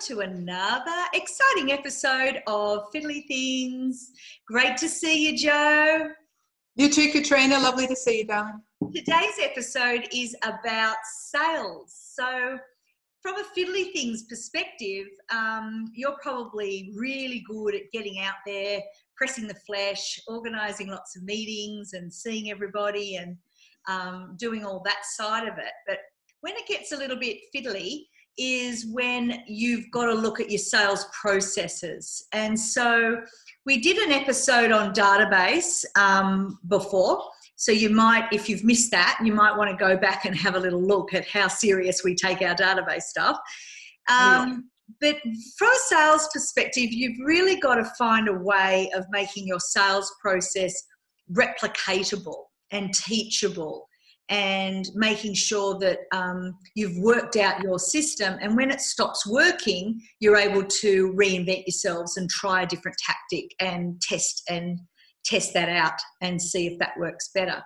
to 0.00 0.20
another 0.20 1.04
exciting 1.12 1.72
episode 1.72 2.42
of 2.46 2.90
Fiddly 2.90 3.26
Things. 3.28 4.12
Great 4.46 4.78
to 4.78 4.88
see 4.88 5.28
you, 5.28 5.36
Joe. 5.36 6.08
You 6.74 6.88
too, 6.88 7.12
Katrina. 7.12 7.58
Lovely 7.58 7.86
to 7.86 7.94
see 7.94 8.20
you, 8.20 8.26
darling. 8.26 8.62
Today's 8.94 9.38
episode 9.42 10.08
is 10.10 10.34
about 10.42 10.96
sales. 11.04 11.94
So, 12.14 12.58
from 13.20 13.34
a 13.36 13.44
Fiddly 13.54 13.92
Things 13.92 14.22
perspective, 14.22 15.06
um, 15.30 15.92
you're 15.94 16.16
probably 16.22 16.94
really 16.96 17.44
good 17.46 17.74
at 17.74 17.92
getting 17.92 18.20
out 18.20 18.36
there, 18.46 18.80
pressing 19.18 19.46
the 19.46 19.54
flesh, 19.66 20.18
organising 20.28 20.88
lots 20.88 21.14
of 21.14 21.24
meetings, 21.24 21.92
and 21.92 22.10
seeing 22.10 22.50
everybody 22.50 23.16
and 23.16 23.36
um, 23.86 24.34
doing 24.38 24.64
all 24.64 24.80
that 24.86 25.04
side 25.04 25.46
of 25.46 25.58
it. 25.58 25.72
But 25.86 25.98
when 26.40 26.54
it 26.56 26.66
gets 26.66 26.92
a 26.92 26.96
little 26.96 27.18
bit 27.18 27.36
fiddly, 27.54 28.04
is 28.38 28.86
when 28.86 29.42
you've 29.46 29.90
got 29.90 30.06
to 30.06 30.14
look 30.14 30.40
at 30.40 30.50
your 30.50 30.58
sales 30.58 31.06
processes. 31.12 32.26
And 32.32 32.58
so 32.58 33.20
we 33.66 33.80
did 33.80 33.98
an 33.98 34.12
episode 34.12 34.72
on 34.72 34.92
database 34.94 35.84
um, 35.96 36.58
before. 36.68 37.22
So 37.56 37.72
you 37.72 37.90
might, 37.90 38.32
if 38.32 38.48
you've 38.48 38.64
missed 38.64 38.90
that, 38.92 39.18
you 39.22 39.34
might 39.34 39.56
want 39.56 39.70
to 39.70 39.76
go 39.76 39.96
back 39.96 40.24
and 40.24 40.34
have 40.34 40.54
a 40.54 40.58
little 40.58 40.82
look 40.82 41.12
at 41.12 41.28
how 41.28 41.48
serious 41.48 42.02
we 42.02 42.14
take 42.14 42.40
our 42.40 42.54
database 42.54 43.02
stuff. 43.02 43.38
Um, 44.08 44.70
But 45.00 45.16
from 45.56 45.68
a 45.68 45.78
sales 45.86 46.28
perspective, 46.32 46.90
you've 46.90 47.18
really 47.24 47.60
got 47.60 47.76
to 47.76 47.84
find 47.98 48.28
a 48.28 48.32
way 48.32 48.90
of 48.94 49.04
making 49.10 49.46
your 49.46 49.60
sales 49.60 50.12
process 50.20 50.74
replicatable 51.32 52.44
and 52.72 52.92
teachable 52.92 53.86
and 54.30 54.88
making 54.94 55.34
sure 55.34 55.76
that 55.80 55.98
um, 56.12 56.56
you've 56.76 56.96
worked 56.98 57.36
out 57.36 57.62
your 57.62 57.78
system. 57.78 58.38
And 58.40 58.56
when 58.56 58.70
it 58.70 58.80
stops 58.80 59.26
working, 59.26 60.00
you're 60.20 60.36
able 60.36 60.64
to 60.64 61.12
reinvent 61.14 61.66
yourselves 61.66 62.16
and 62.16 62.30
try 62.30 62.62
a 62.62 62.66
different 62.66 62.96
tactic 63.04 63.50
and 63.60 64.00
test 64.00 64.42
and 64.48 64.78
test 65.24 65.52
that 65.52 65.68
out 65.68 66.00
and 66.22 66.40
see 66.40 66.68
if 66.68 66.78
that 66.78 66.92
works 66.96 67.30
better 67.34 67.62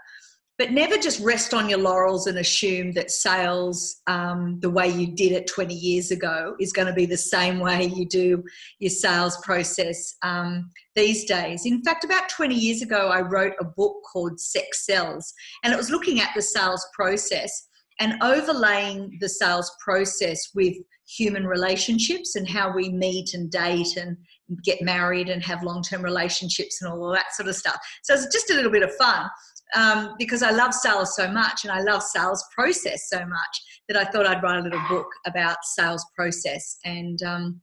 but 0.64 0.72
never 0.72 0.96
just 0.96 1.20
rest 1.20 1.52
on 1.52 1.68
your 1.68 1.78
laurels 1.78 2.26
and 2.26 2.38
assume 2.38 2.92
that 2.92 3.10
sales, 3.10 4.00
um, 4.06 4.58
the 4.60 4.70
way 4.70 4.88
you 4.88 5.14
did 5.14 5.30
it 5.30 5.46
20 5.46 5.74
years 5.74 6.10
ago, 6.10 6.56
is 6.58 6.72
going 6.72 6.88
to 6.88 6.94
be 6.94 7.04
the 7.04 7.18
same 7.18 7.58
way 7.58 7.84
you 7.84 8.08
do 8.08 8.42
your 8.78 8.88
sales 8.88 9.36
process 9.42 10.16
um, 10.22 10.70
these 10.94 11.26
days. 11.26 11.66
In 11.66 11.84
fact, 11.84 12.02
about 12.02 12.30
20 12.30 12.54
years 12.54 12.80
ago, 12.80 13.08
I 13.08 13.20
wrote 13.20 13.52
a 13.60 13.64
book 13.64 13.96
called 14.10 14.40
Sex 14.40 14.86
Sells, 14.86 15.34
and 15.64 15.70
it 15.70 15.76
was 15.76 15.90
looking 15.90 16.20
at 16.20 16.30
the 16.34 16.40
sales 16.40 16.86
process 16.94 17.68
and 18.00 18.14
overlaying 18.22 19.18
the 19.20 19.28
sales 19.28 19.70
process 19.84 20.48
with 20.54 20.74
human 21.06 21.46
relationships 21.46 22.36
and 22.36 22.48
how 22.48 22.74
we 22.74 22.88
meet 22.88 23.34
and 23.34 23.50
date 23.50 23.98
and 23.98 24.16
get 24.64 24.80
married 24.80 25.28
and 25.28 25.42
have 25.42 25.62
long 25.62 25.82
term 25.82 26.02
relationships 26.02 26.80
and 26.80 26.90
all 26.90 27.12
that 27.12 27.34
sort 27.34 27.50
of 27.50 27.54
stuff. 27.54 27.76
So 28.02 28.14
it's 28.14 28.32
just 28.32 28.50
a 28.50 28.54
little 28.54 28.72
bit 28.72 28.82
of 28.82 28.94
fun 28.96 29.28
um, 29.74 30.14
because 30.18 30.42
I 30.42 30.50
love 30.50 30.74
sales 30.74 31.16
so 31.16 31.30
much 31.30 31.64
and 31.64 31.72
I 31.72 31.80
love 31.80 32.02
sales 32.02 32.44
process 32.54 33.08
so 33.08 33.24
much 33.26 33.82
that 33.88 33.96
I 33.96 34.04
thought 34.04 34.26
I'd 34.26 34.42
write 34.42 34.60
a 34.60 34.62
little 34.62 34.82
book 34.88 35.08
about 35.26 35.58
sales 35.64 36.04
process. 36.16 36.78
And, 36.84 37.22
um, 37.22 37.60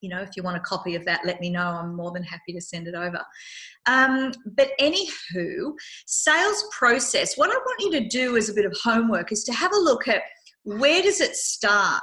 you 0.00 0.08
know, 0.08 0.20
if 0.20 0.30
you 0.36 0.42
want 0.42 0.56
a 0.56 0.60
copy 0.60 0.94
of 0.94 1.04
that, 1.04 1.24
let 1.24 1.40
me 1.40 1.50
know. 1.50 1.66
I'm 1.66 1.94
more 1.94 2.10
than 2.12 2.22
happy 2.22 2.52
to 2.54 2.60
send 2.60 2.88
it 2.88 2.94
over. 2.94 3.22
Um, 3.86 4.32
but 4.56 4.70
anywho, 4.80 5.72
sales 6.06 6.64
process, 6.76 7.36
what 7.36 7.50
I 7.50 7.54
want 7.54 7.80
you 7.80 7.90
to 7.92 8.08
do 8.08 8.36
as 8.36 8.48
a 8.48 8.54
bit 8.54 8.64
of 8.64 8.76
homework 8.82 9.32
is 9.32 9.44
to 9.44 9.52
have 9.52 9.72
a 9.72 9.78
look 9.78 10.08
at 10.08 10.22
where 10.64 11.02
does 11.02 11.20
it 11.20 11.36
start, 11.36 12.02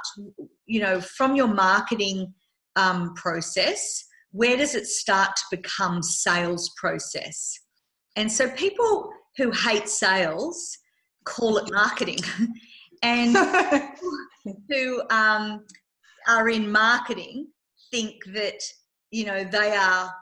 you 0.66 0.80
know, 0.80 1.00
from 1.00 1.36
your 1.36 1.48
marketing 1.48 2.32
um, 2.76 3.14
process, 3.14 4.04
where 4.32 4.56
does 4.56 4.74
it 4.74 4.86
start 4.86 5.30
to 5.36 5.56
become 5.56 6.02
sales 6.02 6.70
process? 6.76 7.58
And 8.16 8.30
so 8.30 8.50
people 8.50 9.10
who 9.38 9.50
hate 9.50 9.88
sales 9.88 10.78
call 11.28 11.58
it 11.58 11.70
marketing, 11.70 12.18
and 13.02 13.36
who 14.68 15.02
um, 15.10 15.64
are 16.26 16.48
in 16.48 16.70
marketing 16.70 17.48
think 17.90 18.16
that 18.34 18.60
you 19.10 19.24
know 19.24 19.44
they 19.44 19.76
are 19.76 20.12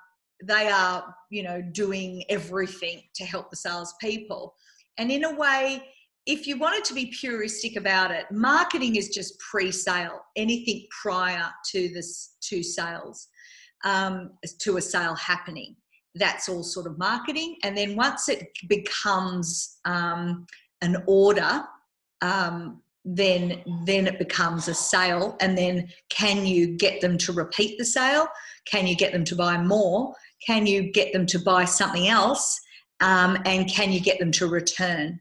they 0.44 0.68
are 0.68 1.14
you 1.30 1.42
know 1.42 1.62
doing 1.72 2.24
everything 2.28 3.02
to 3.14 3.24
help 3.24 3.50
the 3.50 3.56
salespeople. 3.56 4.54
And 4.98 5.10
in 5.10 5.24
a 5.24 5.34
way, 5.34 5.82
if 6.26 6.46
you 6.46 6.58
wanted 6.58 6.84
to 6.84 6.94
be 6.94 7.14
puristic 7.22 7.76
about 7.76 8.10
it, 8.10 8.24
marketing 8.30 8.96
is 8.96 9.10
just 9.10 9.38
pre-sale, 9.38 10.20
anything 10.36 10.86
prior 11.02 11.50
to 11.72 11.88
this 11.92 12.36
to 12.42 12.62
sales, 12.62 13.28
um, 13.84 14.32
to 14.60 14.78
a 14.78 14.82
sale 14.82 15.14
happening 15.14 15.76
that's 16.16 16.48
all 16.48 16.62
sort 16.62 16.86
of 16.86 16.98
marketing. 16.98 17.56
And 17.62 17.76
then 17.76 17.96
once 17.96 18.28
it 18.28 18.48
becomes 18.68 19.78
um, 19.84 20.46
an 20.82 21.02
order, 21.06 21.64
um, 22.22 22.82
then 23.04 23.62
then 23.84 24.06
it 24.06 24.18
becomes 24.18 24.66
a 24.68 24.74
sale. 24.74 25.36
And 25.40 25.56
then 25.56 25.88
can 26.08 26.44
you 26.44 26.76
get 26.76 27.00
them 27.00 27.18
to 27.18 27.32
repeat 27.32 27.78
the 27.78 27.84
sale? 27.84 28.26
Can 28.66 28.86
you 28.86 28.96
get 28.96 29.12
them 29.12 29.24
to 29.24 29.36
buy 29.36 29.58
more? 29.58 30.14
Can 30.44 30.66
you 30.66 30.90
get 30.92 31.12
them 31.12 31.26
to 31.26 31.38
buy 31.38 31.64
something 31.64 32.08
else? 32.08 32.60
Um, 33.00 33.38
and 33.44 33.68
can 33.68 33.92
you 33.92 34.00
get 34.00 34.18
them 34.18 34.32
to 34.32 34.48
return? 34.48 35.20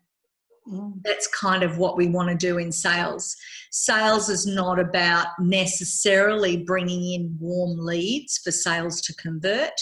Mm. 0.67 1.01
That's 1.03 1.27
kind 1.27 1.61
of 1.61 1.77
what 1.77 1.95
we 1.95 2.07
want 2.07 2.29
to 2.29 2.35
do 2.35 2.57
in 2.57 2.71
sales. 2.71 3.35
Sales 3.71 4.29
is 4.29 4.47
not 4.47 4.79
about 4.79 5.27
necessarily 5.39 6.57
bringing 6.57 7.13
in 7.13 7.37
warm 7.39 7.77
leads 7.77 8.39
for 8.39 8.51
sales 8.51 9.01
to 9.01 9.13
convert 9.15 9.73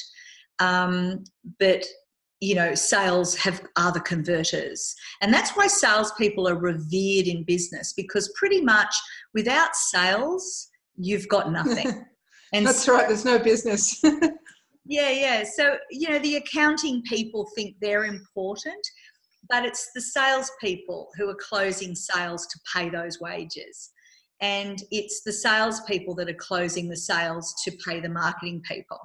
um, 0.60 1.24
but 1.60 1.86
you 2.40 2.56
know 2.56 2.76
sales 2.76 3.36
have 3.36 3.62
are 3.78 3.92
the 3.92 4.02
converters. 4.02 4.96
And 5.22 5.34
that's 5.34 5.52
why 5.52 5.68
salespeople 5.68 6.48
are 6.48 6.60
revered 6.60 7.28
in 7.28 7.44
business 7.46 7.94
because 7.96 8.34
pretty 8.38 8.62
much 8.62 8.94
without 9.34 9.76
sales 9.76 10.70
you've 10.96 11.28
got 11.28 11.52
nothing. 11.52 12.06
And 12.56 12.68
that's 12.68 12.84
so, 12.84 12.94
right 12.94 13.08
there's 13.08 13.26
no 13.26 13.40
business. 13.40 14.00
Yeah 14.86 15.12
yeah. 15.12 15.44
So 15.56 15.78
you 15.90 16.10
know 16.10 16.20
the 16.20 16.36
accounting 16.36 17.02
people 17.04 17.50
think 17.56 17.78
they're 17.80 18.04
important 18.04 18.86
but 19.50 19.66
it's 19.66 19.92
the 19.94 20.02
salespeople 20.02 21.10
who 21.18 21.30
are 21.30 21.36
closing 21.36 21.96
sales 21.96 22.48
to 22.48 22.60
pay 22.74 22.90
those 22.90 23.20
wages. 23.20 23.92
And 24.42 24.82
it's 24.92 25.22
the 25.24 25.34
salespeople 25.34 26.16
that 26.16 26.30
are 26.30 26.34
closing 26.34 26.90
the 26.90 26.98
sales 26.98 27.54
to 27.64 27.72
pay 27.86 28.00
the 28.00 28.10
marketing 28.10 28.62
people 28.68 29.00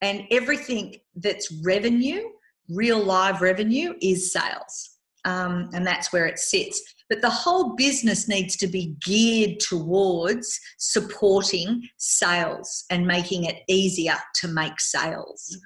and 0.00 0.24
everything 0.30 0.96
that's 1.16 1.52
revenue, 1.64 2.22
real 2.68 3.02
live 3.02 3.40
revenue, 3.40 3.94
is 4.00 4.32
sales. 4.32 4.96
Um, 5.24 5.70
and 5.74 5.86
that's 5.86 6.12
where 6.12 6.26
it 6.26 6.38
sits. 6.38 6.80
But 7.08 7.22
the 7.22 7.30
whole 7.30 7.74
business 7.74 8.28
needs 8.28 8.56
to 8.58 8.66
be 8.66 8.94
geared 9.04 9.60
towards 9.60 10.60
supporting 10.78 11.88
sales 11.96 12.84
and 12.90 13.06
making 13.06 13.44
it 13.44 13.62
easier 13.66 14.16
to 14.36 14.48
make 14.48 14.78
sales. 14.78 15.58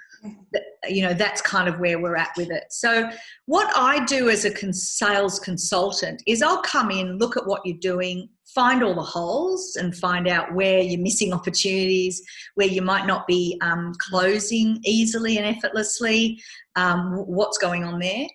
You 0.89 1.03
know, 1.03 1.15
that's 1.15 1.43
kind 1.43 1.69
of 1.69 1.81
where 1.81 1.99
we're 1.99 2.17
at 2.17 2.31
with 2.37 2.51
it. 2.51 2.65
So, 2.71 3.11
what 3.47 3.73
I 3.77 4.05
do 4.05 4.31
as 4.31 4.45
a 4.45 4.73
sales 4.73 5.41
consultant 5.41 6.23
is 6.29 6.43
I'll 6.43 6.63
come 6.63 6.93
in, 6.93 7.19
look 7.19 7.37
at 7.37 7.45
what 7.45 7.63
you're 7.65 7.77
doing, 7.79 8.29
find 8.55 8.83
all 8.83 8.95
the 8.95 9.03
holes 9.03 9.77
and 9.77 9.97
find 9.97 10.29
out 10.29 10.55
where 10.55 10.81
you're 10.81 11.01
missing 11.01 11.33
opportunities, 11.33 12.23
where 12.55 12.67
you 12.67 12.83
might 12.83 13.07
not 13.07 13.27
be 13.27 13.59
um, 13.63 13.93
closing 13.99 14.79
easily 14.85 15.39
and 15.39 15.47
effortlessly, 15.47 16.41
um, 16.77 17.15
what's 17.27 17.59
going 17.59 17.85
on 17.85 17.99
there. 17.99 18.27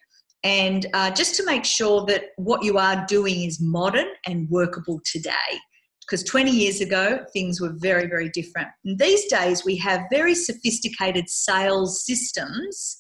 And 0.44 0.86
uh, 0.94 1.12
just 1.12 1.36
to 1.36 1.46
make 1.46 1.66
sure 1.66 2.06
that 2.06 2.26
what 2.38 2.64
you 2.64 2.78
are 2.78 3.06
doing 3.08 3.44
is 3.44 3.60
modern 3.60 4.08
and 4.26 4.50
workable 4.50 5.02
today. 5.04 5.60
Because 6.02 6.24
20 6.24 6.52
years 6.52 6.80
ago, 6.80 7.26
things 7.34 7.60
were 7.60 7.74
very, 7.78 8.08
very 8.08 8.30
different. 8.30 8.70
And 8.86 8.98
these 8.98 9.26
days, 9.26 9.66
we 9.66 9.76
have 9.78 10.02
very 10.10 10.36
sophisticated 10.36 11.28
sales 11.28 12.06
systems, 12.06 12.98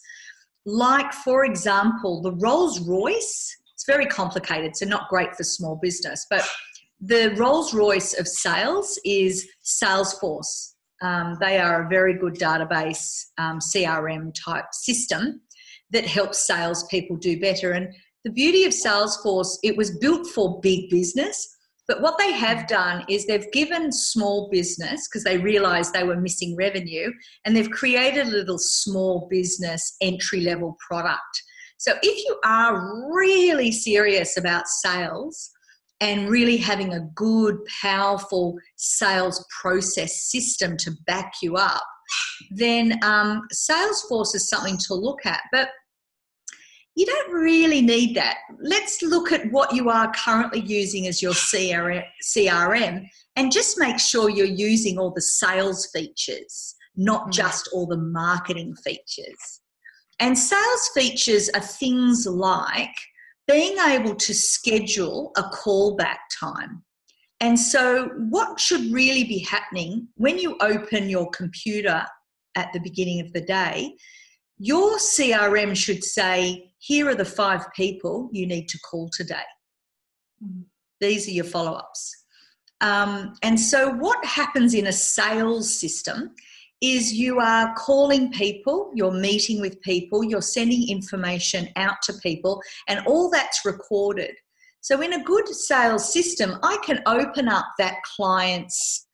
like, 0.66 1.14
for 1.14 1.46
example, 1.46 2.22
the 2.22 2.34
Rolls 2.34 2.82
Royce. 2.82 3.56
It's 3.74 3.86
very 3.86 4.08
complicated, 4.08 4.76
so 4.76 4.86
not 4.86 5.08
great 5.08 5.34
for 5.36 5.44
small 5.46 5.80
business, 5.82 6.26
but 6.30 6.46
the 7.00 7.34
Rolls 7.36 7.74
Royce 7.74 8.20
of 8.20 8.28
sales 8.28 9.00
is 9.06 9.48
Salesforce. 9.64 10.74
Um, 11.02 11.38
they 11.40 11.60
are 11.60 11.86
a 11.86 11.90
very 11.90 12.16
good 12.18 12.36
database 12.36 13.26
um, 13.38 13.60
CRM 13.60 14.34
type 14.34 14.74
system 14.74 15.42
that 15.92 16.06
helps 16.06 16.48
salespeople 16.48 17.18
do 17.18 17.40
better. 17.40 17.72
And 17.74 17.94
the 18.24 18.32
beauty 18.32 18.66
of 18.66 18.74
Salesforce, 18.74 19.58
it 19.64 19.78
was 19.78 19.98
built 20.00 20.28
for 20.28 20.60
big 20.62 20.90
business, 20.90 21.48
but 21.88 22.02
what 22.02 22.18
they 22.18 22.34
have 22.34 22.68
done 22.68 23.06
is 23.08 23.26
they've 23.26 23.52
given 23.54 23.92
small 23.92 24.50
business, 24.52 25.08
because 25.08 25.24
they 25.24 25.38
realized 25.38 25.94
they 25.94 26.04
were 26.04 26.20
missing 26.20 26.56
revenue, 26.58 27.12
and 27.46 27.56
they've 27.56 27.70
created 27.70 28.28
a 28.28 28.32
little 28.32 28.58
small 28.60 29.28
business 29.30 29.96
entry 30.02 30.42
level 30.42 30.76
product. 30.86 31.44
So 31.78 31.94
if 32.02 32.18
you 32.26 32.38
are 32.44 33.14
really 33.16 33.72
serious 33.72 34.36
about 34.36 34.68
sales, 34.68 35.52
and 36.00 36.30
really 36.30 36.58
having 36.58 36.94
a 36.94 37.08
good, 37.16 37.58
powerful 37.82 38.56
sales 38.76 39.46
process 39.62 40.30
system 40.30 40.78
to 40.78 40.92
back 41.06 41.34
you 41.42 41.56
up, 41.56 41.84
then 42.52 43.00
um, 43.04 43.42
Salesforce 43.54 44.36
is 44.36 44.48
something 44.48 44.78
to 44.88 44.94
look 44.94 45.26
at. 45.26 45.42
But 45.52 45.70
you 46.96 47.06
don't 47.06 47.32
really 47.32 47.82
need 47.82 48.16
that. 48.16 48.38
Let's 48.60 49.02
look 49.04 49.32
at 49.32 49.52
what 49.52 49.74
you 49.74 49.90
are 49.90 50.12
currently 50.14 50.62
using 50.62 51.08
as 51.08 51.22
your 51.22 51.34
CRM 51.34 53.08
and 53.36 53.52
just 53.52 53.80
make 53.80 54.00
sure 54.00 54.32
you're 54.32 54.48
using 54.48 54.98
all 54.98 55.12
the 55.14 55.22
sales 55.22 55.88
features, 55.94 56.76
not 56.96 57.28
mm. 57.28 57.32
just 57.34 57.70
all 57.72 57.86
the 57.86 57.98
marketing 57.98 58.76
features. 58.84 59.62
And 60.20 60.38
sales 60.38 60.90
features 60.96 61.50
are 61.54 61.62
things 61.62 62.26
like 62.26 62.96
being 63.48 63.78
able 63.88 64.16
to 64.16 64.34
schedule 64.34 65.32
a 65.38 65.44
callback 65.44 66.18
time. 66.40 66.84
And 67.40 67.60
so, 67.60 68.10
what 68.30 68.60
should 68.60 68.92
really 68.92 69.24
be 69.24 69.40
happening 69.40 70.08
when 70.16 70.38
you 70.38 70.58
open 70.60 71.10
your 71.10 71.30
computer 71.30 72.04
at 72.56 72.74
the 72.74 72.80
beginning 72.80 73.22
of 73.22 73.32
the 73.34 73.42
day? 73.42 73.96
Your 74.58 74.98
CRM 74.98 75.76
should 75.76 76.04
say, 76.04 76.72
Here 76.80 77.08
are 77.08 77.16
the 77.16 77.26
five 77.26 77.66
people 77.76 78.30
you 78.32 78.48
need 78.48 78.68
to 78.70 78.80
call 78.80 79.10
today. 79.10 79.48
Mm-hmm. 80.44 80.62
These 81.00 81.28
are 81.28 81.32
your 81.32 81.46
follow 81.46 81.74
ups. 81.74 82.26
Um, 82.82 83.34
and 83.44 83.60
so, 83.60 83.92
what 83.92 84.24
happens 84.26 84.74
in 84.74 84.88
a 84.88 84.92
sales 84.92 85.72
system 85.80 86.32
is 86.82 87.14
you 87.14 87.40
are 87.40 87.74
calling 87.76 88.32
people, 88.32 88.92
you're 88.94 89.12
meeting 89.12 89.60
with 89.60 89.82
people, 89.82 90.24
you're 90.24 90.42
sending 90.42 90.90
information 90.90 91.70
out 91.76 91.98
to 92.04 92.14
people, 92.22 92.62
and 92.88 93.06
all 93.08 93.30
that's 93.30 93.66
recorded. 93.66 94.36
So, 94.82 95.02
in 95.02 95.14
a 95.14 95.24
good 95.24 95.48
sales 95.48 96.14
system, 96.14 96.58
I 96.64 96.78
can 96.84 97.02
open 97.08 97.48
up 97.48 97.66
that 97.80 97.96
client's 98.04 99.08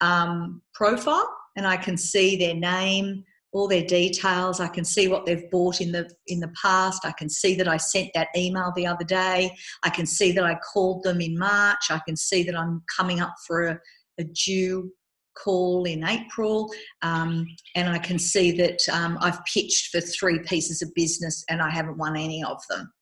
um, 0.00 0.62
profile 0.74 1.28
and 1.56 1.66
I 1.66 1.76
can 1.76 1.96
see 1.96 2.36
their 2.36 2.54
name, 2.54 3.24
all 3.52 3.66
their 3.66 3.84
details. 3.84 4.60
I 4.60 4.68
can 4.68 4.84
see 4.84 5.08
what 5.08 5.26
they've 5.26 5.50
bought 5.50 5.80
in 5.80 5.90
the 5.90 6.08
in 6.28 6.38
the 6.40 6.52
past. 6.62 7.04
I 7.04 7.12
can 7.12 7.28
see 7.28 7.56
that 7.56 7.68
I 7.68 7.78
sent 7.78 8.10
that 8.14 8.28
email 8.36 8.72
the 8.76 8.86
other 8.86 9.04
day. 9.04 9.54
I 9.82 9.90
can 9.90 10.06
see 10.06 10.32
that 10.32 10.44
I 10.44 10.56
called 10.72 11.02
them 11.02 11.20
in 11.20 11.36
March. 11.36 11.90
I 11.90 12.00
can 12.06 12.16
see 12.16 12.44
that 12.44 12.56
I'm 12.56 12.82
coming 12.96 13.20
up 13.20 13.34
for 13.46 13.64
a, 13.64 13.80
a 14.18 14.24
due 14.24 14.92
call 15.42 15.84
in 15.84 16.04
April, 16.04 16.70
um, 17.02 17.46
and 17.74 17.88
I 17.88 17.98
can 17.98 18.18
see 18.18 18.52
that 18.52 18.78
um, 18.92 19.18
I've 19.20 19.44
pitched 19.44 19.88
for 19.90 20.00
three 20.00 20.40
pieces 20.40 20.82
of 20.82 20.92
business 20.94 21.44
and 21.48 21.62
I 21.62 21.70
haven't 21.70 21.98
won 21.98 22.16
any 22.16 22.42
of 22.44 22.62
them. 22.68 22.92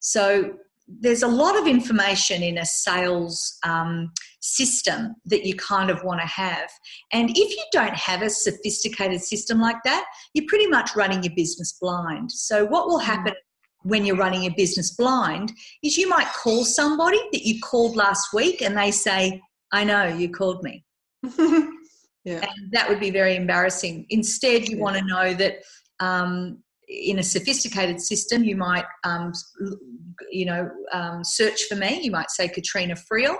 So 0.00 0.54
there's 0.88 1.22
a 1.22 1.28
lot 1.28 1.58
of 1.58 1.66
information 1.66 2.42
in 2.42 2.58
a 2.58 2.64
sales 2.64 3.58
um, 3.64 4.12
system 4.40 5.14
that 5.24 5.44
you 5.44 5.54
kind 5.56 5.90
of 5.90 6.02
want 6.04 6.20
to 6.20 6.26
have. 6.26 6.70
And 7.12 7.30
if 7.30 7.50
you 7.50 7.64
don't 7.72 7.94
have 7.94 8.22
a 8.22 8.30
sophisticated 8.30 9.20
system 9.20 9.60
like 9.60 9.82
that, 9.84 10.04
you're 10.32 10.46
pretty 10.48 10.68
much 10.68 10.94
running 10.94 11.24
your 11.24 11.34
business 11.34 11.76
blind. 11.80 12.30
So, 12.30 12.64
what 12.64 12.86
will 12.86 13.00
happen 13.00 13.34
when 13.82 14.04
you're 14.04 14.16
running 14.16 14.42
your 14.42 14.54
business 14.56 14.94
blind 14.94 15.52
is 15.82 15.96
you 15.96 16.08
might 16.08 16.26
call 16.28 16.64
somebody 16.64 17.20
that 17.32 17.46
you 17.46 17.60
called 17.60 17.96
last 17.96 18.32
week 18.32 18.62
and 18.62 18.76
they 18.76 18.90
say, 18.90 19.40
I 19.72 19.84
know 19.84 20.06
you 20.06 20.30
called 20.30 20.62
me. 20.62 20.84
Yeah. 22.24 22.40
And 22.40 22.72
that 22.72 22.88
would 22.88 23.00
be 23.00 23.10
very 23.10 23.36
embarrassing. 23.36 24.06
Instead, 24.10 24.68
you 24.68 24.76
yeah. 24.76 24.82
want 24.82 24.96
to 24.96 25.04
know 25.04 25.34
that 25.34 25.62
um, 26.00 26.58
in 26.88 27.18
a 27.18 27.22
sophisticated 27.22 28.00
system, 28.00 28.44
you 28.44 28.56
might, 28.56 28.84
um, 29.04 29.32
you 30.30 30.46
know, 30.46 30.70
um, 30.92 31.24
search 31.24 31.64
for 31.64 31.74
me. 31.74 32.00
You 32.02 32.10
might 32.10 32.30
say 32.30 32.48
Katrina 32.48 32.94
Friel, 32.94 33.36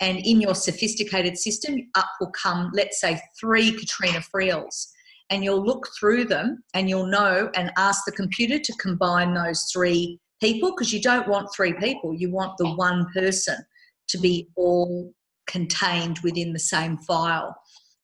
and 0.00 0.18
in 0.18 0.40
your 0.40 0.54
sophisticated 0.54 1.36
system, 1.36 1.76
up 1.94 2.08
will 2.20 2.30
come, 2.30 2.70
let's 2.72 3.00
say, 3.00 3.20
three 3.38 3.72
Katrina 3.72 4.20
Friels, 4.20 4.88
and 5.30 5.44
you'll 5.44 5.64
look 5.64 5.88
through 5.98 6.24
them 6.24 6.62
and 6.74 6.88
you'll 6.88 7.06
know 7.06 7.50
and 7.54 7.72
ask 7.76 8.04
the 8.04 8.12
computer 8.12 8.58
to 8.58 8.72
combine 8.74 9.34
those 9.34 9.68
three 9.72 10.18
people 10.40 10.70
because 10.70 10.92
you 10.92 11.02
don't 11.02 11.28
want 11.28 11.48
three 11.54 11.74
people. 11.74 12.14
You 12.14 12.30
want 12.30 12.56
the 12.58 12.70
one 12.74 13.06
person 13.14 13.56
to 14.08 14.18
be 14.18 14.48
all 14.56 15.12
contained 15.48 16.20
within 16.20 16.52
the 16.52 16.58
same 16.58 16.96
file. 16.98 17.56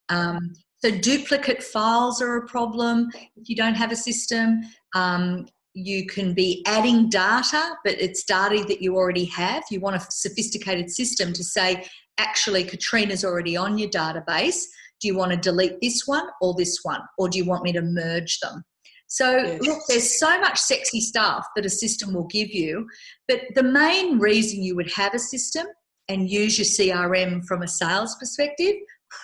Um, 0.09 0.55
so 0.85 0.91
duplicate 0.91 1.63
files 1.63 2.21
are 2.21 2.37
a 2.37 2.47
problem 2.47 3.09
if 3.37 3.49
you 3.49 3.57
don't 3.57 3.75
have 3.75 3.93
a 3.93 3.97
system. 3.97 4.63
Um, 4.95 5.47
you 5.75 6.07
can 6.07 6.35
be 6.35 6.63
adding 6.67 7.09
data, 7.09 7.77
but 7.85 7.95
it's 8.01 8.25
data 8.25 8.65
that 8.69 8.83
you 8.83 8.97
already 8.97 9.25
have. 9.27 9.65
You 9.71 9.81
want 9.81 9.97
a 9.97 10.07
sophisticated 10.11 10.91
system 10.91 11.33
to 11.33 11.43
say, 11.43 11.85
actually, 12.19 12.65
Katrina's 12.65 13.25
already 13.25 13.57
on 13.57 13.79
your 13.79 13.89
database. 13.89 14.61
Do 15.01 15.09
you 15.09 15.17
want 15.17 15.33
to 15.33 15.37
delete 15.37 15.81
this 15.81 16.03
one 16.07 16.27
or 16.41 16.55
this 16.55 16.79
one? 16.83 17.01
Or 17.19 17.29
do 17.29 17.39
you 17.39 17.45
want 17.45 17.65
me 17.65 17.73
to 17.73 17.83
merge 17.83 18.39
them? 18.41 18.63
So, 19.09 19.37
yes. 19.37 19.61
look, 19.63 19.79
there's 19.89 20.19
so 20.19 20.41
much 20.41 20.59
sexy 20.59 21.01
stuff 21.01 21.47
that 21.57 21.67
a 21.67 21.71
system 21.71 22.15
will 22.15 22.27
give 22.27 22.51
you. 22.51 22.87
But 23.27 23.41
the 23.55 23.63
main 23.63 24.19
reason 24.19 24.63
you 24.63 24.77
would 24.77 24.93
have 24.93 25.15
a 25.15 25.19
system 25.19 25.67
and 26.09 26.29
use 26.29 26.59
your 26.59 26.67
CRM 26.67 27.45
from 27.47 27.63
a 27.63 27.69
sales 27.69 28.17
perspective 28.17 28.75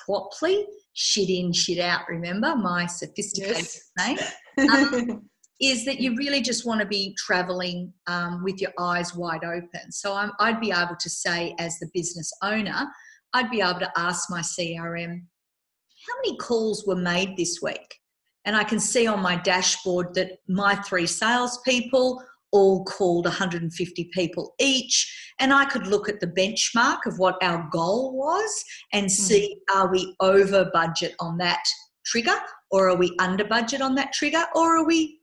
properly 0.06 0.66
shit 0.92 1.30
in, 1.30 1.52
shit 1.52 1.78
out, 1.78 2.02
remember 2.08 2.54
my 2.56 2.86
sophisticated 2.86 3.56
yes. 3.56 3.90
name, 4.58 4.70
um, 4.70 5.30
is 5.60 5.84
that 5.84 6.00
you 6.00 6.14
really 6.16 6.40
just 6.40 6.66
want 6.66 6.80
to 6.80 6.86
be 6.86 7.14
traveling 7.18 7.92
um, 8.06 8.42
with 8.42 8.60
your 8.60 8.72
eyes 8.78 9.14
wide 9.14 9.44
open. 9.44 9.90
So 9.90 10.12
i 10.12 10.28
I'd 10.40 10.60
be 10.60 10.72
able 10.72 10.96
to 10.98 11.10
say, 11.10 11.54
as 11.58 11.78
the 11.78 11.88
business 11.94 12.32
owner, 12.42 12.86
I'd 13.32 13.50
be 13.50 13.60
able 13.60 13.80
to 13.80 13.90
ask 13.96 14.30
my 14.30 14.40
CRM, 14.40 15.22
how 16.06 16.14
many 16.24 16.36
calls 16.38 16.84
were 16.86 16.96
made 16.96 17.36
this 17.36 17.58
week? 17.62 17.96
And 18.46 18.56
I 18.56 18.64
can 18.64 18.80
see 18.80 19.06
on 19.06 19.20
my 19.20 19.36
dashboard 19.36 20.14
that 20.14 20.38
my 20.48 20.74
three 20.74 21.06
salespeople 21.06 22.22
all 22.52 22.84
called 22.84 23.26
150 23.26 24.10
people 24.12 24.54
each. 24.58 25.29
And 25.40 25.52
I 25.52 25.64
could 25.64 25.86
look 25.86 26.08
at 26.08 26.20
the 26.20 26.26
benchmark 26.26 27.06
of 27.06 27.18
what 27.18 27.36
our 27.42 27.68
goal 27.72 28.16
was 28.16 28.64
and 28.92 29.04
hmm. 29.04 29.08
see 29.08 29.56
are 29.74 29.90
we 29.90 30.14
over 30.20 30.70
budget 30.72 31.14
on 31.18 31.38
that 31.38 31.64
trigger 32.04 32.36
or 32.70 32.88
are 32.88 32.96
we 32.96 33.14
under 33.18 33.44
budget 33.44 33.80
on 33.80 33.94
that 33.96 34.12
trigger 34.12 34.44
or 34.54 34.76
are 34.76 34.86
we 34.86 35.20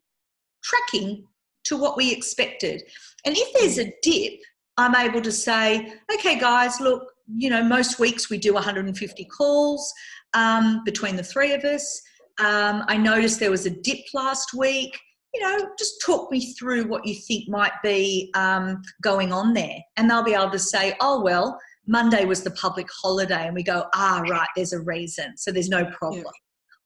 tracking 0.64 1.26
to 1.66 1.78
what 1.78 1.98
we 1.98 2.12
expected? 2.12 2.84
And 3.26 3.36
if 3.38 3.54
there's 3.54 3.78
a 3.78 3.94
dip, 4.02 4.40
I'm 4.78 4.96
able 4.96 5.22
to 5.22 5.32
say, 5.32 5.94
okay, 6.14 6.40
guys, 6.40 6.80
look, 6.80 7.12
you 7.36 7.50
know, 7.50 7.64
most 7.64 8.00
weeks 8.00 8.30
we 8.30 8.38
do 8.38 8.54
150 8.54 9.26
calls 9.26 9.94
um, 10.34 10.82
between 10.86 11.16
the 11.16 11.24
three 11.24 11.54
of 11.54 11.64
us. 11.64 12.02
Um, 12.40 12.84
I 12.88 12.98
noticed 12.98 13.40
there 13.40 13.52
was 13.52 13.66
a 13.66 13.72
dip 13.72 14.00
last 14.14 14.54
week 14.54 14.98
you 15.38 15.44
know, 15.44 15.70
just 15.78 16.02
talk 16.02 16.32
me 16.32 16.54
through 16.54 16.86
what 16.86 17.06
you 17.06 17.16
think 17.16 17.48
might 17.48 17.74
be 17.84 18.32
um, 18.34 18.82
going 19.02 19.32
on 19.32 19.54
there. 19.54 19.78
And 19.96 20.10
they'll 20.10 20.24
be 20.24 20.34
able 20.34 20.52
to 20.52 20.60
say, 20.60 20.96
oh, 21.00 21.22
well, 21.22 21.60
Monday 21.86 22.26
was 22.26 22.44
the 22.44 22.52
public 22.52 22.88
holiday. 22.92 23.46
And 23.46 23.56
we 23.56 23.64
go, 23.64 23.86
ah, 23.94 24.24
right, 24.30 24.48
there's 24.56 24.74
a 24.74 24.82
reason. 24.82 25.38
So 25.38 25.52
there's 25.52 25.70
no 25.70 25.86
problem. 25.92 26.24
Yeah. 26.26 26.32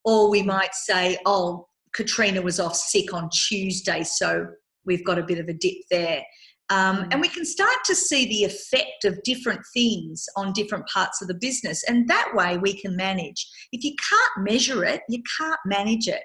Or 0.03 0.29
we 0.29 0.43
might 0.43 0.73
say, 0.73 1.17
oh, 1.25 1.67
Katrina 1.93 2.41
was 2.41 2.59
off 2.59 2.75
sick 2.75 3.13
on 3.13 3.29
Tuesday. 3.29 4.03
So 4.03 4.47
we've 4.85 5.05
got 5.05 5.17
a 5.17 5.23
bit 5.23 5.39
of 5.39 5.47
a 5.47 5.53
dip 5.53 5.77
there. 5.89 6.23
Um, 6.69 6.97
mm. 6.97 7.07
and 7.11 7.21
we 7.21 7.27
can 7.27 7.45
start 7.45 7.77
to 7.85 7.95
see 7.95 8.25
the 8.25 8.43
effect 8.43 9.05
of 9.05 9.21
different 9.23 9.61
things 9.73 10.25
on 10.35 10.53
different 10.53 10.87
parts 10.87 11.21
of 11.21 11.27
the 11.27 11.35
business. 11.35 11.83
And 11.87 12.07
that 12.09 12.31
way 12.33 12.57
we 12.57 12.73
can 12.73 12.95
manage. 12.95 13.47
If 13.71 13.83
you 13.83 13.93
can't 14.09 14.45
measure 14.45 14.83
it, 14.83 15.01
you 15.07 15.21
can't 15.37 15.59
manage 15.65 16.07
it. 16.07 16.23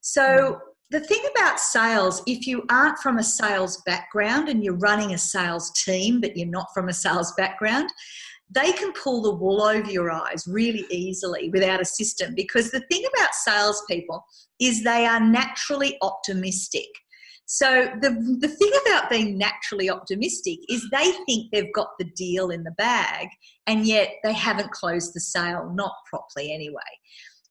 So 0.00 0.22
mm 0.22 0.58
the 0.90 1.00
thing 1.00 1.22
about 1.36 1.60
sales, 1.60 2.22
if 2.26 2.46
you 2.46 2.64
aren't 2.70 2.98
from 2.98 3.18
a 3.18 3.22
sales 3.22 3.82
background 3.82 4.48
and 4.48 4.64
you're 4.64 4.76
running 4.76 5.12
a 5.12 5.18
sales 5.18 5.70
team, 5.84 6.20
but 6.20 6.36
you're 6.36 6.48
not 6.48 6.68
from 6.72 6.88
a 6.88 6.94
sales 6.94 7.32
background, 7.36 7.90
they 8.50 8.72
can 8.72 8.92
pull 8.92 9.20
the 9.20 9.34
wool 9.34 9.62
over 9.62 9.90
your 9.90 10.10
eyes 10.10 10.46
really 10.46 10.86
easily 10.90 11.50
without 11.50 11.82
a 11.82 11.84
system. 11.84 12.34
Because 12.34 12.70
the 12.70 12.80
thing 12.90 13.04
about 13.14 13.34
salespeople 13.34 14.24
is 14.58 14.82
they 14.82 15.04
are 15.04 15.20
naturally 15.20 15.98
optimistic. 16.00 16.86
So 17.44 17.90
the, 18.00 18.10
the 18.40 18.48
thing 18.48 18.72
about 18.86 19.10
being 19.10 19.38
naturally 19.38 19.90
optimistic 19.90 20.58
is 20.68 20.88
they 20.90 21.12
think 21.26 21.50
they've 21.50 21.72
got 21.72 21.88
the 21.98 22.04
deal 22.16 22.50
in 22.50 22.62
the 22.62 22.72
bag 22.72 23.28
and 23.66 23.86
yet 23.86 24.10
they 24.22 24.34
haven't 24.34 24.70
closed 24.70 25.14
the 25.14 25.20
sale, 25.20 25.70
not 25.74 25.92
properly 26.10 26.52
anyway. 26.52 26.80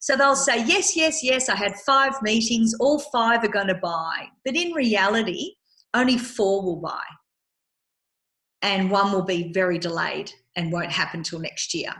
So 0.07 0.15
they'll 0.15 0.37
say, 0.37 0.63
yes, 0.63 0.95
yes, 0.95 1.21
yes, 1.21 1.49
I 1.49 1.55
had 1.57 1.75
five 1.85 2.13
meetings, 2.21 2.73
all 2.79 2.97
five 2.97 3.43
are 3.43 3.49
going 3.49 3.67
to 3.67 3.75
buy. 3.75 4.27
But 4.45 4.55
in 4.55 4.71
reality, 4.71 5.55
only 5.93 6.17
four 6.17 6.63
will 6.63 6.77
buy. 6.77 7.03
And 8.61 8.89
one 8.89 9.11
will 9.11 9.25
be 9.25 9.51
very 9.51 9.77
delayed 9.77 10.31
and 10.55 10.71
won't 10.71 10.93
happen 10.93 11.23
till 11.23 11.39
next 11.39 11.73
year. 11.73 11.91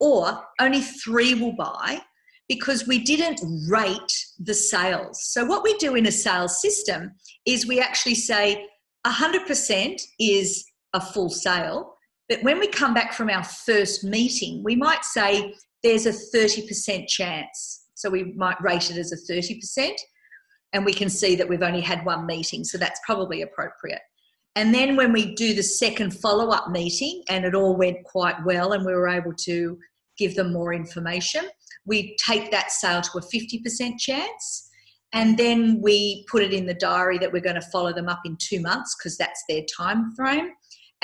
Or 0.00 0.44
only 0.60 0.82
three 0.82 1.32
will 1.32 1.56
buy 1.56 2.02
because 2.46 2.86
we 2.86 2.98
didn't 2.98 3.40
rate 3.70 4.26
the 4.38 4.52
sales. 4.52 5.22
So, 5.22 5.46
what 5.46 5.64
we 5.64 5.78
do 5.78 5.94
in 5.94 6.04
a 6.04 6.12
sales 6.12 6.60
system 6.60 7.12
is 7.46 7.66
we 7.66 7.80
actually 7.80 8.16
say 8.16 8.66
100% 9.06 10.02
is 10.20 10.62
a 10.92 11.00
full 11.00 11.30
sale, 11.30 11.94
But 12.28 12.42
when 12.42 12.58
we 12.58 12.66
come 12.66 12.92
back 12.92 13.14
from 13.14 13.30
our 13.30 13.44
first 13.44 14.04
meeting, 14.04 14.62
we 14.62 14.76
might 14.76 15.06
say 15.06 15.54
there's 15.86 16.06
a 16.06 16.36
30% 16.36 17.06
chance. 17.06 17.84
So 17.94 18.10
we 18.10 18.32
might 18.34 18.60
rate 18.60 18.90
it 18.90 18.96
as 18.96 19.12
a 19.12 19.32
30%, 19.32 19.92
and 20.72 20.84
we 20.84 20.92
can 20.92 21.08
see 21.08 21.36
that 21.36 21.48
we've 21.48 21.62
only 21.62 21.80
had 21.80 22.04
one 22.04 22.26
meeting, 22.26 22.64
so 22.64 22.76
that's 22.76 23.00
probably 23.06 23.42
appropriate. 23.42 24.00
And 24.56 24.74
then 24.74 24.96
when 24.96 25.12
we 25.12 25.34
do 25.34 25.54
the 25.54 25.62
second 25.62 26.10
follow 26.12 26.50
up 26.50 26.70
meeting 26.70 27.22
and 27.28 27.44
it 27.44 27.54
all 27.54 27.76
went 27.76 28.02
quite 28.04 28.42
well 28.44 28.72
and 28.72 28.84
we 28.84 28.94
were 28.94 29.08
able 29.08 29.34
to 29.44 29.78
give 30.18 30.34
them 30.34 30.52
more 30.52 30.72
information, 30.72 31.44
we 31.84 32.16
take 32.16 32.50
that 32.50 32.72
sale 32.72 33.02
to 33.02 33.18
a 33.18 33.20
50% 33.20 33.98
chance. 33.98 34.70
And 35.12 35.38
then 35.38 35.80
we 35.82 36.24
put 36.28 36.42
it 36.42 36.52
in 36.52 36.66
the 36.66 36.74
diary 36.74 37.18
that 37.18 37.32
we're 37.32 37.42
going 37.42 37.60
to 37.60 37.70
follow 37.70 37.92
them 37.92 38.08
up 38.08 38.22
in 38.24 38.36
two 38.40 38.60
months 38.60 38.96
because 38.98 39.16
that's 39.16 39.44
their 39.48 39.62
time 39.76 40.14
frame. 40.16 40.50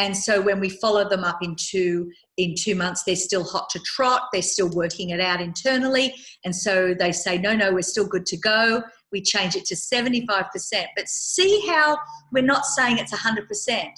And 0.02 0.16
so 0.16 0.42
when 0.42 0.58
we 0.58 0.68
follow 0.68 1.08
them 1.08 1.22
up 1.22 1.38
in 1.44 1.54
two 1.54 2.10
in 2.36 2.56
two 2.58 2.74
months, 2.74 3.04
they're 3.04 3.14
still 3.14 3.44
hot 3.44 3.70
to 3.70 3.78
trot. 3.78 4.22
They're 4.32 4.42
still 4.42 4.68
working 4.70 5.10
it 5.10 5.20
out 5.20 5.40
internally, 5.40 6.12
and 6.44 6.54
so 6.54 6.92
they 6.92 7.12
say, 7.12 7.38
"No, 7.38 7.54
no, 7.54 7.72
we're 7.72 7.82
still 7.82 8.08
good 8.08 8.26
to 8.26 8.36
go." 8.36 8.82
We 9.12 9.22
change 9.22 9.54
it 9.54 9.64
to 9.66 9.76
seventy-five 9.76 10.50
percent. 10.50 10.88
But 10.96 11.08
see 11.08 11.64
how 11.68 11.98
we're 12.32 12.42
not 12.42 12.66
saying 12.66 12.98
it's 12.98 13.14
hundred 13.14 13.46
percent. 13.46 13.96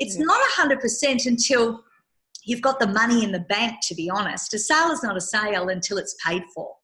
It's 0.00 0.18
yeah. 0.18 0.24
not 0.24 0.40
hundred 0.50 0.80
percent 0.80 1.26
until 1.26 1.84
you've 2.44 2.60
got 2.60 2.80
the 2.80 2.88
money 2.88 3.22
in 3.22 3.30
the 3.30 3.46
bank. 3.48 3.76
To 3.84 3.94
be 3.94 4.10
honest, 4.10 4.52
a 4.52 4.58
sale 4.58 4.90
is 4.90 5.04
not 5.04 5.16
a 5.16 5.20
sale 5.20 5.68
until 5.68 5.98
it's 5.98 6.16
paid 6.26 6.42
for. 6.52 6.74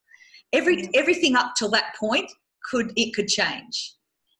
Every 0.52 0.88
everything 0.94 1.34
up 1.34 1.54
till 1.58 1.70
that 1.70 1.96
point 1.98 2.30
could 2.70 2.92
it 2.94 3.12
could 3.12 3.26
change. 3.26 3.96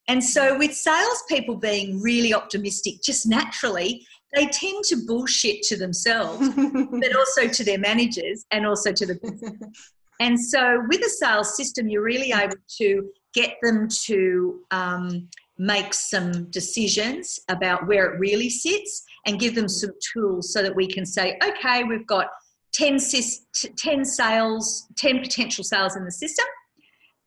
And 0.09 0.23
so, 0.23 0.59
with 0.59 0.75
salespeople 0.75 1.57
being 1.57 2.01
really 2.01 2.35
optimistic, 2.35 3.03
just 3.03 3.27
naturally, 3.27 4.07
they 4.35 4.47
tend 4.47 4.85
to 4.85 4.97
bullshit 5.07 5.63
to 5.65 5.77
themselves, 5.77 6.49
but 6.57 7.17
also 7.17 7.47
to 7.49 7.65
their 7.65 7.79
managers 7.79 8.45
and 8.51 8.67
also 8.67 8.93
to 8.93 9.07
the 9.07 9.15
business. 9.23 9.93
and 10.21 10.41
so, 10.41 10.83
with 10.89 11.01
a 11.05 11.09
sales 11.09 11.57
system, 11.57 11.89
you're 11.89 12.03
really 12.03 12.33
able 12.33 12.57
to 12.79 13.09
get 13.35 13.57
them 13.63 13.89
to 14.07 14.61
um, 14.71 15.29
make 15.59 15.95
some 15.95 16.51
decisions 16.51 17.41
about 17.49 17.87
where 17.87 18.07
it 18.07 18.19
really 18.19 18.51
sits 18.51 19.05
and 19.27 19.39
give 19.39 19.55
them 19.55 19.69
some 19.69 19.93
tools 20.13 20.53
so 20.53 20.63
that 20.63 20.75
we 20.75 20.87
can 20.87 21.07
say, 21.07 21.39
okay, 21.45 21.85
we've 21.85 22.07
got 22.07 22.27
10, 22.73 22.99
10 23.77 24.05
sales, 24.05 24.89
10 24.97 25.21
potential 25.21 25.63
sales 25.63 25.95
in 25.95 26.05
the 26.05 26.11
system 26.11 26.45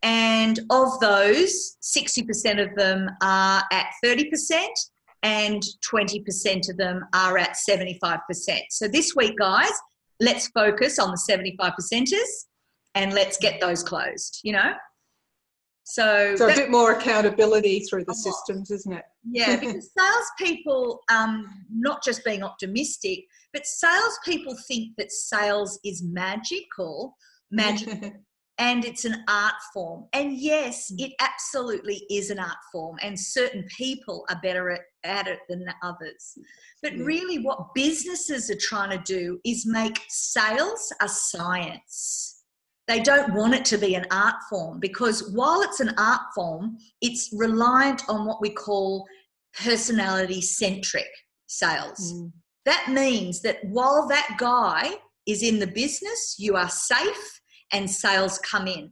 and 0.06 0.60
of 0.70 1.00
those, 1.00 1.78
60% 1.82 2.62
of 2.62 2.76
them 2.76 3.10
are 3.24 3.64
at 3.72 3.88
30%, 4.06 4.68
and 5.24 5.64
20% 5.92 6.70
of 6.70 6.78
them 6.78 7.04
are 7.16 7.40
at 7.40 7.58
75%. 7.68 8.20
So 8.70 8.88
this 8.88 9.16
week, 9.16 9.36
guys, 9.40 9.72
let's 10.20 10.48
focus 10.50 11.00
on 11.00 11.10
the 11.10 11.18
75 11.18 11.74
percenters 11.82 12.46
and 12.94 13.14
let's 13.14 13.38
get 13.38 13.60
those 13.60 13.82
closed, 13.82 14.42
you 14.44 14.54
know? 14.54 14.74
So, 15.86 16.36
so 16.36 16.50
a 16.50 16.56
bit 16.56 16.70
more 16.70 16.92
accountability 16.92 17.80
through 17.80 18.06
the 18.06 18.14
systems, 18.14 18.70
isn't 18.70 18.94
it? 18.94 19.06
Yeah, 19.28 19.60
because 19.60 19.90
salespeople, 19.98 21.02
um, 21.10 21.48
not 21.74 22.04
just 22.04 22.24
being 22.24 22.44
optimistic, 22.44 23.26
but 23.54 23.66
salespeople 23.66 24.56
think 24.68 24.92
that 25.00 25.12
sales 25.12 25.80
is 25.84 26.04
magical, 26.04 27.18
magic 27.50 28.14
and 28.58 28.86
it's 28.86 29.06
an 29.06 29.24
art 29.28 29.56
form. 29.74 30.06
And 30.14 30.34
yes, 30.34 30.92
mm. 30.92 31.06
it 31.06 31.14
absolutely 31.20 32.06
is 32.10 32.30
an 32.30 32.40
art 32.40 32.58
form, 32.72 32.98
and 33.02 33.20
certain 33.20 33.66
people 33.78 34.26
are 34.30 34.40
better 34.42 34.72
at, 34.72 34.82
at 35.04 35.28
it 35.28 35.40
than 35.50 35.66
others. 35.84 36.38
But 36.82 36.94
really, 36.94 37.40
what 37.40 37.74
businesses 37.74 38.50
are 38.50 38.58
trying 38.60 38.98
to 38.98 39.04
do 39.04 39.40
is 39.46 39.66
make 39.66 40.02
sales 40.08 40.94
a 41.02 41.10
science. 41.10 42.44
They 42.88 43.00
don't 43.00 43.34
want 43.34 43.56
it 43.56 43.66
to 43.66 43.78
be 43.80 43.96
an 43.96 44.06
art 44.12 44.36
form 44.48 44.80
because 44.80 45.32
while 45.34 45.62
it's 45.62 45.80
an 45.80 45.94
art 45.98 46.22
form, 46.36 46.78
it's 47.02 47.34
reliant 47.36 48.04
on 48.08 48.28
what 48.28 48.42
we 48.42 48.52
call 48.52 49.08
personality 49.64 50.42
centric 50.42 51.08
sales. 51.48 52.14
Mm. 52.14 52.32
That 52.66 52.92
means 52.92 53.42
that 53.42 53.64
while 53.64 54.08
that 54.08 54.36
guy 54.40 54.94
is 55.26 55.42
in 55.42 55.60
the 55.60 55.68
business, 55.68 56.36
you 56.38 56.56
are 56.56 56.70
safe 56.70 57.42
and 57.72 57.90
sales 57.90 58.40
come 58.40 58.68
in. 58.68 58.92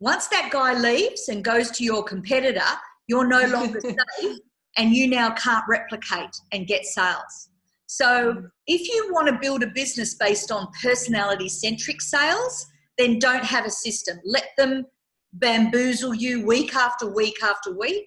Once 0.00 0.28
that 0.28 0.50
guy 0.52 0.78
leaves 0.78 1.28
and 1.28 1.44
goes 1.44 1.70
to 1.70 1.84
your 1.84 2.02
competitor, 2.02 2.60
you're 3.06 3.26
no 3.26 3.46
longer 3.46 3.80
safe 4.20 4.38
and 4.76 4.92
you 4.92 5.08
now 5.08 5.30
can't 5.34 5.64
replicate 5.68 6.34
and 6.52 6.66
get 6.66 6.84
sales. 6.84 7.50
So, 7.86 8.44
if 8.66 8.88
you 8.88 9.12
want 9.12 9.28
to 9.28 9.38
build 9.38 9.62
a 9.62 9.66
business 9.66 10.14
based 10.14 10.50
on 10.50 10.66
personality 10.82 11.48
centric 11.48 12.00
sales, 12.00 12.66
then 12.96 13.18
don't 13.18 13.44
have 13.44 13.66
a 13.66 13.70
system. 13.70 14.18
Let 14.24 14.46
them 14.56 14.86
bamboozle 15.34 16.14
you 16.14 16.46
week 16.46 16.74
after 16.74 17.12
week 17.12 17.42
after 17.42 17.76
week. 17.76 18.06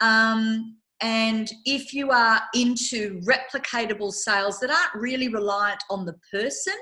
Um, 0.00 0.76
and 1.00 1.50
if 1.64 1.92
you 1.92 2.10
are 2.10 2.42
into 2.54 3.20
replicatable 3.20 4.12
sales 4.12 4.58
that 4.60 4.70
aren't 4.70 4.94
really 4.94 5.28
reliant 5.28 5.82
on 5.90 6.04
the 6.04 6.14
person, 6.32 6.74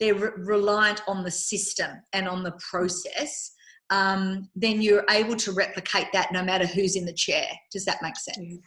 they're 0.00 0.14
re- 0.14 0.30
reliant 0.36 1.02
on 1.06 1.22
the 1.22 1.30
system 1.30 1.90
and 2.12 2.28
on 2.28 2.42
the 2.42 2.52
process, 2.70 3.52
um, 3.90 4.48
then 4.56 4.80
you're 4.80 5.04
able 5.10 5.36
to 5.36 5.52
replicate 5.52 6.06
that 6.12 6.32
no 6.32 6.42
matter 6.42 6.66
who's 6.66 6.96
in 6.96 7.04
the 7.04 7.12
chair. 7.12 7.46
Does 7.72 7.84
that 7.84 7.98
make 8.02 8.16
sense? 8.16 8.58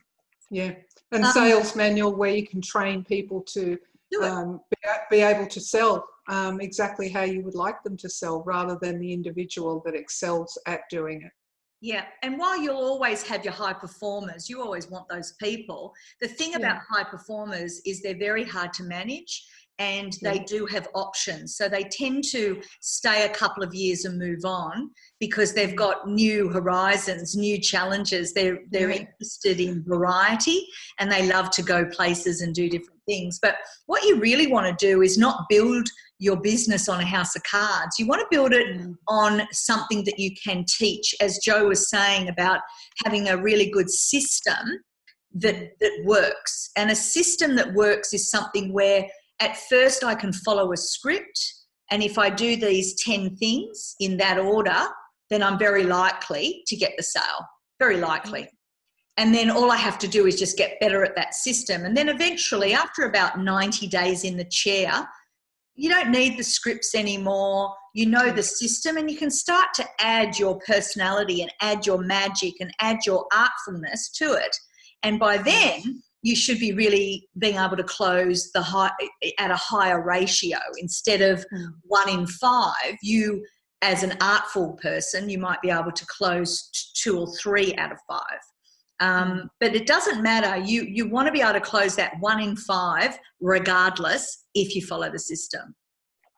Yeah. 0.49 0.71
And 1.11 1.23
um, 1.23 1.31
sales 1.31 1.75
manual 1.75 2.15
where 2.15 2.35
you 2.35 2.45
can 2.45 2.61
train 2.61 3.03
people 3.03 3.41
to 3.53 3.77
um, 4.23 4.61
be, 4.69 5.17
be, 5.17 5.21
able 5.21 5.47
to 5.47 5.59
sell 5.59 6.07
um, 6.29 6.61
exactly 6.61 7.09
how 7.09 7.23
you 7.23 7.41
would 7.41 7.55
like 7.55 7.83
them 7.83 7.97
to 7.97 8.09
sell 8.09 8.43
rather 8.45 8.77
than 8.81 8.99
the 8.99 9.11
individual 9.11 9.81
that 9.85 9.95
excels 9.95 10.57
at 10.65 10.81
doing 10.89 11.21
it. 11.23 11.31
Yeah, 11.79 12.05
and 12.23 12.39
while 12.39 12.59
you'll 12.59 12.77
always 12.77 13.21
have 13.27 13.43
your 13.43 13.53
high 13.53 13.73
performers, 13.73 14.49
you 14.49 14.61
always 14.61 14.89
want 14.89 15.07
those 15.09 15.33
people. 15.33 15.93
The 16.21 16.27
thing 16.27 16.55
about 16.55 16.81
high 16.89 17.03
performers 17.03 17.81
is 17.85 18.01
they're 18.01 18.17
very 18.17 18.43
hard 18.43 18.73
to 18.73 18.83
manage 18.83 19.45
and 19.79 20.17
they 20.23 20.39
do 20.39 20.65
have 20.65 20.87
options. 20.95 21.55
So 21.55 21.69
they 21.69 21.83
tend 21.83 22.23
to 22.31 22.61
stay 22.81 23.25
a 23.25 23.29
couple 23.29 23.63
of 23.63 23.75
years 23.75 24.05
and 24.05 24.17
move 24.17 24.43
on 24.43 24.89
because 25.19 25.53
they've 25.53 25.69
mm. 25.69 25.77
got 25.77 26.07
new 26.07 26.49
horizons, 26.49 27.35
new 27.35 27.59
challenges. 27.59 28.33
They're 28.33 28.59
they're 28.71 28.89
interested 28.89 29.59
in 29.59 29.83
variety 29.83 30.67
and 30.99 31.11
they 31.11 31.27
love 31.27 31.51
to 31.51 31.61
go 31.61 31.85
places 31.85 32.41
and 32.41 32.55
do 32.55 32.69
different 32.69 33.01
things. 33.05 33.39
But 33.41 33.55
what 33.85 34.03
you 34.03 34.19
really 34.19 34.47
want 34.47 34.67
to 34.67 34.85
do 34.85 35.01
is 35.01 35.17
not 35.17 35.45
build 35.49 35.87
your 36.19 36.37
business 36.37 36.89
on 36.89 36.99
a 36.99 37.05
house 37.05 37.35
of 37.35 37.43
cards. 37.43 37.99
You 37.99 38.07
want 38.07 38.21
to 38.21 38.27
build 38.31 38.53
it 38.53 38.67
mm. 38.77 38.95
on 39.07 39.43
something 39.51 40.03
that 40.05 40.17
you 40.17 40.31
can 40.43 40.65
teach, 40.67 41.13
as 41.21 41.39
Joe 41.43 41.67
was 41.67 41.89
saying 41.89 42.29
about 42.29 42.61
having 43.05 43.27
a 43.27 43.37
really 43.37 43.69
good 43.69 43.91
system 43.91 44.81
that 45.35 45.77
that 45.79 46.01
works. 46.03 46.71
And 46.75 46.89
a 46.89 46.95
system 46.95 47.55
that 47.57 47.73
works 47.73 48.13
is 48.13 48.31
something 48.31 48.73
where 48.73 49.07
at 49.39 49.57
first 49.57 50.03
I 50.03 50.15
can 50.15 50.33
follow 50.33 50.71
a 50.71 50.77
script, 50.77 51.39
and 51.91 52.03
if 52.03 52.17
I 52.17 52.29
do 52.29 52.55
these 52.55 53.01
10 53.03 53.35
things 53.37 53.95
in 53.99 54.17
that 54.17 54.39
order, 54.39 54.87
then 55.29 55.43
I'm 55.43 55.57
very 55.57 55.83
likely 55.83 56.63
to 56.67 56.75
get 56.75 56.93
the 56.97 57.03
sale. 57.03 57.45
Very 57.79 57.97
likely. 57.97 58.41
Mm-hmm. 58.41 58.53
And 59.17 59.33
then 59.33 59.49
all 59.49 59.71
I 59.71 59.77
have 59.77 59.97
to 59.99 60.07
do 60.07 60.27
is 60.27 60.37
just 60.37 60.57
get 60.57 60.79
better 60.79 61.03
at 61.03 61.15
that 61.15 61.33
system. 61.33 61.85
And 61.85 61.97
then 61.97 62.07
eventually, 62.07 62.73
after 62.73 63.03
about 63.03 63.39
90 63.39 63.87
days 63.87 64.23
in 64.23 64.37
the 64.37 64.45
chair, 64.45 65.07
you 65.75 65.89
don't 65.89 66.11
need 66.11 66.37
the 66.37 66.43
scripts 66.43 66.93
anymore. 66.93 67.73
You 67.93 68.07
know 68.07 68.31
the 68.31 68.43
system, 68.43 68.97
and 68.97 69.09
you 69.09 69.17
can 69.17 69.31
start 69.31 69.73
to 69.75 69.85
add 69.99 70.37
your 70.37 70.59
personality 70.59 71.41
and 71.41 71.51
add 71.61 71.85
your 71.85 71.99
magic 71.99 72.55
and 72.59 72.71
add 72.79 72.99
your 73.05 73.25
artfulness 73.33 74.11
to 74.17 74.33
it. 74.33 74.55
And 75.03 75.19
by 75.19 75.37
then, 75.37 76.03
you 76.21 76.35
should 76.35 76.59
be 76.59 76.73
really 76.73 77.27
being 77.37 77.57
able 77.57 77.77
to 77.77 77.83
close 77.83 78.51
the 78.51 78.61
high 78.61 78.91
at 79.39 79.51
a 79.51 79.55
higher 79.55 80.03
ratio 80.03 80.57
instead 80.77 81.21
of 81.21 81.45
mm. 81.53 81.67
one 81.83 82.09
in 82.09 82.27
five 82.27 82.95
you 83.01 83.43
as 83.81 84.03
an 84.03 84.13
artful 84.21 84.77
person 84.81 85.29
you 85.29 85.37
might 85.37 85.61
be 85.61 85.69
able 85.69 85.91
to 85.91 86.05
close 86.07 86.69
two 86.95 87.19
or 87.19 87.27
three 87.35 87.75
out 87.75 87.91
of 87.91 87.99
five 88.07 88.39
um, 88.99 89.29
hmm. 89.29 89.47
but 89.59 89.75
it 89.75 89.85
doesn't 89.85 90.23
matter 90.23 90.57
you 90.57 90.83
you 90.83 91.07
want 91.07 91.27
to 91.27 91.31
be 91.31 91.41
able 91.41 91.53
to 91.53 91.61
close 91.61 91.95
that 91.95 92.13
one 92.19 92.41
in 92.41 92.55
five 92.55 93.17
regardless 93.39 94.45
if 94.55 94.75
you 94.75 94.81
follow 94.81 95.11
the 95.11 95.19
system 95.19 95.75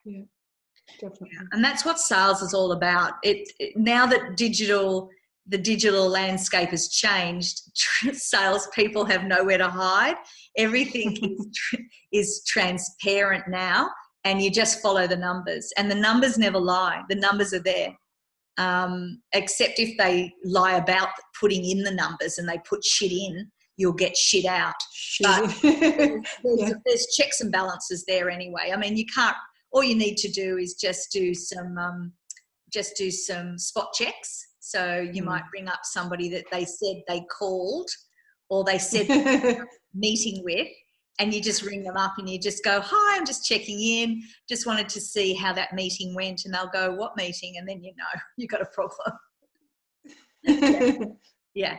yeah 0.05 0.23
definitely 0.99 1.29
yeah. 1.31 1.47
and 1.53 1.63
that's 1.63 1.85
what 1.85 1.99
sales 1.99 2.41
is 2.41 2.53
all 2.53 2.73
about 2.73 3.13
it, 3.23 3.49
it 3.59 3.77
now 3.77 4.05
that 4.05 4.35
digital 4.35 5.09
the 5.49 5.57
digital 5.57 6.07
landscape 6.07 6.69
has 6.69 6.89
changed. 6.89 7.61
Salespeople 8.13 9.05
have 9.05 9.25
nowhere 9.25 9.57
to 9.57 9.67
hide. 9.67 10.15
Everything 10.57 11.15
is, 11.21 11.79
is 12.11 12.43
transparent 12.47 13.45
now, 13.47 13.89
and 14.23 14.41
you 14.41 14.51
just 14.51 14.81
follow 14.81 15.07
the 15.07 15.15
numbers. 15.17 15.71
And 15.77 15.89
the 15.89 15.95
numbers 15.95 16.37
never 16.37 16.59
lie. 16.59 17.01
The 17.09 17.15
numbers 17.15 17.53
are 17.53 17.59
there, 17.63 17.93
um, 18.57 19.21
except 19.33 19.79
if 19.79 19.97
they 19.97 20.31
lie 20.43 20.73
about 20.77 21.09
putting 21.39 21.65
in 21.65 21.83
the 21.83 21.91
numbers 21.91 22.37
and 22.37 22.47
they 22.47 22.59
put 22.69 22.83
shit 22.83 23.11
in. 23.11 23.49
you'll 23.77 23.93
get 23.93 24.15
shit 24.17 24.45
out. 24.45 24.73
But 25.21 25.55
there's, 25.61 26.25
Yeah. 26.43 26.73
there's 26.85 27.07
checks 27.17 27.39
and 27.39 27.49
balances 27.51 28.03
there 28.05 28.29
anyway. 28.29 28.71
I 28.73 28.77
mean, 28.77 28.97
you 28.97 29.05
can't. 29.05 29.37
All 29.71 29.83
you 29.83 29.95
need 29.95 30.17
to 30.17 30.29
do 30.29 30.57
is 30.57 30.73
just 30.73 31.11
do 31.13 31.33
some, 31.33 31.77
um, 31.77 32.11
just 32.73 32.97
do 32.97 33.09
some 33.09 33.57
spot 33.57 33.93
checks. 33.93 34.48
So 34.69 34.99
you 34.99 35.23
Mm. 35.23 35.27
might 35.27 35.49
bring 35.49 35.67
up 35.67 35.79
somebody 35.83 36.29
that 36.29 36.45
they 36.51 36.63
said 36.65 37.01
they 37.07 37.21
called, 37.37 37.89
or 38.49 38.63
they 38.63 38.77
said 38.77 39.07
they 39.07 39.59
meeting 39.93 40.43
with, 40.43 40.67
and 41.17 41.33
you 41.33 41.41
just 41.41 41.63
ring 41.63 41.83
them 41.83 41.97
up 41.97 42.13
and 42.17 42.29
you 42.29 42.39
just 42.39 42.63
go, 42.63 42.79
"Hi, 42.79 43.17
I'm 43.17 43.25
just 43.25 43.45
checking 43.45 43.81
in. 43.81 44.21
Just 44.47 44.67
wanted 44.67 44.87
to 44.89 45.01
see 45.01 45.33
how 45.33 45.53
that 45.53 45.73
meeting 45.73 46.13
went." 46.13 46.45
And 46.45 46.53
they'll 46.53 46.69
go, 46.69 46.93
"What 46.93 47.17
meeting?" 47.17 47.57
And 47.57 47.67
then 47.67 47.83
you 47.83 47.93
know 47.97 48.05
you've 48.37 48.49
got 48.49 48.61
a 48.61 48.65
problem. 48.65 49.13
Yeah, 51.55 51.77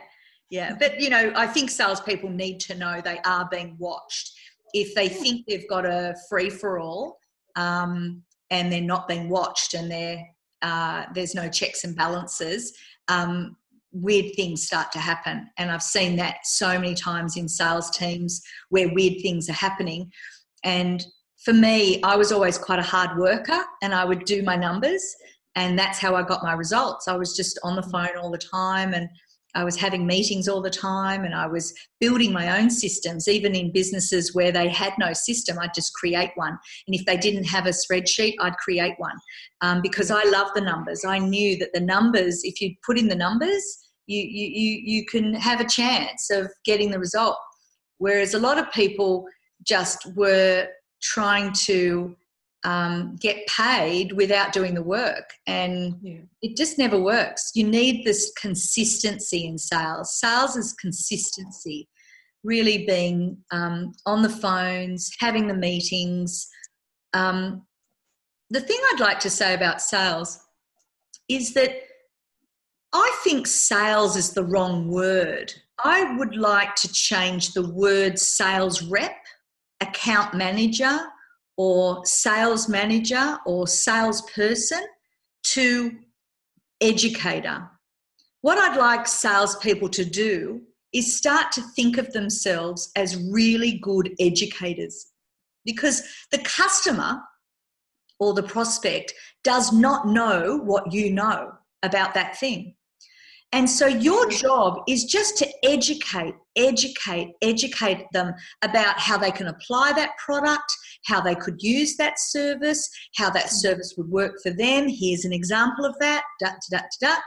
yeah. 0.49 0.75
But 0.77 0.99
you 0.99 1.09
know, 1.09 1.31
I 1.35 1.47
think 1.47 1.69
salespeople 1.69 2.29
need 2.29 2.59
to 2.61 2.75
know 2.75 3.01
they 3.01 3.19
are 3.25 3.47
being 3.49 3.77
watched. 3.79 4.31
If 4.73 4.93
they 4.95 5.07
think 5.07 5.45
they've 5.47 5.67
got 5.69 5.85
a 5.85 6.13
free 6.29 6.49
for 6.49 6.77
all 6.77 7.17
um, 7.55 8.21
and 8.49 8.71
they're 8.71 8.81
not 8.81 9.07
being 9.07 9.29
watched 9.29 9.73
and 9.73 9.89
they're, 9.89 10.23
uh, 10.61 11.05
there's 11.13 11.35
no 11.35 11.49
checks 11.49 11.83
and 11.83 11.95
balances, 11.95 12.73
um, 13.07 13.55
weird 13.91 14.33
things 14.35 14.65
start 14.65 14.91
to 14.93 14.99
happen. 14.99 15.49
And 15.57 15.69
I've 15.69 15.83
seen 15.83 16.15
that 16.17 16.45
so 16.45 16.79
many 16.79 16.95
times 16.95 17.37
in 17.37 17.49
sales 17.49 17.89
teams 17.91 18.41
where 18.69 18.93
weird 18.93 19.21
things 19.21 19.49
are 19.49 19.53
happening. 19.53 20.11
And 20.63 21.05
for 21.43 21.53
me, 21.53 22.01
I 22.03 22.15
was 22.15 22.31
always 22.31 22.57
quite 22.57 22.79
a 22.79 22.83
hard 22.83 23.17
worker 23.17 23.59
and 23.81 23.93
I 23.93 24.05
would 24.05 24.25
do 24.25 24.43
my 24.43 24.55
numbers. 24.55 25.03
And 25.55 25.77
that's 25.77 25.99
how 25.99 26.15
I 26.15 26.23
got 26.23 26.43
my 26.43 26.53
results. 26.53 27.07
I 27.07 27.17
was 27.17 27.35
just 27.35 27.59
on 27.63 27.75
the 27.75 27.83
phone 27.83 28.15
all 28.17 28.31
the 28.31 28.37
time 28.37 28.93
and 28.93 29.09
I 29.55 29.63
was 29.63 29.75
having 29.75 30.05
meetings 30.05 30.47
all 30.47 30.61
the 30.61 30.69
time 30.69 31.23
and 31.23 31.35
I 31.35 31.47
was 31.47 31.73
building 31.99 32.31
my 32.31 32.59
own 32.59 32.69
systems, 32.69 33.27
even 33.27 33.55
in 33.55 33.71
businesses 33.71 34.33
where 34.33 34.51
they 34.51 34.69
had 34.69 34.93
no 34.97 35.13
system. 35.13 35.59
I'd 35.59 35.73
just 35.73 35.93
create 35.93 36.31
one. 36.35 36.57
And 36.87 36.95
if 36.95 37.05
they 37.05 37.17
didn't 37.17 37.45
have 37.45 37.65
a 37.65 37.69
spreadsheet, 37.69 38.35
I'd 38.39 38.57
create 38.57 38.95
one 38.97 39.15
um, 39.61 39.81
because 39.81 40.11
I 40.11 40.23
love 40.25 40.47
the 40.55 40.61
numbers. 40.61 41.03
I 41.05 41.19
knew 41.19 41.57
that 41.57 41.73
the 41.73 41.81
numbers, 41.81 42.41
if 42.43 42.61
you 42.61 42.75
put 42.85 42.97
in 42.97 43.07
the 43.07 43.15
numbers, 43.15 43.63
you, 44.07 44.19
you, 44.19 44.47
you, 44.47 44.81
you 44.83 45.05
can 45.05 45.33
have 45.33 45.61
a 45.61 45.67
chance 45.67 46.29
of 46.29 46.51
getting 46.65 46.91
the 46.91 46.99
result. 46.99 47.37
Whereas 47.97 48.33
a 48.33 48.39
lot 48.39 48.57
of 48.57 48.71
people 48.71 49.25
just 49.65 50.07
were 50.15 50.67
trying 51.01 51.51
to 51.53 52.15
um, 52.63 53.15
get 53.19 53.47
paid 53.47 54.13
without 54.13 54.53
doing 54.53 54.73
the 54.73 54.83
work. 54.83 55.31
And 55.47 55.95
yeah. 56.01 56.19
it 56.41 56.55
just 56.55 56.77
never 56.77 56.99
works. 56.99 57.51
You 57.55 57.67
need 57.67 58.05
this 58.05 58.31
consistency 58.39 59.45
in 59.47 59.57
sales. 59.57 60.19
Sales 60.19 60.55
is 60.55 60.73
consistency, 60.73 61.89
really 62.43 62.85
being 62.85 63.37
um, 63.51 63.93
on 64.05 64.21
the 64.21 64.29
phones, 64.29 65.11
having 65.19 65.47
the 65.47 65.55
meetings. 65.55 66.47
Um, 67.13 67.65
the 68.49 68.61
thing 68.61 68.79
I'd 68.91 68.99
like 68.99 69.19
to 69.21 69.29
say 69.29 69.53
about 69.53 69.81
sales 69.81 70.39
is 71.29 71.53
that 71.53 71.71
I 72.93 73.19
think 73.23 73.47
sales 73.47 74.17
is 74.17 74.33
the 74.33 74.43
wrong 74.43 74.89
word. 74.89 75.53
I 75.83 76.15
would 76.17 76.35
like 76.35 76.75
to 76.75 76.91
change 76.91 77.53
the 77.53 77.67
word 77.67 78.19
sales 78.19 78.83
rep, 78.83 79.15
account 79.79 80.33
manager, 80.33 80.99
or 81.57 82.05
sales 82.05 82.67
manager 82.67 83.37
or 83.45 83.67
salesperson 83.67 84.83
to 85.43 85.91
educator. 86.81 87.69
What 88.41 88.57
I'd 88.57 88.77
like 88.77 89.07
salespeople 89.07 89.89
to 89.89 90.05
do 90.05 90.61
is 90.93 91.15
start 91.15 91.51
to 91.53 91.61
think 91.75 91.97
of 91.97 92.11
themselves 92.11 92.91
as 92.95 93.15
really 93.31 93.79
good 93.79 94.13
educators 94.19 95.07
because 95.63 96.01
the 96.31 96.39
customer 96.39 97.21
or 98.19 98.33
the 98.33 98.43
prospect 98.43 99.13
does 99.43 99.71
not 99.71 100.07
know 100.07 100.57
what 100.57 100.91
you 100.91 101.11
know 101.11 101.51
about 101.83 102.13
that 102.13 102.37
thing. 102.37 102.75
And 103.53 103.69
so 103.69 103.85
your 103.85 104.29
job 104.29 104.79
is 104.87 105.03
just 105.03 105.37
to 105.39 105.47
educate, 105.63 106.35
educate, 106.55 107.33
educate 107.41 108.05
them 108.13 108.33
about 108.61 108.97
how 108.97 109.17
they 109.17 109.31
can 109.31 109.47
apply 109.47 109.91
that 109.93 110.11
product, 110.23 110.71
how 111.05 111.19
they 111.19 111.35
could 111.35 111.61
use 111.61 111.97
that 111.97 112.17
service, 112.17 112.89
how 113.17 113.29
that 113.31 113.47
mm. 113.47 113.49
service 113.49 113.93
would 113.97 114.09
work 114.09 114.35
for 114.41 114.51
them. 114.51 114.87
Here's 114.87 115.25
an 115.25 115.33
example 115.33 115.85
of 115.85 115.95
that. 115.99 116.23
Da, 116.39 116.47
da, 116.49 116.77
da, 116.77 116.79
da, 117.01 117.15
da. 117.15 117.21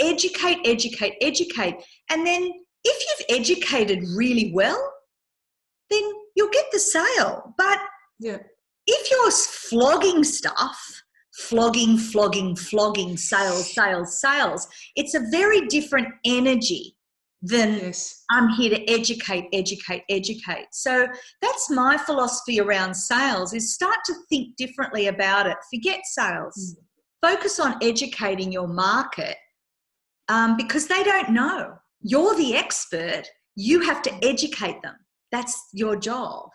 Educate, 0.00 0.58
educate, 0.66 1.14
educate. 1.22 1.76
And 2.10 2.26
then 2.26 2.50
if 2.84 3.26
you've 3.28 3.40
educated 3.40 4.04
really 4.14 4.52
well, 4.54 4.92
then 5.88 6.02
you'll 6.36 6.50
get 6.50 6.66
the 6.72 6.78
sale. 6.78 7.54
But 7.56 7.80
Yeah. 8.18 8.38
if 8.86 9.10
you're 9.10 9.30
flogging 9.30 10.24
stuff, 10.24 11.02
flogging, 11.48 11.96
flogging, 11.98 12.54
flogging, 12.56 13.16
sales, 13.16 13.72
sales, 13.72 14.20
sales, 14.20 14.68
it's 14.96 15.14
a 15.14 15.20
very 15.30 15.66
different 15.68 16.08
energy 16.24 16.96
than 17.42 17.74
Yes. 17.78 18.22
I'm 18.30 18.50
here 18.50 18.70
to 18.70 18.90
educate, 18.90 19.46
educate, 19.52 20.04
educate. 20.10 20.66
So 20.72 21.06
that's 21.40 21.70
my 21.70 21.96
philosophy 21.96 22.60
around 22.60 22.94
sales 22.94 23.54
is 23.54 23.74
start 23.74 23.96
to 24.06 24.14
think 24.28 24.56
differently 24.56 25.06
about 25.06 25.46
it. 25.46 25.56
Forget 25.74 26.00
sales. 26.04 26.76
Focus 27.22 27.58
on 27.58 27.76
educating 27.82 28.52
your 28.52 28.68
market 28.68 29.36
um, 30.28 30.56
because 30.56 30.86
they 30.86 31.02
don't 31.02 31.30
know. 31.30 31.74
You're 32.02 32.36
the 32.36 32.56
expert. 32.56 33.24
You 33.56 33.80
have 33.80 34.02
to 34.02 34.12
educate 34.24 34.80
them. 34.82 34.96
That's 35.32 35.68
your 35.72 35.96
job 35.96 36.48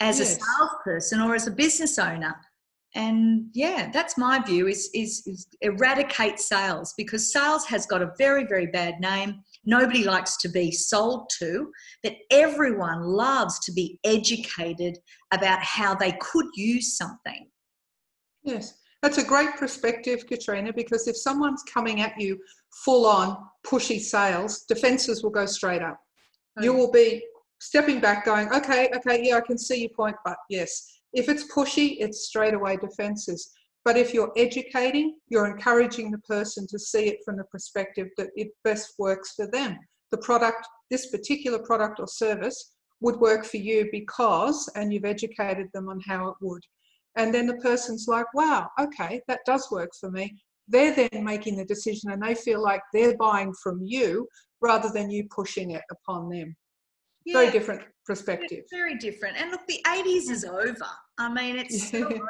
as 0.00 0.18
Yes. 0.18 0.36
a 0.36 0.40
salesperson 0.40 1.20
or 1.20 1.34
as 1.34 1.46
a 1.46 1.50
business 1.50 1.98
owner. 1.98 2.34
And 2.96 3.46
yeah, 3.54 3.90
that's 3.92 4.16
my 4.16 4.38
view 4.38 4.68
is, 4.68 4.88
is, 4.94 5.26
is 5.26 5.48
eradicate 5.62 6.38
sales 6.38 6.94
because 6.96 7.32
sales 7.32 7.66
has 7.66 7.86
got 7.86 8.02
a 8.02 8.12
very, 8.18 8.46
very 8.46 8.68
bad 8.68 9.00
name. 9.00 9.40
Nobody 9.64 10.04
likes 10.04 10.36
to 10.38 10.48
be 10.48 10.70
sold 10.70 11.28
to, 11.40 11.72
but 12.04 12.14
everyone 12.30 13.02
loves 13.02 13.58
to 13.60 13.72
be 13.72 13.98
educated 14.04 14.98
about 15.32 15.58
how 15.60 15.94
they 15.96 16.12
could 16.20 16.46
use 16.54 16.96
something. 16.96 17.48
Yes, 18.44 18.74
that's 19.02 19.18
a 19.18 19.24
great 19.24 19.56
perspective, 19.56 20.26
Katrina, 20.28 20.72
because 20.72 21.08
if 21.08 21.16
someone's 21.16 21.64
coming 21.64 22.00
at 22.00 22.20
you 22.20 22.38
full 22.84 23.06
on 23.06 23.36
pushy 23.66 23.98
sales, 23.98 24.64
defenses 24.68 25.22
will 25.22 25.30
go 25.30 25.46
straight 25.46 25.82
up. 25.82 25.98
You 26.60 26.72
oh, 26.72 26.76
will 26.76 26.92
be 26.92 27.24
stepping 27.60 27.98
back, 27.98 28.24
going, 28.24 28.52
okay, 28.52 28.90
okay, 28.94 29.20
yeah, 29.22 29.38
I 29.38 29.40
can 29.40 29.58
see 29.58 29.80
your 29.80 29.90
point, 29.90 30.16
but 30.24 30.36
yes. 30.48 31.00
If 31.14 31.28
it's 31.28 31.52
pushy, 31.52 31.96
it's 32.00 32.26
straight 32.26 32.54
away 32.54 32.76
defenses. 32.76 33.52
But 33.84 33.96
if 33.96 34.14
you're 34.14 34.32
educating, 34.36 35.16
you're 35.28 35.46
encouraging 35.46 36.10
the 36.10 36.18
person 36.18 36.66
to 36.68 36.78
see 36.78 37.06
it 37.08 37.18
from 37.24 37.36
the 37.36 37.44
perspective 37.44 38.08
that 38.16 38.30
it 38.34 38.48
best 38.64 38.94
works 38.98 39.34
for 39.34 39.46
them. 39.46 39.78
The 40.10 40.18
product, 40.18 40.66
this 40.90 41.10
particular 41.10 41.58
product 41.58 42.00
or 42.00 42.06
service, 42.06 42.72
would 43.00 43.16
work 43.16 43.44
for 43.44 43.58
you 43.58 43.88
because, 43.92 44.70
and 44.74 44.92
you've 44.92 45.04
educated 45.04 45.68
them 45.74 45.88
on 45.88 46.00
how 46.06 46.28
it 46.28 46.36
would. 46.40 46.62
And 47.16 47.32
then 47.32 47.46
the 47.46 47.56
person's 47.56 48.06
like, 48.08 48.26
wow, 48.34 48.68
okay, 48.80 49.20
that 49.28 49.40
does 49.46 49.70
work 49.70 49.90
for 50.00 50.10
me. 50.10 50.34
They're 50.66 50.94
then 50.94 51.22
making 51.22 51.56
the 51.56 51.64
decision 51.66 52.10
and 52.10 52.22
they 52.22 52.34
feel 52.34 52.62
like 52.62 52.80
they're 52.92 53.16
buying 53.18 53.52
from 53.62 53.80
you 53.82 54.26
rather 54.62 54.88
than 54.88 55.10
you 55.10 55.28
pushing 55.30 55.72
it 55.72 55.82
upon 55.90 56.30
them. 56.30 56.56
Very 57.26 57.50
different 57.50 57.82
perspective. 58.06 58.64
Very 58.70 58.96
different. 58.96 59.36
And 59.38 59.50
look, 59.50 59.66
the 59.66 59.80
80s 59.86 60.30
is 60.30 60.44
over. 60.44 60.86
I 61.18 61.32
mean, 61.32 61.56
it's 61.56 61.92
Yeah. 61.92 62.06
over. 62.06 62.20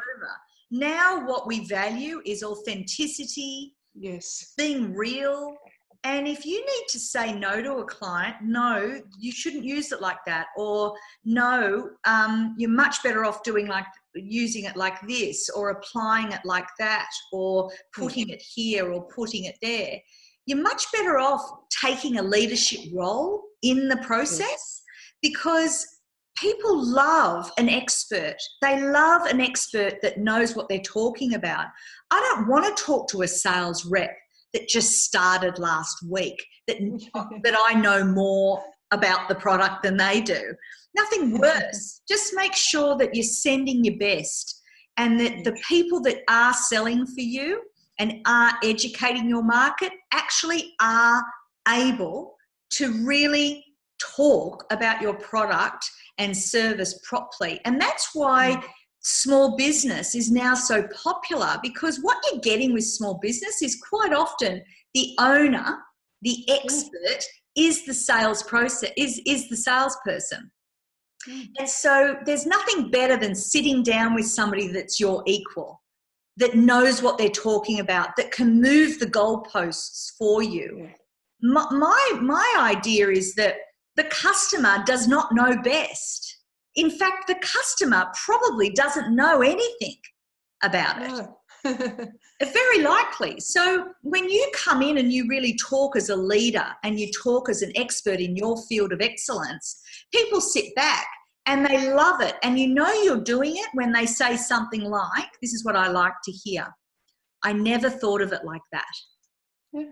Now, 0.70 1.26
what 1.26 1.46
we 1.46 1.66
value 1.66 2.20
is 2.24 2.42
authenticity, 2.42 3.76
Yes. 3.94 4.52
being 4.56 4.94
real. 4.94 5.56
And 6.02 6.28
if 6.28 6.44
you 6.44 6.60
need 6.60 6.84
to 6.90 6.98
say 6.98 7.32
no 7.32 7.62
to 7.62 7.76
a 7.76 7.84
client, 7.86 8.36
no, 8.42 9.00
you 9.18 9.32
shouldn't 9.32 9.64
use 9.64 9.90
it 9.90 10.02
like 10.02 10.18
that. 10.26 10.48
Or 10.56 10.94
no, 11.24 11.90
um, 12.04 12.54
you're 12.58 12.68
much 12.68 13.02
better 13.02 13.24
off 13.24 13.42
doing 13.42 13.68
like 13.68 13.86
using 14.14 14.64
it 14.64 14.76
like 14.76 15.00
this, 15.08 15.48
or 15.48 15.70
applying 15.70 16.32
it 16.32 16.42
like 16.44 16.68
that, 16.78 17.08
or 17.32 17.70
putting 17.94 18.28
it 18.28 18.42
here, 18.42 18.92
or 18.92 19.06
putting 19.08 19.44
it 19.44 19.56
there. 19.62 19.98
You're 20.46 20.60
much 20.62 20.92
better 20.92 21.18
off 21.18 21.40
taking 21.80 22.18
a 22.18 22.22
leadership 22.22 22.80
role 22.92 23.42
in 23.62 23.88
the 23.88 23.96
process 23.98 24.82
because 25.22 25.86
people 26.44 26.84
love 26.84 27.50
an 27.56 27.70
expert. 27.70 28.36
They 28.60 28.78
love 28.80 29.22
an 29.26 29.40
expert 29.40 30.02
that 30.02 30.18
knows 30.18 30.54
what 30.54 30.68
they're 30.68 30.78
talking 30.80 31.34
about. 31.34 31.66
I 32.10 32.20
don't 32.20 32.48
want 32.48 32.64
to 32.64 32.82
talk 32.82 33.08
to 33.08 33.22
a 33.22 33.28
sales 33.28 33.86
rep 33.86 34.14
that 34.52 34.68
just 34.68 35.02
started 35.02 35.58
last 35.58 35.96
week 36.08 36.36
that 36.68 36.76
that 37.42 37.56
I 37.66 37.74
know 37.74 38.04
more 38.04 38.62
about 38.90 39.28
the 39.28 39.34
product 39.34 39.82
than 39.82 39.96
they 39.96 40.20
do. 40.20 40.54
Nothing 40.94 41.38
worse. 41.38 42.02
Just 42.06 42.34
make 42.36 42.54
sure 42.54 42.96
that 42.98 43.14
you're 43.14 43.24
sending 43.24 43.82
your 43.82 43.96
best 43.98 44.60
and 44.98 45.18
that 45.18 45.44
the 45.44 45.56
people 45.66 46.00
that 46.02 46.18
are 46.28 46.52
selling 46.52 47.06
for 47.06 47.20
you 47.20 47.62
and 47.98 48.20
are 48.26 48.52
educating 48.62 49.28
your 49.28 49.42
market 49.42 49.92
actually 50.12 50.74
are 50.80 51.24
able 51.68 52.36
to 52.70 53.04
really 53.04 53.63
talk 53.98 54.64
about 54.70 55.00
your 55.00 55.14
product 55.14 55.90
and 56.18 56.36
service 56.36 57.00
properly. 57.04 57.60
And 57.64 57.80
that's 57.80 58.10
why 58.14 58.56
mm. 58.56 58.64
small 59.02 59.56
business 59.56 60.14
is 60.14 60.30
now 60.30 60.54
so 60.54 60.86
popular 61.02 61.58
because 61.62 61.98
what 62.02 62.18
you're 62.30 62.40
getting 62.40 62.72
with 62.72 62.84
small 62.84 63.18
business 63.20 63.62
is 63.62 63.80
quite 63.88 64.12
often 64.12 64.62
the 64.94 65.14
owner, 65.18 65.78
the 66.22 66.44
mm. 66.48 66.54
expert, 66.56 67.24
is 67.56 67.84
the 67.84 67.94
sales 67.94 68.42
process, 68.42 68.90
is, 68.96 69.20
is 69.26 69.48
the 69.48 69.56
salesperson. 69.56 70.50
Mm. 71.28 71.48
And 71.58 71.68
so 71.68 72.16
there's 72.24 72.46
nothing 72.46 72.90
better 72.90 73.16
than 73.16 73.34
sitting 73.34 73.82
down 73.82 74.14
with 74.14 74.26
somebody 74.26 74.68
that's 74.68 75.00
your 75.00 75.22
equal, 75.26 75.80
that 76.36 76.56
knows 76.56 77.02
what 77.02 77.18
they're 77.18 77.28
talking 77.28 77.80
about, 77.80 78.16
that 78.16 78.32
can 78.32 78.60
move 78.60 78.98
the 78.98 79.06
goalposts 79.06 80.12
for 80.18 80.42
you. 80.42 80.90
My, 81.42 81.66
my, 81.70 82.18
my 82.20 82.56
idea 82.58 83.08
is 83.08 83.34
that 83.34 83.56
the 83.96 84.04
customer 84.04 84.82
does 84.86 85.06
not 85.06 85.34
know 85.34 85.56
best. 85.62 86.38
In 86.76 86.90
fact, 86.90 87.28
the 87.28 87.36
customer 87.36 88.06
probably 88.24 88.70
doesn't 88.70 89.14
know 89.14 89.42
anything 89.42 89.96
about 90.62 90.96
it. 91.00 91.28
Very 92.42 92.82
likely. 92.82 93.40
So, 93.40 93.88
when 94.02 94.28
you 94.28 94.50
come 94.52 94.82
in 94.82 94.98
and 94.98 95.12
you 95.12 95.26
really 95.28 95.56
talk 95.56 95.96
as 95.96 96.10
a 96.10 96.16
leader 96.16 96.66
and 96.82 96.98
you 96.98 97.10
talk 97.12 97.48
as 97.48 97.62
an 97.62 97.72
expert 97.76 98.20
in 98.20 98.36
your 98.36 98.60
field 98.68 98.92
of 98.92 99.00
excellence, 99.00 99.80
people 100.12 100.40
sit 100.40 100.74
back 100.74 101.06
and 101.46 101.64
they 101.64 101.92
love 101.94 102.20
it. 102.20 102.36
And 102.42 102.58
you 102.58 102.68
know 102.68 102.92
you're 103.02 103.22
doing 103.22 103.56
it 103.56 103.68
when 103.74 103.92
they 103.92 104.06
say 104.06 104.36
something 104.36 104.82
like, 104.82 105.28
This 105.40 105.54
is 105.54 105.64
what 105.64 105.76
I 105.76 105.88
like 105.88 106.14
to 106.24 106.32
hear. 106.32 106.66
I 107.42 107.52
never 107.52 107.88
thought 107.88 108.20
of 108.20 108.32
it 108.32 108.44
like 108.44 108.62
that. 108.72 108.84
Yeah. 109.72 109.84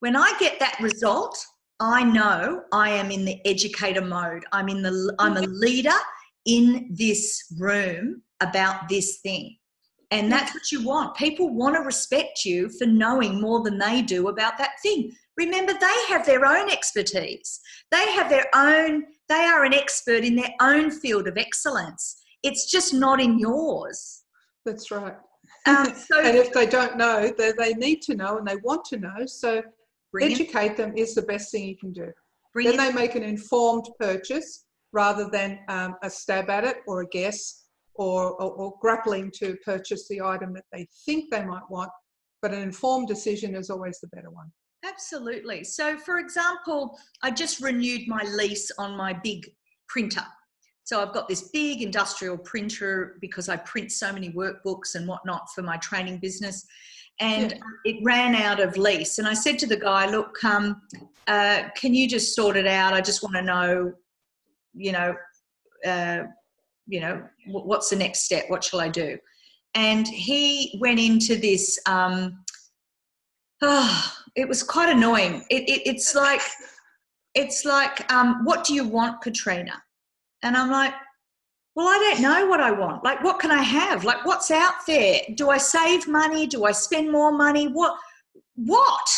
When 0.00 0.16
I 0.16 0.34
get 0.38 0.58
that 0.60 0.78
result, 0.80 1.38
I 1.80 2.02
know 2.02 2.62
I 2.72 2.90
am 2.90 3.10
in 3.10 3.24
the 3.24 3.40
educator 3.46 4.00
mode. 4.00 4.44
I'm 4.52 4.68
in 4.68 4.82
the 4.82 5.14
I'm 5.18 5.36
a 5.36 5.42
leader 5.42 5.90
in 6.46 6.88
this 6.90 7.54
room 7.58 8.22
about 8.40 8.88
this 8.88 9.18
thing. 9.18 9.56
And 10.10 10.32
that's 10.32 10.54
what 10.54 10.72
you 10.72 10.84
want. 10.84 11.16
People 11.16 11.54
want 11.54 11.76
to 11.76 11.82
respect 11.82 12.44
you 12.44 12.70
for 12.70 12.86
knowing 12.86 13.40
more 13.40 13.62
than 13.62 13.78
they 13.78 14.00
do 14.00 14.28
about 14.28 14.56
that 14.58 14.80
thing. 14.82 15.12
Remember, 15.36 15.74
they 15.74 15.96
have 16.08 16.24
their 16.24 16.46
own 16.46 16.70
expertise. 16.70 17.60
They 17.90 18.10
have 18.12 18.30
their 18.30 18.46
own, 18.54 19.04
they 19.28 19.44
are 19.44 19.64
an 19.64 19.74
expert 19.74 20.24
in 20.24 20.34
their 20.34 20.52
own 20.60 20.90
field 20.90 21.28
of 21.28 21.36
excellence. 21.36 22.16
It's 22.42 22.70
just 22.70 22.94
not 22.94 23.20
in 23.20 23.38
yours. 23.38 24.24
That's 24.64 24.90
right. 24.90 25.16
Um, 25.66 25.94
so, 26.10 26.20
and 26.20 26.36
if 26.36 26.52
they 26.52 26.66
don't 26.66 26.96
know, 26.96 27.32
they, 27.36 27.52
they 27.52 27.74
need 27.74 28.00
to 28.02 28.14
know 28.14 28.38
and 28.38 28.46
they 28.46 28.56
want 28.56 28.86
to 28.86 28.96
know. 28.96 29.26
So 29.26 29.62
educate 30.20 30.76
them 30.76 30.96
is 30.96 31.14
the 31.14 31.22
best 31.22 31.50
thing 31.50 31.68
you 31.68 31.76
can 31.76 31.92
do. 31.92 32.10
then 32.54 32.76
they 32.76 32.92
make 32.92 33.14
an 33.14 33.22
informed 33.22 33.88
purchase 34.00 34.64
rather 34.92 35.28
than 35.30 35.58
um, 35.68 35.96
a 36.02 36.10
stab 36.10 36.48
at 36.50 36.64
it 36.64 36.78
or 36.86 37.02
a 37.02 37.08
guess 37.08 37.64
or, 37.94 38.30
or, 38.40 38.52
or, 38.52 38.74
grappling 38.80 39.30
to 39.36 39.56
purchase 39.64 40.06
the 40.08 40.20
item 40.20 40.54
that 40.54 40.64
they 40.72 40.86
think 41.04 41.30
they 41.30 41.44
might 41.44 41.68
want. 41.68 41.90
But 42.40 42.54
an 42.54 42.62
informed 42.62 43.08
decision 43.08 43.56
is 43.56 43.70
always 43.70 43.98
the 44.00 44.06
better 44.08 44.30
one. 44.30 44.52
Absolutely. 44.86 45.64
So, 45.64 45.98
for 45.98 46.18
example, 46.18 46.98
I 47.22 47.32
just 47.32 47.60
renewed 47.60 48.06
my 48.06 48.22
lease 48.22 48.70
on 48.78 48.96
my 48.96 49.12
big 49.12 49.50
printer. 49.88 50.24
So, 50.84 51.02
I've 51.02 51.12
got 51.12 51.28
this 51.28 51.50
big 51.52 51.82
industrial 51.82 52.38
printer 52.38 53.18
because 53.20 53.48
I 53.48 53.56
print 53.56 53.90
so 53.90 54.12
many 54.12 54.30
workbooks 54.30 54.94
and 54.94 55.08
whatnot 55.08 55.52
for 55.52 55.62
my 55.62 55.76
training 55.78 56.18
business 56.18 56.64
and 57.20 57.52
yeah. 57.52 57.58
it 57.92 57.96
ran 58.02 58.34
out 58.34 58.60
of 58.60 58.76
lease. 58.76 59.18
And 59.18 59.26
I 59.26 59.34
said 59.34 59.58
to 59.60 59.66
the 59.66 59.76
guy, 59.76 60.10
"Look, 60.10 60.42
um, 60.44 60.82
uh, 61.26 61.64
can 61.74 61.94
you 61.94 62.08
just 62.08 62.34
sort 62.34 62.56
it 62.56 62.66
out? 62.66 62.94
I 62.94 63.00
just 63.00 63.22
want 63.22 63.36
to 63.36 63.42
know, 63.42 63.92
you 64.74 64.92
know, 64.92 65.14
uh, 65.86 66.24
you 66.86 67.00
know, 67.00 67.22
what's 67.46 67.90
the 67.90 67.96
next 67.96 68.20
step? 68.20 68.44
What 68.48 68.64
shall 68.64 68.80
I 68.80 68.88
do?" 68.88 69.18
And 69.74 70.06
he 70.08 70.78
went 70.80 71.00
into 71.00 71.36
this. 71.36 71.78
Um, 71.86 72.44
oh, 73.62 74.12
it 74.34 74.48
was 74.48 74.62
quite 74.62 74.88
annoying. 74.88 75.44
It, 75.50 75.68
it, 75.68 75.82
it's 75.84 76.14
like, 76.14 76.40
it's 77.34 77.64
like, 77.64 78.10
um, 78.12 78.44
what 78.44 78.64
do 78.64 78.74
you 78.74 78.86
want, 78.86 79.20
Katrina? 79.20 79.82
And 80.42 80.56
I'm 80.56 80.70
like, 80.70 80.94
well, 81.78 81.86
I 81.86 81.98
don't 81.98 82.22
know 82.22 82.44
what 82.46 82.58
I 82.58 82.72
want. 82.72 83.04
Like, 83.04 83.22
what 83.22 83.38
can 83.38 83.52
I 83.52 83.62
have? 83.62 84.02
Like, 84.02 84.26
what's 84.26 84.50
out 84.50 84.84
there? 84.88 85.20
Do 85.36 85.50
I 85.50 85.58
save 85.58 86.08
money? 86.08 86.44
Do 86.44 86.64
I 86.64 86.72
spend 86.72 87.08
more 87.08 87.30
money? 87.30 87.68
What? 87.68 87.96
What? 88.56 89.08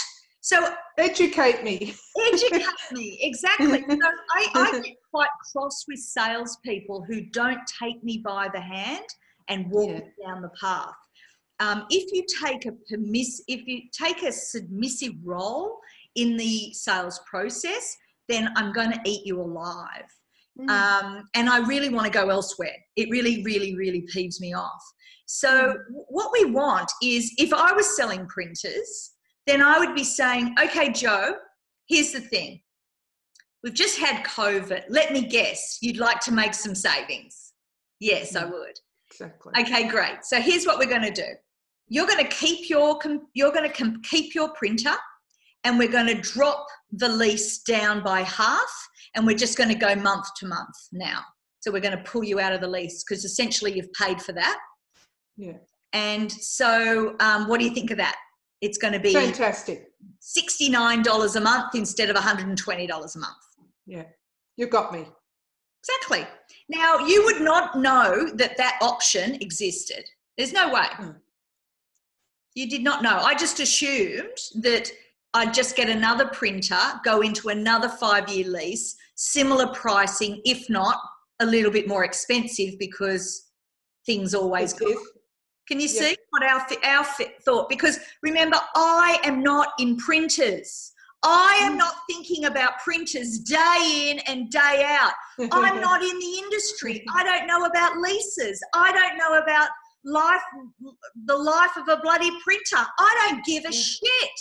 So 0.42 0.70
educate 0.98 1.64
me. 1.64 1.94
educate 2.32 2.66
me 2.92 3.18
exactly. 3.22 3.82
So 3.88 3.96
I, 4.36 4.46
I 4.54 4.80
get 4.84 4.96
quite 5.10 5.30
cross 5.50 5.86
with 5.88 6.00
salespeople 6.00 7.06
who 7.08 7.22
don't 7.22 7.60
take 7.82 8.04
me 8.04 8.18
by 8.22 8.50
the 8.52 8.60
hand 8.60 9.06
and 9.48 9.70
walk 9.70 10.04
yeah. 10.18 10.26
down 10.26 10.42
the 10.42 10.50
path. 10.60 10.92
Um, 11.60 11.86
if 11.88 12.12
you 12.12 12.26
take 12.44 12.66
a 12.66 12.72
permiss, 12.90 13.42
if 13.48 13.66
you 13.66 13.84
take 13.90 14.22
a 14.22 14.32
submissive 14.32 15.14
role 15.24 15.78
in 16.14 16.36
the 16.36 16.74
sales 16.74 17.22
process, 17.26 17.96
then 18.28 18.50
I'm 18.54 18.74
going 18.74 18.92
to 18.92 19.00
eat 19.06 19.24
you 19.24 19.40
alive. 19.40 20.04
Mm. 20.58 20.68
Um, 20.70 21.28
and 21.34 21.48
I 21.48 21.58
really 21.66 21.88
want 21.88 22.06
to 22.06 22.12
go 22.12 22.28
elsewhere. 22.28 22.74
It 22.96 23.08
really, 23.10 23.42
really, 23.44 23.76
really 23.76 24.06
peeves 24.14 24.40
me 24.40 24.54
off. 24.54 24.82
So, 25.26 25.48
mm. 25.48 25.74
what 26.08 26.32
we 26.32 26.44
want 26.46 26.90
is 27.02 27.32
if 27.38 27.52
I 27.52 27.72
was 27.72 27.96
selling 27.96 28.26
printers, 28.26 29.12
then 29.46 29.62
I 29.62 29.78
would 29.78 29.94
be 29.94 30.04
saying, 30.04 30.54
okay, 30.62 30.90
Joe, 30.92 31.34
here's 31.88 32.12
the 32.12 32.20
thing. 32.20 32.60
We've 33.62 33.74
just 33.74 33.98
had 33.98 34.24
COVID. 34.24 34.84
Let 34.88 35.12
me 35.12 35.26
guess, 35.26 35.78
you'd 35.82 35.98
like 35.98 36.20
to 36.20 36.32
make 36.32 36.54
some 36.54 36.74
savings. 36.74 37.52
Yes, 38.00 38.34
I 38.34 38.44
mm. 38.44 38.52
would. 38.52 38.78
Exactly. 39.10 39.52
Okay, 39.60 39.88
great. 39.88 40.24
So 40.24 40.40
here's 40.40 40.64
what 40.64 40.78
we're 40.78 40.88
going 40.88 41.02
to 41.02 41.10
do. 41.10 41.28
You're 41.88 42.06
going 42.06 42.24
to 42.24 42.30
keep 42.30 42.70
your 42.70 42.98
you're 43.34 43.52
going 43.52 43.70
to 43.70 44.00
keep 44.02 44.34
your 44.34 44.50
printer, 44.50 44.94
and 45.64 45.78
we're 45.78 45.90
going 45.90 46.06
to 46.06 46.20
drop 46.20 46.66
the 46.92 47.08
lease 47.08 47.58
down 47.62 48.02
by 48.02 48.20
half 48.20 48.88
and 49.14 49.26
we're 49.26 49.36
just 49.36 49.56
going 49.56 49.68
to 49.68 49.74
go 49.74 49.94
month 49.94 50.26
to 50.38 50.46
month 50.46 50.76
now. 50.92 51.20
So 51.60 51.70
we're 51.70 51.80
going 51.80 51.96
to 51.96 52.04
pull 52.04 52.24
you 52.24 52.40
out 52.40 52.52
of 52.52 52.60
the 52.60 52.68
lease 52.68 53.04
because 53.04 53.24
essentially 53.24 53.72
you've 53.72 53.92
paid 53.92 54.20
for 54.22 54.32
that. 54.32 54.58
Yeah. 55.36 55.58
And 55.92 56.30
so, 56.30 57.16
um, 57.20 57.48
what 57.48 57.58
do 57.58 57.66
you 57.66 57.74
think 57.74 57.90
of 57.90 57.98
that? 57.98 58.16
It's 58.60 58.78
going 58.78 58.92
to 58.92 59.00
be 59.00 59.12
fantastic. 59.12 59.88
$69 60.22 61.36
a 61.36 61.40
month 61.40 61.74
instead 61.74 62.10
of 62.10 62.16
$120 62.16 63.16
a 63.16 63.18
month. 63.18 63.36
Yeah. 63.86 64.04
You 64.56 64.66
got 64.66 64.92
me. 64.92 65.06
Exactly. 65.82 66.26
Now, 66.68 66.98
you 66.98 67.24
would 67.24 67.40
not 67.40 67.78
know 67.78 68.30
that 68.34 68.56
that 68.58 68.78
option 68.82 69.36
existed. 69.36 70.04
There's 70.36 70.52
no 70.52 70.72
way. 70.72 70.86
Mm. 70.98 71.16
You 72.54 72.68
did 72.68 72.82
not 72.82 73.02
know. 73.02 73.16
I 73.16 73.34
just 73.34 73.60
assumed 73.60 74.36
that 74.56 74.90
I'd 75.34 75.54
just 75.54 75.76
get 75.76 75.88
another 75.88 76.26
printer, 76.26 76.78
go 77.04 77.20
into 77.20 77.48
another 77.48 77.88
five 77.88 78.28
year 78.28 78.48
lease, 78.48 78.96
similar 79.14 79.68
pricing, 79.68 80.40
if 80.44 80.68
not 80.68 80.98
a 81.40 81.46
little 81.46 81.70
bit 81.70 81.86
more 81.86 82.04
expensive 82.04 82.78
because 82.78 83.50
things 84.06 84.34
always 84.34 84.72
go. 84.72 84.86
Can 85.68 85.78
you 85.78 85.86
see 85.86 86.16
what 86.30 86.42
our, 86.42 86.66
our 86.84 87.04
thought? 87.44 87.68
Because 87.68 88.00
remember, 88.22 88.58
I 88.74 89.20
am 89.22 89.42
not 89.42 89.68
in 89.78 89.96
printers. 89.96 90.92
I 91.22 91.60
am 91.62 91.74
mm. 91.74 91.78
not 91.78 91.94
thinking 92.08 92.46
about 92.46 92.78
printers 92.80 93.38
day 93.38 94.10
in 94.10 94.18
and 94.26 94.50
day 94.50 94.84
out. 94.84 95.12
I'm 95.52 95.80
not 95.80 96.02
in 96.02 96.18
the 96.18 96.38
industry. 96.38 97.04
I 97.14 97.22
don't 97.22 97.46
know 97.46 97.66
about 97.66 97.98
leases. 97.98 98.60
I 98.74 98.90
don't 98.90 99.16
know 99.16 99.38
about 99.40 99.68
life, 100.04 100.40
the 101.26 101.36
life 101.36 101.76
of 101.76 101.88
a 101.88 102.00
bloody 102.02 102.30
printer. 102.42 102.84
I 102.98 103.28
don't 103.28 103.44
give 103.44 103.64
a 103.64 103.72
shit. 103.72 104.40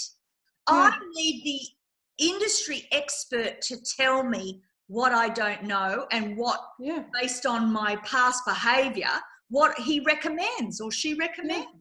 I 0.69 0.97
need 1.15 1.43
the 1.43 2.25
industry 2.25 2.88
expert 2.91 3.62
to 3.62 3.77
tell 3.97 4.23
me 4.23 4.62
what 4.88 5.13
I 5.13 5.29
don't 5.29 5.63
know 5.63 6.08
and 6.12 6.36
what, 6.36 6.60
yeah. 6.79 7.03
based 7.19 7.45
on 7.45 7.71
my 7.71 7.95
past 7.97 8.43
behavior, 8.45 9.10
what 9.49 9.77
he 9.79 9.99
recommends 10.01 10.82
or 10.82 10.91
she 10.91 11.13
recommends. 11.13 11.67
Yeah. 11.71 11.79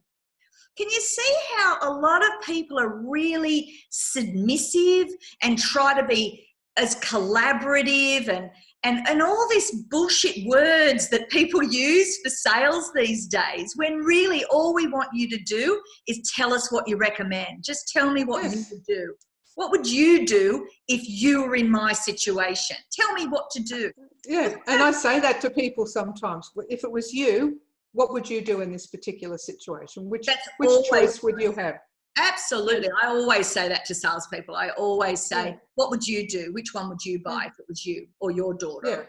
Can 0.76 0.90
you 0.90 1.00
see 1.00 1.34
how 1.56 1.78
a 1.82 1.90
lot 1.90 2.22
of 2.22 2.30
people 2.44 2.78
are 2.78 3.02
really 3.02 3.74
submissive 3.90 5.08
and 5.42 5.58
try 5.58 5.98
to 6.00 6.06
be 6.06 6.46
as 6.76 6.96
collaborative 6.96 8.28
and 8.28 8.50
and 8.88 9.06
and 9.08 9.22
all 9.22 9.46
these 9.50 9.70
bullshit 9.90 10.46
words 10.46 11.08
that 11.10 11.28
people 11.28 11.62
use 11.90 12.18
for 12.22 12.30
sales 12.30 12.90
these 12.94 13.26
days 13.26 13.74
when 13.76 13.96
really 13.98 14.44
all 14.46 14.74
we 14.74 14.86
want 14.86 15.08
you 15.12 15.28
to 15.28 15.38
do 15.38 15.80
is 16.06 16.32
tell 16.34 16.52
us 16.54 16.72
what 16.72 16.88
you 16.88 16.96
recommend. 16.96 17.62
Just 17.62 17.88
tell 17.88 18.10
me 18.10 18.24
what 18.24 18.42
yes. 18.42 18.54
you 18.54 18.64
would 18.72 18.84
do. 18.84 19.14
What 19.56 19.70
would 19.72 19.86
you 19.86 20.24
do 20.24 20.68
if 20.86 21.02
you 21.08 21.42
were 21.42 21.56
in 21.56 21.68
my 21.68 21.92
situation? 21.92 22.76
Tell 22.92 23.12
me 23.12 23.26
what 23.26 23.50
to 23.50 23.62
do. 23.62 23.92
Yeah 24.26 24.56
and 24.66 24.82
i 24.82 24.90
say 24.90 25.20
that 25.20 25.40
to 25.42 25.50
people 25.50 25.86
sometimes. 25.86 26.50
If 26.68 26.84
it 26.84 26.90
was 26.90 27.12
you 27.12 27.60
what 27.92 28.12
would 28.12 28.28
you 28.28 28.40
do 28.40 28.60
in 28.60 28.70
this 28.70 28.86
particular 28.86 29.38
situation? 29.38 30.08
Which 30.08 30.26
That's 30.26 30.48
which 30.58 30.88
choice 30.88 31.22
would 31.22 31.40
you 31.40 31.52
have 31.52 31.78
Absolutely. 32.16 32.88
I 33.02 33.06
always 33.08 33.46
say 33.46 33.68
that 33.68 33.84
to 33.86 33.94
salespeople. 33.94 34.56
I 34.56 34.70
always 34.70 35.20
say, 35.20 35.50
Yeah. 35.50 35.56
what 35.76 35.90
would 35.90 36.06
you 36.06 36.26
do? 36.26 36.52
Which 36.52 36.74
one 36.74 36.88
would 36.88 37.04
you 37.04 37.20
buy 37.22 37.44
if 37.46 37.58
it 37.58 37.66
was 37.68 37.84
you 37.84 38.08
or 38.20 38.30
your 38.30 38.54
daughter? 38.54 38.88
Yeah. 38.88 39.02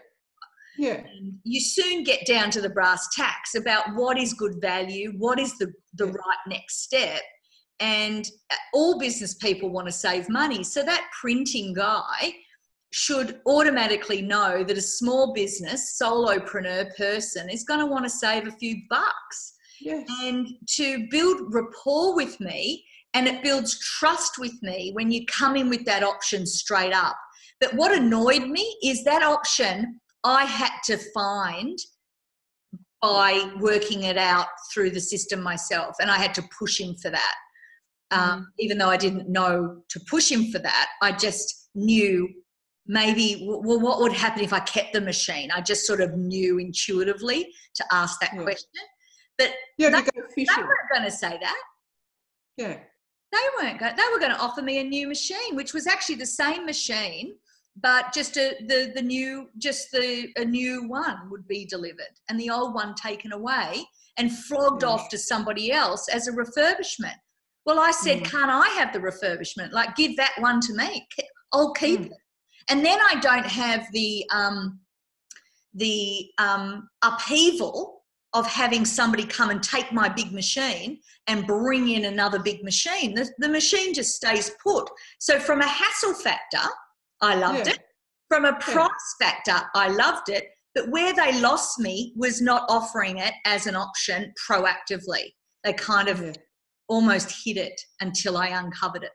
Yeah. 0.78 1.00
And 1.06 1.34
you 1.44 1.60
soon 1.60 2.04
get 2.04 2.24
down 2.26 2.50
to 2.52 2.60
the 2.60 2.70
brass 2.70 3.08
tacks 3.14 3.54
about 3.54 3.94
what 3.96 4.16
is 4.16 4.32
good 4.32 4.60
value, 4.60 5.12
what 5.18 5.38
is 5.40 5.58
the, 5.58 5.72
the 5.94 6.06
Yeah. 6.06 6.12
right 6.12 6.38
next 6.48 6.82
step. 6.84 7.20
And 7.80 8.28
uh, 8.50 8.56
all 8.74 8.98
business 8.98 9.34
people 9.34 9.70
want 9.70 9.86
to 9.88 9.92
save 9.92 10.28
money. 10.28 10.62
So 10.62 10.82
that 10.84 11.10
printing 11.20 11.72
guy 11.74 12.34
should 12.92 13.40
automatically 13.46 14.20
know 14.22 14.62
that 14.64 14.76
a 14.76 14.82
small 14.82 15.32
business, 15.32 15.98
solopreneur 16.00 16.94
person 16.96 17.48
is 17.48 17.64
going 17.64 17.80
to 17.80 17.86
want 17.86 18.04
to 18.04 18.10
save 18.10 18.46
a 18.46 18.52
few 18.52 18.76
bucks. 18.88 19.54
Yes. 19.80 20.06
And 20.22 20.46
to 20.76 21.06
build 21.10 21.54
rapport 21.54 22.14
with 22.14 22.38
me, 22.40 22.84
and 23.14 23.26
it 23.26 23.42
builds 23.42 23.78
trust 23.98 24.38
with 24.38 24.52
me 24.62 24.90
when 24.94 25.10
you 25.10 25.24
come 25.26 25.56
in 25.56 25.68
with 25.68 25.84
that 25.84 26.02
option 26.02 26.46
straight 26.46 26.92
up. 26.92 27.16
But 27.60 27.74
what 27.74 27.92
annoyed 27.92 28.46
me 28.48 28.76
is 28.82 29.04
that 29.04 29.22
option 29.22 30.00
I 30.24 30.44
had 30.44 30.72
to 30.84 30.96
find 31.12 31.78
by 33.02 33.50
working 33.58 34.02
it 34.04 34.18
out 34.18 34.46
through 34.72 34.90
the 34.90 35.00
system 35.00 35.42
myself, 35.42 35.96
and 36.00 36.10
I 36.10 36.16
had 36.18 36.34
to 36.34 36.42
push 36.58 36.78
him 36.80 36.94
for 36.96 37.10
that. 37.10 37.34
Um, 38.12 38.48
even 38.58 38.76
though 38.78 38.88
I 38.90 38.96
didn't 38.96 39.28
know 39.28 39.82
to 39.88 40.00
push 40.08 40.30
him 40.30 40.50
for 40.50 40.58
that, 40.58 40.88
I 41.00 41.12
just 41.12 41.70
knew 41.74 42.28
maybe 42.86 43.46
well 43.48 43.78
what 43.80 44.00
would 44.00 44.12
happen 44.12 44.42
if 44.42 44.52
I 44.52 44.58
kept 44.60 44.92
the 44.92 45.00
machine. 45.00 45.50
I 45.52 45.60
just 45.60 45.86
sort 45.86 46.00
of 46.00 46.16
knew 46.16 46.58
intuitively 46.58 47.52
to 47.76 47.84
ask 47.92 48.18
that 48.20 48.32
Yeah. 48.34 48.42
question. 48.42 48.68
But 49.38 49.54
Yeah, 49.78 49.90
that- 49.90 50.04
to 50.06 50.10
go 50.12 50.22
they 50.36 50.44
fishing. 50.44 50.64
weren't 50.64 50.90
going 50.92 51.04
to 51.04 51.10
say 51.10 51.38
that. 51.40 51.62
Yeah. 52.56 52.80
They 53.32 53.38
weren't 53.58 53.78
going. 53.78 53.94
They 53.96 54.02
were 54.12 54.18
going 54.18 54.32
to 54.32 54.40
offer 54.40 54.62
me 54.62 54.78
a 54.78 54.84
new 54.84 55.06
machine, 55.08 55.54
which 55.54 55.72
was 55.72 55.86
actually 55.86 56.16
the 56.16 56.26
same 56.26 56.66
machine, 56.66 57.36
but 57.76 58.12
just 58.12 58.36
a, 58.36 58.56
the 58.66 58.92
the 58.94 59.02
new 59.02 59.48
just 59.58 59.90
the 59.92 60.28
a 60.36 60.44
new 60.44 60.88
one 60.88 61.30
would 61.30 61.46
be 61.46 61.64
delivered, 61.64 62.14
and 62.28 62.38
the 62.40 62.50
old 62.50 62.74
one 62.74 62.94
taken 62.94 63.32
away 63.32 63.84
and 64.18 64.36
flogged 64.36 64.82
Yeah. 64.82 64.88
off 64.90 65.08
to 65.10 65.18
somebody 65.18 65.70
else 65.72 66.08
as 66.08 66.26
a 66.26 66.32
refurbishment. 66.32 67.14
Well, 67.66 67.78
I 67.78 67.92
said, 67.92 68.20
Mm. 68.20 68.24
can't 68.24 68.50
I 68.50 68.66
have 68.78 68.92
the 68.92 68.98
refurbishment? 68.98 69.70
Like, 69.72 69.94
give 69.94 70.16
that 70.16 70.32
one 70.38 70.60
to 70.62 70.72
me. 70.74 71.06
I'll 71.52 71.72
keep 71.72 72.00
Mm. 72.00 72.06
it, 72.06 72.18
and 72.68 72.84
then 72.84 72.98
I 73.00 73.20
don't 73.20 73.46
have 73.46 73.86
the 73.92 74.28
um, 74.32 74.80
the 75.74 76.30
um, 76.38 76.88
upheaval 77.02 77.99
of 78.32 78.46
having 78.46 78.84
somebody 78.84 79.24
come 79.24 79.50
and 79.50 79.62
take 79.62 79.92
my 79.92 80.08
big 80.08 80.32
machine 80.32 81.00
and 81.26 81.46
bring 81.46 81.88
in 81.88 82.04
another 82.04 82.38
big 82.38 82.62
machine. 82.62 83.14
The, 83.14 83.28
the 83.38 83.48
machine 83.48 83.92
just 83.92 84.14
stays 84.14 84.50
put. 84.62 84.88
So, 85.18 85.38
from 85.40 85.60
a 85.60 85.66
hassle 85.66 86.14
factor, 86.14 86.58
I 87.20 87.34
loved 87.34 87.66
Yeah. 87.66 87.74
it. 87.74 87.80
From 88.28 88.44
a 88.44 88.54
price 88.60 89.14
factor, 89.20 89.60
I 89.74 89.88
loved 89.88 90.28
it. 90.28 90.44
But 90.74 90.88
where 90.90 91.12
they 91.12 91.40
lost 91.40 91.80
me 91.80 92.12
was 92.16 92.40
not 92.40 92.64
offering 92.68 93.18
it 93.18 93.34
as 93.44 93.66
an 93.66 93.74
option 93.74 94.32
proactively. 94.48 95.32
They 95.64 95.72
kind 95.72 96.08
of 96.08 96.20
Yeah. 96.22 96.32
almost 96.88 97.44
hid 97.44 97.56
it 97.56 97.80
until 98.00 98.36
I 98.36 98.48
uncovered 98.48 99.02
it. 99.02 99.12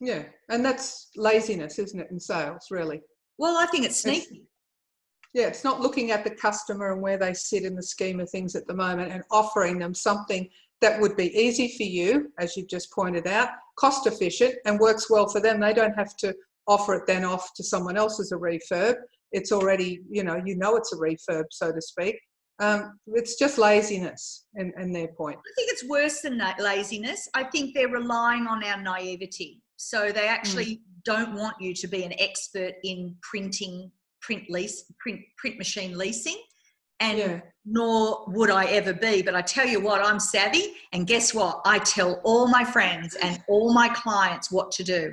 Yeah. 0.00 0.24
And 0.48 0.64
that's 0.64 1.10
laziness, 1.14 1.78
isn't 1.78 2.00
it, 2.00 2.08
in 2.10 2.18
sales, 2.18 2.68
really? 2.70 3.02
Well, 3.36 3.56
I 3.58 3.66
think 3.66 3.84
it's 3.84 4.04
It's- 4.04 4.24
sneaky. 4.26 4.46
Yeah, 5.34 5.46
it's 5.46 5.64
not 5.64 5.80
looking 5.80 6.10
at 6.10 6.24
the 6.24 6.30
customer 6.30 6.92
and 6.92 7.00
where 7.00 7.16
they 7.16 7.32
sit 7.32 7.64
in 7.64 7.74
the 7.74 7.82
scheme 7.82 8.20
of 8.20 8.28
things 8.30 8.54
at 8.54 8.66
the 8.66 8.74
moment 8.74 9.12
and 9.12 9.22
offering 9.30 9.78
them 9.78 9.94
something 9.94 10.48
that 10.82 11.00
would 11.00 11.16
be 11.16 11.34
easy 11.38 11.74
for 11.76 11.84
you, 11.84 12.30
as 12.38 12.56
you've 12.56 12.68
just 12.68 12.92
pointed 12.92 13.26
out, 13.26 13.48
cost 13.78 14.06
efficient 14.06 14.56
and 14.66 14.78
works 14.78 15.08
well 15.08 15.28
for 15.28 15.40
them. 15.40 15.60
They 15.60 15.72
don't 15.72 15.94
have 15.94 16.16
to 16.18 16.34
offer 16.66 16.94
it 16.94 17.06
then 17.06 17.24
off 17.24 17.54
to 17.54 17.64
someone 17.64 17.96
else 17.96 18.20
as 18.20 18.32
a 18.32 18.36
refurb. 18.36 18.96
It's 19.30 19.52
already, 19.52 20.00
you 20.10 20.22
know, 20.22 20.40
you 20.44 20.56
know 20.56 20.76
it's 20.76 20.92
a 20.92 20.96
refurb, 20.96 21.44
so 21.50 21.72
to 21.72 21.80
speak. 21.80 22.18
Um, 22.58 22.98
it's 23.06 23.38
just 23.38 23.58
laziness 23.58 24.44
in, 24.56 24.72
in 24.78 24.92
their 24.92 25.08
point. 25.08 25.38
I 25.38 25.52
think 25.56 25.72
it's 25.72 25.88
worse 25.88 26.20
than 26.20 26.36
na- 26.36 26.54
laziness. 26.58 27.28
I 27.34 27.44
think 27.44 27.74
they're 27.74 27.88
relying 27.88 28.46
on 28.46 28.62
our 28.62 28.80
naivety. 28.80 29.62
So 29.76 30.12
they 30.12 30.28
actually 30.28 30.82
don't 31.04 31.34
want 31.34 31.56
you 31.58 31.74
to 31.74 31.88
be 31.88 32.04
an 32.04 32.12
expert 32.18 32.74
in 32.84 33.16
printing, 33.22 33.90
print 34.22 34.44
lease, 34.48 34.90
print 35.00 35.20
print 35.38 35.58
machine 35.58 35.96
leasing, 35.98 36.40
and 37.00 37.18
Yeah. 37.18 37.40
nor 37.64 38.24
would 38.28 38.50
I 38.50 38.64
ever 38.66 38.92
be. 38.94 39.22
But 39.22 39.34
I 39.34 39.42
tell 39.42 39.66
you 39.66 39.80
what, 39.80 40.00
I'm 40.02 40.20
savvy, 40.20 40.74
and 40.92 41.06
guess 41.06 41.34
what? 41.34 41.60
I 41.64 41.78
tell 41.80 42.20
all 42.24 42.48
my 42.48 42.64
friends 42.64 43.14
and 43.16 43.42
all 43.48 43.72
my 43.74 43.88
clients 43.88 44.50
what 44.50 44.70
to 44.72 44.84
do 44.84 45.12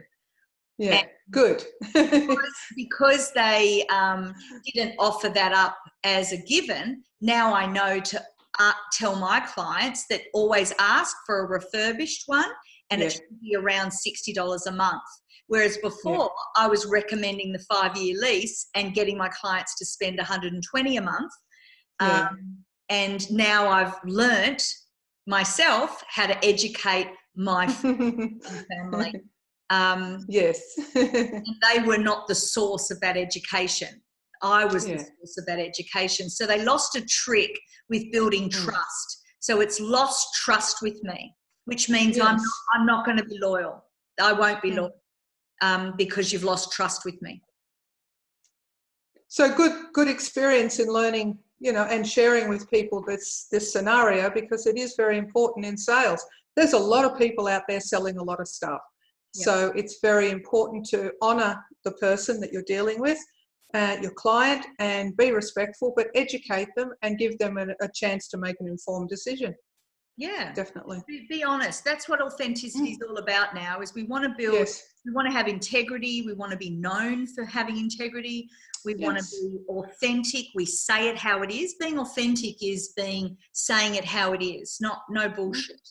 Yeah. 0.78 1.00
And- 1.00 1.10
Good. 1.32 1.64
because, 1.94 2.56
because 2.76 3.32
they 3.34 3.86
um, 3.88 4.34
didn't 4.74 4.96
offer 4.98 5.30
that 5.30 5.52
up 5.54 5.78
as 6.04 6.32
a 6.32 6.38
given, 6.38 7.04
now 7.22 7.54
I 7.54 7.66
know 7.68 8.00
to 8.00 8.24
uh, 8.58 8.72
tell 8.94 9.16
my 9.16 9.40
clients 9.42 10.06
that 10.10 10.22
always 10.34 10.74
ask 10.80 11.16
for 11.28 11.42
a 11.42 11.48
refurbished 11.48 12.24
one 12.28 12.50
and 12.90 13.00
Yeah. 13.02 13.08
it 13.08 13.14
should 13.14 13.42
be 13.42 13.56
around 13.56 13.92
$60 13.92 14.66
a 14.66 14.72
month. 14.72 15.04
Whereas 15.50 15.78
before, 15.78 16.30
I 16.56 16.68
was 16.68 16.86
recommending 16.86 17.52
the 17.52 17.66
five 17.74 17.98
year 17.98 18.16
lease 18.22 18.70
and 18.76 18.94
getting 18.94 19.18
my 19.18 19.30
clients 19.30 19.76
to 19.80 19.86
spend 19.86 20.18
120 20.18 20.98
a 20.98 21.02
month. 21.02 21.32
Yeah. 22.00 22.28
Um, 22.30 22.58
and 22.90 23.32
now 23.32 23.68
I've 23.68 23.96
learnt 24.06 24.64
myself 25.26 26.04
how 26.08 26.28
to 26.28 26.46
educate 26.46 27.08
my 27.36 27.68
family. 27.68 29.14
Um, 29.72 30.26
yes. 30.28 30.64
and 30.96 31.46
they 31.72 31.84
were 31.86 32.00
not 32.00 32.28
the 32.28 32.34
source 32.34 32.90
of 32.90 33.00
that 33.02 33.16
education. 33.16 34.02
I 34.42 34.66
was 34.66 34.86
the 34.86 34.98
source 34.98 35.38
of 35.38 35.46
that 35.46 35.60
education. 35.60 36.28
So 36.28 36.48
they 36.48 36.66
lost 36.66 36.96
a 36.96 37.02
trick 37.06 37.52
with 37.88 38.12
building 38.12 38.50
Mm. 38.50 38.64
trust. 38.66 39.22
So 39.42 39.62
it's 39.62 39.80
lost 39.80 40.28
trust 40.44 40.78
with 40.82 40.98
me, 41.04 41.36
which 41.66 41.88
means 41.88 42.20
I'm, 42.20 42.38
not, 42.38 42.46
I'm 42.74 42.86
not 42.88 43.06
going 43.06 43.18
to 43.18 43.26
be 43.26 43.38
loyal. 43.40 43.86
I 44.20 44.34
won't 44.34 44.60
be 44.64 44.72
Mm. 44.72 44.78
loyal 44.78 44.92
um, 45.62 45.94
because 45.98 46.32
you've 46.32 46.44
lost 46.44 46.72
trust 46.72 47.06
with 47.06 47.22
me. 47.22 47.42
so 49.28 49.54
good 49.54 49.74
good 49.94 50.08
experience 50.08 50.80
in 50.80 50.88
learning 50.88 51.38
you 51.60 51.72
know 51.72 51.84
and 51.84 52.08
sharing 52.08 52.50
with 52.50 52.70
people 52.72 53.04
this 53.06 53.48
this 53.52 53.72
scenario 53.74 54.30
because 54.30 54.66
it 54.66 54.78
is 54.78 54.96
very 54.98 55.18
important 55.18 55.66
in 55.66 55.78
sales 55.78 56.22
there's 56.56 56.74
a 56.74 56.80
lot 56.94 57.06
of 57.06 57.18
people 57.18 57.48
out 57.48 57.64
there 57.68 57.80
selling 57.80 58.18
a 58.18 58.24
lot 58.24 58.40
of 58.40 58.48
stuff 58.48 58.82
Yep. 59.36 59.44
so 59.46 59.72
it's 59.76 60.00
very 60.02 60.32
important 60.32 60.84
to 60.88 61.12
honor 61.22 61.64
the 61.86 61.92
person 61.92 62.40
that 62.42 62.52
you're 62.52 62.64
dealing 62.76 63.00
with 63.00 63.20
uh, 63.76 63.96
your 64.02 64.12
client 64.14 64.66
and 64.80 65.16
be 65.16 65.32
respectful 65.32 65.94
but 65.96 66.08
educate 66.16 66.70
them 66.76 66.90
and 67.04 67.20
give 67.20 67.38
them 67.38 67.60
a, 67.60 67.68
a 67.86 67.90
chance 67.94 68.28
to 68.30 68.38
make 68.40 68.56
an 68.60 68.68
informed 68.68 69.08
decision 69.16 69.54
Yeah. 70.18 70.52
definitely 70.54 71.00
Be, 71.08 71.28
be 71.30 71.44
honest. 71.44 71.86
That's 71.86 72.10
what 72.10 72.20
authenticity 72.28 72.90
is 72.94 73.00
all 73.08 73.18
about 73.26 73.54
now. 73.54 73.74
Is 73.84 73.94
we 73.94 74.04
want 74.14 74.24
to 74.28 74.34
build 74.42 74.56
yes 74.56 74.74
we 75.10 75.16
want 75.16 75.28
to 75.28 75.34
have 75.34 75.48
integrity. 75.48 76.22
We 76.22 76.34
want 76.34 76.52
to 76.52 76.58
be 76.58 76.70
known 76.70 77.26
for 77.26 77.44
having 77.44 77.78
integrity. 77.78 78.48
We 78.86 78.96
want 78.96 79.18
to 79.18 79.26
be 79.32 79.58
authentic. 79.68 80.46
We 80.54 80.66
say 80.66 81.10
it 81.10 81.18
how 81.18 81.42
it 81.42 81.52
is. 81.52 81.76
Being 81.80 82.00
authentic 82.00 82.62
is 82.64 82.94
being 82.96 83.36
saying 83.54 83.96
it 83.96 84.06
how 84.06 84.34
it 84.34 84.44
is 84.44 84.78
not 84.80 85.00
no 85.10 85.28
bullshit. 85.28 85.82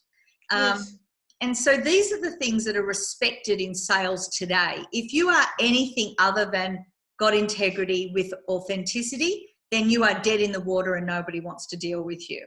Um, 0.51 0.61
yes. 0.61 0.97
and 1.41 1.57
so 1.57 1.77
these 1.77 2.13
are 2.13 2.21
the 2.21 2.37
things 2.37 2.65
that 2.65 2.77
are 2.77 2.87
respected 2.87 3.61
in 3.61 3.75
sales 3.75 4.29
today. 4.29 4.85
If 4.93 5.13
you 5.13 5.29
are 5.29 5.45
anything 5.61 6.15
other 6.19 6.47
than 6.47 6.87
got 7.19 7.35
integrity 7.35 8.13
with 8.15 8.33
authenticity 8.49 9.49
then 9.71 9.91
you 9.91 10.05
are 10.05 10.19
dead 10.21 10.41
in 10.41 10.53
the 10.53 10.61
water 10.61 10.95
and 10.95 11.07
nobody 11.07 11.41
wants 11.41 11.67
to 11.67 11.77
deal 11.77 12.03
with 12.03 12.31
you. 12.31 12.47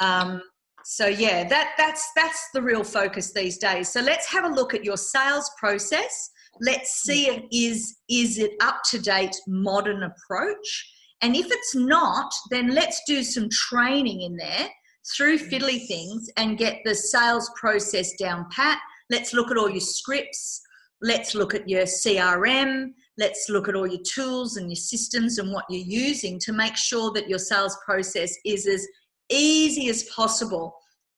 Um, 0.00 0.40
so 0.88 1.06
yeah 1.08 1.42
that 1.42 1.72
that's 1.76 2.08
that's 2.14 2.48
the 2.54 2.62
real 2.62 2.84
focus 2.84 3.32
these 3.32 3.58
days. 3.58 3.92
So 3.92 4.00
let's 4.00 4.30
have 4.30 4.44
a 4.44 4.54
look 4.54 4.72
at 4.72 4.84
your 4.84 4.96
sales 4.96 5.50
process. 5.58 6.30
Let's 6.60 7.02
mm. 7.02 7.06
see 7.06 7.26
it 7.26 7.44
is 7.50 7.96
is 8.08 8.38
it 8.38 8.52
up 8.60 8.76
to 8.90 9.00
date 9.00 9.34
modern 9.48 10.04
approach? 10.04 10.92
And 11.22 11.34
if 11.34 11.46
it's 11.50 11.74
not 11.74 12.32
then 12.52 12.72
let's 12.72 13.02
do 13.04 13.24
some 13.24 13.48
training 13.50 14.22
in 14.22 14.36
there 14.36 14.68
through 15.16 15.40
mm. 15.40 15.50
fiddly 15.50 15.88
things 15.88 16.30
and 16.36 16.56
get 16.56 16.78
the 16.84 16.94
sales 16.94 17.50
process 17.56 18.12
down 18.16 18.46
pat. 18.52 18.78
Let's 19.10 19.34
look 19.34 19.50
at 19.50 19.56
all 19.56 19.68
your 19.68 19.80
scripts. 19.80 20.62
Let's 21.02 21.34
look 21.34 21.52
at 21.52 21.68
your 21.68 21.82
crm 21.82 22.92
let's 23.18 23.48
look 23.48 23.68
at 23.68 23.74
all 23.74 23.86
your 23.86 24.02
tools 24.02 24.56
and 24.56 24.68
your 24.70 24.76
systems 24.76 25.38
and 25.38 25.52
what 25.52 25.64
you're 25.70 25.86
using 25.86 26.38
to 26.38 26.52
make 26.52 26.76
sure 26.76 27.12
that 27.12 27.28
your 27.28 27.38
sales 27.38 27.76
process 27.84 28.32
is 28.44 28.66
as 28.66 28.86
easy 29.30 29.88
as 29.88 30.04
possible 30.04 30.74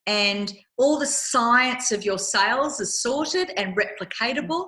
and 0.07 0.55
all 0.79 0.99
the 0.99 1.07
science 1.07 1.93
of 1.93 2.05
your 2.05 2.19
sales 2.19 2.81
is 2.81 3.03
sorted 3.03 3.51
and 3.57 3.77
replicatable 3.77 4.67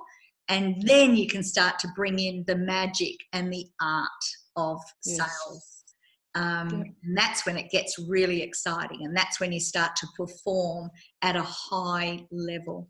and 0.49 0.81
then 0.85 1.15
you 1.15 1.27
can 1.27 1.43
start 1.43 1.79
to 1.79 1.87
bring 1.95 2.19
in 2.19 2.43
the 2.47 2.55
magic 2.55 3.15
and 3.33 3.51
the 3.51 3.65
art 3.81 4.09
of 4.57 4.79
Yes. 5.05 5.17
sales 5.17 5.83
Um, 6.35 6.69
yeah. 6.69 6.83
And 7.03 7.17
that's 7.17 7.45
when 7.45 7.57
it 7.57 7.69
gets 7.71 7.99
really 7.99 8.41
exciting, 8.41 8.99
and 9.03 9.15
that's 9.15 9.39
when 9.39 9.51
you 9.51 9.59
start 9.59 9.95
to 9.97 10.07
perform 10.15 10.89
at 11.21 11.35
a 11.35 11.43
high 11.43 12.25
level. 12.31 12.89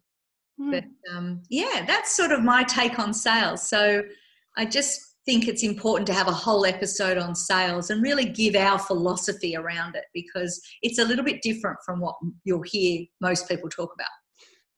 Mm. 0.60 0.72
But 0.72 0.84
um, 1.12 1.42
yeah, 1.50 1.86
that's 1.88 2.16
sort 2.16 2.32
of 2.32 2.44
my 2.44 2.64
take 2.64 3.00
on 3.00 3.14
sales. 3.14 3.68
So 3.68 4.04
I 4.58 4.66
just 4.66 5.11
think 5.26 5.48
it's 5.48 5.64
important 5.64 6.08
to 6.08 6.14
have 6.14 6.28
a 6.28 6.34
whole 6.34 6.66
episode 6.66 7.18
on 7.18 7.36
sales 7.36 7.90
and 7.90 8.02
really 8.02 8.26
give 8.26 8.56
our 8.56 8.80
philosophy 8.80 9.56
around 9.56 9.96
it 9.96 10.06
because 10.14 10.60
it's 10.82 11.00
a 11.00 11.06
little 11.06 11.24
bit 11.24 11.42
different 11.42 11.78
from 11.86 12.00
what 12.00 12.16
you'll 12.44 12.64
hear 12.64 13.06
most 13.20 13.48
people 13.48 13.70
talk 13.70 13.94
about. 13.94 14.08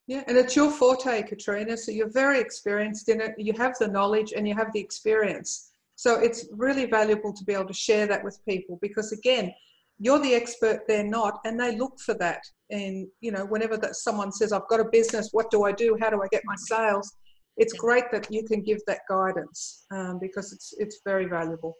Yeah, 0.06 0.22
and 0.26 0.36
it's 0.36 0.54
your 0.54 0.70
forte, 0.70 1.22
Katrina. 1.22 1.76
So 1.76 1.90
you're 1.90 2.12
very 2.12 2.38
experienced 2.38 3.08
in 3.08 3.22
it. 3.22 3.32
You 3.38 3.54
have 3.54 3.74
the 3.78 3.88
knowledge 3.88 4.34
and 4.36 4.46
you 4.46 4.54
have 4.54 4.70
the 4.74 4.80
experience. 4.80 5.70
So 5.96 6.20
it's 6.20 6.46
really 6.52 6.84
valuable 6.84 7.32
to 7.32 7.44
be 7.44 7.54
able 7.54 7.66
to 7.66 7.72
share 7.72 8.06
that 8.08 8.22
with 8.22 8.38
people 8.46 8.78
because, 8.82 9.12
again, 9.12 9.54
you're 9.98 10.18
the 10.18 10.34
expert, 10.34 10.80
they're 10.88 11.04
not, 11.04 11.38
and 11.46 11.58
they 11.58 11.76
look 11.78 11.98
for 12.00 12.14
that. 12.14 12.40
And, 12.70 13.06
you 13.20 13.30
know, 13.30 13.46
whenever 13.46 13.76
that 13.78 13.94
someone 13.94 14.32
says, 14.32 14.52
I've 14.52 14.68
got 14.68 14.80
a 14.80 14.90
business, 14.90 15.28
what 15.32 15.50
do 15.50 15.64
I 15.64 15.72
do? 15.72 15.96
How 16.00 16.10
do 16.10 16.20
I 16.20 16.26
get 16.30 16.42
my 16.44 16.56
sales? 16.56 17.10
It's 17.56 17.72
great 17.72 18.04
that 18.12 18.30
you 18.30 18.44
can 18.44 18.62
give 18.62 18.80
that 18.86 19.00
guidance 19.08 19.84
um, 19.92 20.18
because 20.20 20.52
it's, 20.52 20.74
it's 20.78 21.00
very 21.04 21.26
valuable. 21.26 21.76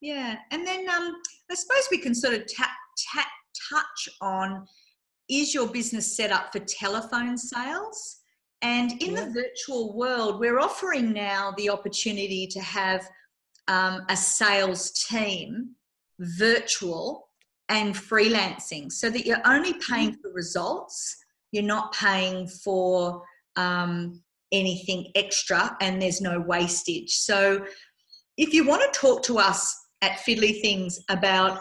Yeah, 0.00 0.36
and 0.50 0.66
then 0.66 0.88
um, 0.88 1.14
I 1.50 1.54
suppose 1.54 1.86
we 1.90 1.98
can 1.98 2.14
sort 2.14 2.34
of 2.34 2.46
tap, 2.46 2.70
tap, 3.12 3.26
touch 3.70 4.08
on 4.22 4.66
is 5.28 5.54
your 5.54 5.68
business 5.68 6.16
set 6.16 6.32
up 6.32 6.52
for 6.52 6.58
telephone 6.60 7.38
sales? 7.38 8.18
And 8.62 9.00
in 9.02 9.12
yeah. 9.12 9.24
the 9.24 9.30
virtual 9.30 9.96
world, 9.96 10.40
we're 10.40 10.58
offering 10.58 11.12
now 11.12 11.54
the 11.56 11.70
opportunity 11.70 12.46
to 12.48 12.60
have 12.60 13.08
um, 13.68 14.02
a 14.08 14.16
sales 14.16 14.90
team, 15.08 15.70
virtual 16.18 17.28
and 17.68 17.94
freelancing, 17.94 18.90
so 18.90 19.08
that 19.08 19.24
you're 19.24 19.46
only 19.46 19.74
paying 19.74 20.10
mm-hmm. 20.10 20.20
for 20.20 20.32
results. 20.32 21.16
You're 21.52 21.62
not 21.62 21.94
paying 21.94 22.48
for 22.48 23.22
um, 23.56 24.20
anything 24.52 25.10
extra, 25.14 25.76
and 25.80 26.00
there's 26.00 26.20
no 26.20 26.40
wastage. 26.40 27.10
So, 27.10 27.64
if 28.36 28.54
you 28.54 28.66
want 28.66 28.82
to 28.82 28.98
talk 28.98 29.22
to 29.24 29.38
us 29.38 29.76
at 30.02 30.12
Fiddly 30.18 30.60
Things 30.60 31.00
about 31.08 31.60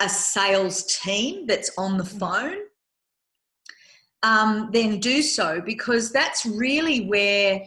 a 0.00 0.08
sales 0.08 0.84
team 1.02 1.46
that's 1.46 1.70
on 1.78 1.96
the 1.96 2.04
mm-hmm. 2.04 2.18
phone 2.18 2.56
um, 4.22 4.70
then 4.72 4.98
do 4.98 5.22
so 5.22 5.60
because 5.64 6.10
that's 6.10 6.44
really 6.46 7.06
where 7.06 7.60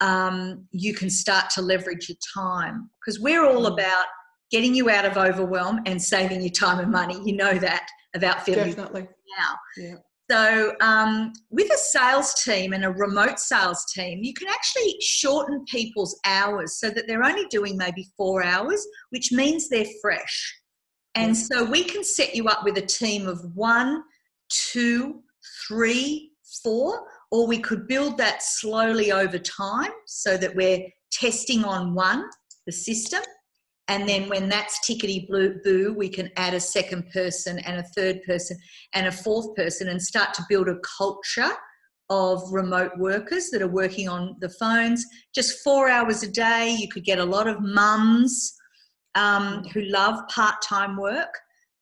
um, 0.00 0.66
you 0.70 0.94
can 0.94 1.08
start 1.08 1.48
to 1.50 1.62
leverage 1.62 2.08
your 2.08 2.18
time. 2.34 2.90
Because 3.00 3.20
we're 3.20 3.44
all 3.46 3.64
mm. 3.64 3.72
about 3.72 4.06
getting 4.50 4.74
you 4.74 4.90
out 4.90 5.04
of 5.04 5.16
overwhelm 5.16 5.80
and 5.86 6.00
saving 6.02 6.42
you 6.42 6.50
time 6.50 6.80
and 6.80 6.90
money. 6.90 7.20
You 7.24 7.36
know 7.36 7.54
that 7.54 7.86
about 8.14 8.38
Fiddly 8.38 8.76
Definitely. 8.76 9.08
now. 9.38 9.54
Yeah. 9.78 9.94
So, 10.30 10.74
um, 10.80 11.32
with 11.50 11.70
a 11.72 11.76
sales 11.76 12.34
team 12.42 12.72
and 12.72 12.84
a 12.84 12.90
remote 12.90 13.38
sales 13.38 13.84
team, 13.92 14.20
you 14.22 14.32
can 14.32 14.48
actually 14.48 14.96
shorten 15.00 15.64
people's 15.66 16.18
hours 16.24 16.78
so 16.78 16.90
that 16.90 17.06
they're 17.06 17.24
only 17.24 17.46
doing 17.50 17.76
maybe 17.76 18.08
four 18.16 18.42
hours, 18.42 18.86
which 19.10 19.32
means 19.32 19.68
they're 19.68 19.84
fresh. 20.00 20.58
And 21.14 21.36
so, 21.36 21.64
we 21.64 21.84
can 21.84 22.04
set 22.04 22.34
you 22.34 22.46
up 22.46 22.64
with 22.64 22.78
a 22.78 22.86
team 22.86 23.26
of 23.26 23.40
one, 23.54 24.02
two, 24.48 25.22
three, 25.66 26.32
four, 26.62 27.06
or 27.30 27.46
we 27.46 27.58
could 27.58 27.88
build 27.88 28.16
that 28.18 28.42
slowly 28.42 29.10
over 29.12 29.38
time 29.38 29.90
so 30.06 30.36
that 30.36 30.54
we're 30.54 30.86
testing 31.10 31.64
on 31.64 31.94
one, 31.94 32.24
the 32.66 32.72
system, 32.72 33.22
and 33.88 34.08
then 34.08 34.28
when 34.28 34.48
that's 34.48 34.78
tickety 34.88 35.26
boo, 35.28 35.94
we 35.96 36.08
can 36.08 36.30
add 36.36 36.54
a 36.54 36.60
second 36.60 37.10
person 37.12 37.58
and 37.60 37.78
a 37.78 37.82
third 37.96 38.22
person 38.24 38.56
and 38.94 39.06
a 39.06 39.12
fourth 39.12 39.54
person 39.54 39.88
and 39.88 40.00
start 40.00 40.32
to 40.34 40.44
build 40.48 40.68
a 40.68 40.78
culture 40.98 41.52
of 42.10 42.42
remote 42.52 42.92
workers 42.98 43.50
that 43.50 43.62
are 43.62 43.68
working 43.68 44.08
on 44.08 44.36
the 44.40 44.48
phones. 44.48 45.04
Just 45.34 45.62
four 45.64 45.88
hours 45.88 46.22
a 46.22 46.30
day, 46.30 46.76
you 46.78 46.88
could 46.88 47.04
get 47.04 47.18
a 47.18 47.24
lot 47.24 47.48
of 47.48 47.60
mums 47.60 48.54
um, 49.14 49.64
who 49.72 49.82
love 49.82 50.20
part 50.28 50.56
time 50.62 50.96
work 50.96 51.34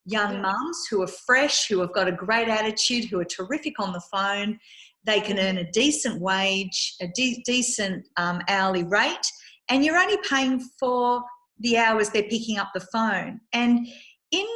young 0.05 0.41
mums 0.41 0.87
who 0.89 1.01
are 1.01 1.07
fresh, 1.07 1.67
who 1.67 1.79
have 1.79 1.93
got 1.93 2.07
a 2.07 2.11
great 2.11 2.47
attitude, 2.47 3.05
who 3.05 3.19
are 3.19 3.25
terrific 3.25 3.79
on 3.79 3.93
the 3.93 4.01
phone. 4.11 4.59
They 5.05 5.21
can 5.21 5.39
earn 5.39 5.57
a 5.57 5.71
decent 5.71 6.21
wage, 6.21 6.95
a 7.01 7.07
de- 7.15 7.41
decent 7.45 8.07
um, 8.17 8.41
hourly 8.47 8.83
rate, 8.83 9.25
and 9.69 9.83
you're 9.83 9.97
only 9.97 10.17
paying 10.27 10.59
for 10.79 11.23
the 11.61 11.77
hours 11.77 12.09
they're 12.09 12.23
picking 12.23 12.57
up 12.57 12.69
the 12.73 12.85
phone. 12.91 13.39
And 13.53 13.87
in 14.31 14.47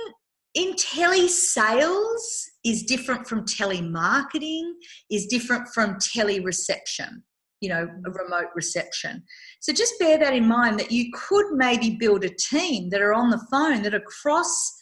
in 0.53 0.73
telesales 0.73 2.45
is 2.63 2.83
different 2.83 3.27
from 3.27 3.45
telemarketing, 3.45 4.63
is 5.11 5.25
different 5.25 5.67
from 5.73 5.95
telereception, 5.95 7.23
you 7.59 7.67
know, 7.67 7.87
a 8.05 8.11
remote 8.11 8.51
reception. 8.55 9.21
So 9.59 9.73
just 9.73 9.99
bear 9.99 10.17
that 10.17 10.33
in 10.33 10.47
mind 10.47 10.79
that 10.79 10.91
you 10.91 11.11
could 11.13 11.51
maybe 11.51 11.97
build 11.99 12.23
a 12.23 12.29
team 12.29 12.89
that 12.91 13.01
are 13.01 13.13
on 13.13 13.29
the 13.31 13.45
phone 13.51 13.81
that 13.83 13.93
are 13.93 14.03
cross 14.21 14.73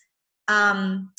um, 0.47 1.09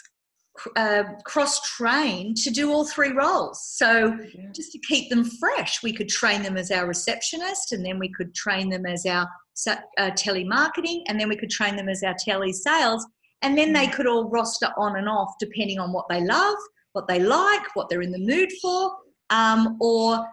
uh, 0.77 1.03
cross 1.25 1.61
trained 1.77 2.37
to 2.37 2.51
do 2.51 2.73
all 2.73 2.87
three 2.87 3.11
roles. 3.11 3.61
So 3.77 4.17
yeah. 4.35 4.51
just 4.55 4.71
to 4.73 4.79
keep 4.87 5.11
them 5.11 5.25
fresh, 5.25 5.83
we 5.83 5.93
could 5.93 6.09
train 6.09 6.43
them 6.43 6.57
as 6.57 6.71
our 6.71 6.87
receptionist, 6.87 7.73
and 7.73 7.85
then 7.85 7.99
we 7.99 8.13
could 8.13 8.35
train 8.35 8.69
them 8.71 8.87
as 8.87 9.05
our 9.05 9.29
uh, 9.67 10.11
telemarketing, 10.11 11.03
and 11.09 11.19
then 11.19 11.29
we 11.29 11.37
could 11.37 11.51
train 11.51 11.77
them 11.77 11.89
as 11.89 12.03
our 12.03 12.15
tele 12.19 12.53
sales, 12.53 13.07
and 13.43 13.57
then 13.57 13.73
they 13.73 13.87
mm. 13.87 13.93
could 13.93 14.07
all 14.07 14.29
roster 14.31 14.69
on 14.77 14.97
and 14.97 15.09
off 15.09 15.35
depending 15.39 15.79
on 15.79 15.93
what 15.93 16.07
they 16.09 16.21
love, 16.21 16.57
what 16.93 17.07
they 17.09 17.21
like, 17.21 17.75
what 17.75 17.89
they're 17.89 18.03
in 18.03 18.13
the 18.13 18.19
mood 18.19 18.51
for, 18.61 18.93
um, 19.31 19.77
or 19.81 20.27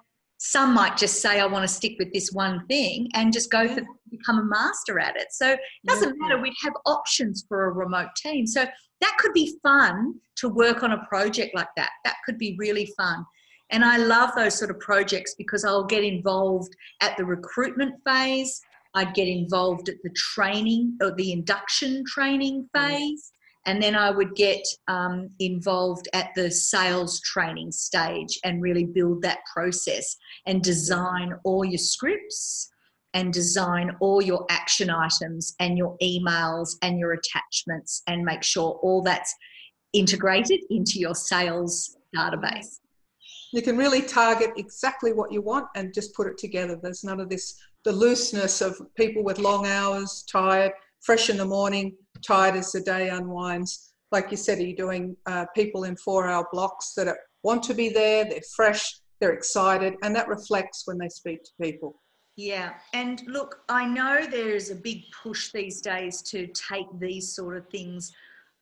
some 0.43 0.73
might 0.73 0.97
just 0.97 1.21
say, 1.21 1.39
I 1.39 1.45
want 1.45 1.63
to 1.63 1.73
stick 1.73 1.97
with 1.99 2.11
this 2.13 2.31
one 2.31 2.65
thing 2.65 3.09
and 3.13 3.31
just 3.31 3.51
go 3.51 3.67
for 3.67 3.83
become 4.09 4.39
a 4.39 4.43
master 4.43 4.99
at 4.99 5.15
it. 5.15 5.27
So 5.31 5.51
it 5.51 5.59
doesn't 5.85 6.17
matter. 6.19 6.41
We'd 6.41 6.53
have 6.63 6.73
options 6.85 7.45
for 7.47 7.65
a 7.65 7.71
remote 7.71 8.09
team. 8.17 8.47
So 8.47 8.65
that 9.01 9.17
could 9.19 9.33
be 9.33 9.55
fun 9.61 10.15
to 10.37 10.49
work 10.49 10.81
on 10.81 10.93
a 10.93 11.05
project 11.05 11.55
like 11.55 11.69
that. 11.77 11.91
That 12.05 12.15
could 12.25 12.39
be 12.39 12.55
really 12.57 12.91
fun. 12.97 13.23
And 13.69 13.85
I 13.85 13.97
love 13.97 14.31
those 14.35 14.57
sort 14.57 14.71
of 14.71 14.79
projects 14.79 15.35
because 15.37 15.63
I'll 15.63 15.85
get 15.85 16.03
involved 16.03 16.75
at 17.01 17.15
the 17.17 17.25
recruitment 17.25 17.93
phase. 18.05 18.59
I'd 18.93 19.13
get 19.13 19.27
involved 19.27 19.89
at 19.89 19.95
the 20.03 20.09
training 20.15 20.97
or 21.01 21.13
the 21.15 21.31
induction 21.31 22.03
training 22.05 22.67
phase 22.73 23.31
and 23.65 23.81
then 23.81 23.95
I 23.95 24.09
would 24.09 24.35
get 24.35 24.65
um, 24.87 25.29
involved 25.39 26.07
at 26.13 26.29
the 26.35 26.49
sales 26.49 27.21
training 27.21 27.71
stage 27.71 28.39
and 28.43 28.61
really 28.61 28.85
build 28.85 29.21
that 29.21 29.39
process 29.53 30.15
and 30.47 30.63
design 30.63 31.35
all 31.43 31.63
your 31.63 31.77
scripts 31.77 32.71
and 33.13 33.31
design 33.31 33.95
all 33.99 34.21
your 34.21 34.45
action 34.49 34.89
items 34.89 35.53
and 35.59 35.77
your 35.77 35.95
emails 36.01 36.75
and 36.81 36.97
your 36.97 37.13
attachments 37.13 38.01
and 38.07 38.23
make 38.23 38.41
sure 38.41 38.79
all 38.81 39.03
that's 39.03 39.35
integrated 39.93 40.61
into 40.69 40.97
your 40.97 41.13
sales 41.13 41.97
database. 42.15 42.79
You 43.51 43.61
can 43.61 43.77
really 43.77 44.01
target 44.01 44.51
exactly 44.55 45.11
what 45.11 45.31
you 45.31 45.41
want 45.41 45.67
and 45.75 45.93
just 45.93 46.15
put 46.15 46.27
it 46.27 46.37
together. 46.37 46.79
There's 46.81 47.03
none 47.03 47.19
of 47.19 47.29
this, 47.29 47.59
the 47.83 47.91
looseness 47.91 48.61
of 48.61 48.79
people 48.95 49.23
with 49.23 49.39
long 49.39 49.67
hours, 49.67 50.23
tired, 50.31 50.71
fresh 51.01 51.29
in 51.29 51.37
the 51.37 51.45
morning, 51.45 51.95
tired 52.25 52.55
as 52.55 52.71
the 52.71 52.81
day 52.81 53.09
unwinds. 53.09 53.93
Like 54.11 54.31
you 54.31 54.37
said, 54.37 54.59
are 54.59 54.63
you 54.63 54.75
doing 54.75 55.17
uh, 55.25 55.45
people 55.55 55.83
in 55.83 55.97
four 55.97 56.27
hour 56.27 56.47
blocks 56.51 56.93
that 56.95 57.07
are, 57.07 57.19
want 57.43 57.63
to 57.63 57.73
be 57.73 57.89
there, 57.89 58.23
they're 58.23 58.41
fresh, 58.55 58.99
they're 59.19 59.33
excited, 59.33 59.95
and 60.03 60.15
that 60.15 60.27
reflects 60.27 60.83
when 60.85 60.97
they 60.97 61.09
speak 61.09 61.43
to 61.43 61.51
people. 61.61 62.01
Yeah, 62.37 62.73
and 62.93 63.21
look, 63.27 63.61
I 63.67 63.85
know 63.85 64.25
there 64.25 64.55
is 64.55 64.71
a 64.71 64.75
big 64.75 65.03
push 65.21 65.51
these 65.51 65.81
days 65.81 66.21
to 66.23 66.47
take 66.47 66.87
these 66.99 67.35
sort 67.35 67.57
of 67.57 67.67
things 67.69 68.13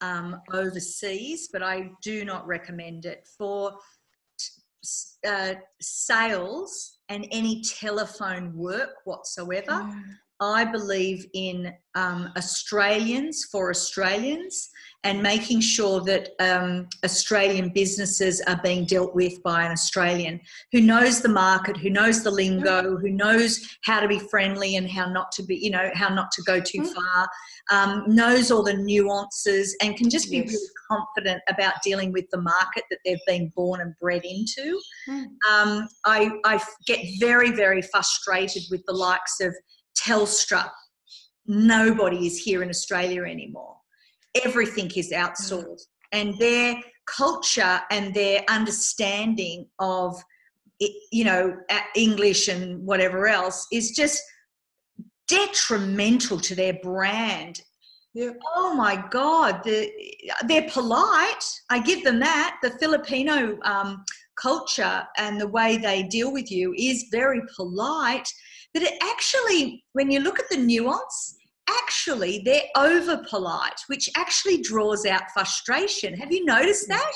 um, 0.02 0.42
overseas, 0.52 1.50
but 1.52 1.62
I 1.62 1.92
do 2.02 2.26
not 2.26 2.48
recommend 2.48 3.06
it 3.06 3.28
for 3.38 3.78
uh, 5.28 5.54
sales 5.82 7.00
and 7.10 7.28
any 7.32 7.62
telephone 7.62 8.56
work 8.56 8.90
whatsoever. 9.06 9.90
I 10.42 10.64
believe 10.66 11.26
in 11.34 11.74
um, 11.96 12.32
Australians 12.38 13.46
for 13.52 13.70
Australians 13.70 14.70
and 15.04 15.24
making 15.24 15.62
sure 15.62 16.02
that 16.02 16.30
um, 16.40 16.88
Australian 17.06 17.70
businesses 17.70 18.42
are 18.48 18.60
being 18.62 18.86
dealt 18.86 19.16
with 19.16 19.42
by 19.44 19.64
an 19.64 19.72
Australian 19.72 20.40
who 20.72 20.82
knows 20.82 21.22
the 21.22 21.30
market, 21.30 21.78
who 21.78 21.90
knows 21.90 22.22
the 22.24 22.32
lingo, 22.32 22.98
who 22.98 23.10
knows 23.10 23.78
how 23.84 24.00
to 24.02 24.08
be 24.08 24.20
friendly 24.20 24.76
and 24.76 24.90
how 24.90 25.10
not 25.10 25.32
to 25.34 25.44
be, 25.44 25.56
you 25.56 25.72
know, 25.72 25.90
how 25.94 26.10
not 26.10 26.32
to 26.32 26.42
go 26.44 26.60
too 26.60 26.82
mm. 26.82 26.94
far, 26.94 27.30
um, 27.72 28.04
knows 28.08 28.52
all 28.52 28.64
the 28.64 28.74
nuances, 28.74 29.76
and 29.82 29.96
can 29.96 30.10
just 30.10 30.30
be 30.30 30.38
yes. 30.38 30.48
really 30.48 30.68
confident 30.90 31.42
about 31.50 31.76
dealing 31.84 32.12
with 32.12 32.30
the 32.32 32.42
market 32.42 32.84
that 32.90 33.00
they've 33.06 33.18
been 33.26 33.52
born 33.56 33.80
and 33.80 33.94
bred 34.02 34.24
into. 34.26 34.80
Mm. 35.10 35.26
Um, 35.50 35.88
I, 36.06 36.32
I 36.44 36.62
get 36.86 37.00
very, 37.20 37.52
very 37.52 37.82
frustrated 37.82 38.64
with 38.70 38.84
the 38.86 38.94
likes 38.94 39.40
of 39.40 39.56
Telstra. 40.04 40.70
Nobody 41.46 42.28
is 42.28 42.38
here 42.38 42.62
in 42.64 42.70
Australia 42.70 43.24
anymore. 43.24 43.76
everything 44.46 44.90
is 44.96 45.12
outsourced 45.12 45.88
and 46.12 46.38
their 46.38 46.76
culture 47.06 47.82
and 47.92 48.14
their 48.14 48.44
understanding 48.48 49.68
of 49.80 50.16
you 51.12 51.24
know 51.24 51.56
english 51.96 52.48
and 52.48 52.86
whatever 52.86 53.28
else 53.28 53.66
is 53.72 53.92
just 53.92 54.22
detrimental 55.28 56.40
to 56.40 56.56
their 56.56 56.74
brand 56.84 57.62
Yep. 58.16 58.38
Oh 58.56 58.74
my 58.74 58.96
God, 59.12 59.64
the, 59.64 59.92
they're 60.48 60.68
polite. 60.72 61.46
I 61.70 61.78
give 61.80 62.04
them 62.04 62.20
that. 62.20 62.58
The 62.64 62.72
Filipino 62.72 63.60
um, 63.64 64.04
culture 64.36 65.04
and 65.20 65.40
the 65.40 65.48
way 65.48 65.78
they 65.78 66.04
deal 66.04 66.34
with 66.34 66.50
you 66.52 66.74
is 66.76 67.06
very 67.12 67.42
polite. 67.56 68.28
But 68.74 68.84
it 68.84 68.94
actually, 69.02 69.84
when 69.94 70.12
you 70.12 70.20
look 70.20 70.40
at 70.40 70.50
the 70.50 70.58
nuance, 70.58 71.36
actually 71.70 72.42
they're 72.46 72.64
over 72.76 73.24
polite, 73.30 73.80
which 73.88 74.10
actually 74.16 74.62
draws 74.62 75.06
out 75.06 75.24
frustration. 75.34 76.14
Have 76.16 76.32
you 76.32 76.46
noticed 76.46 76.86
mm. 76.86 76.98
that? 76.98 77.14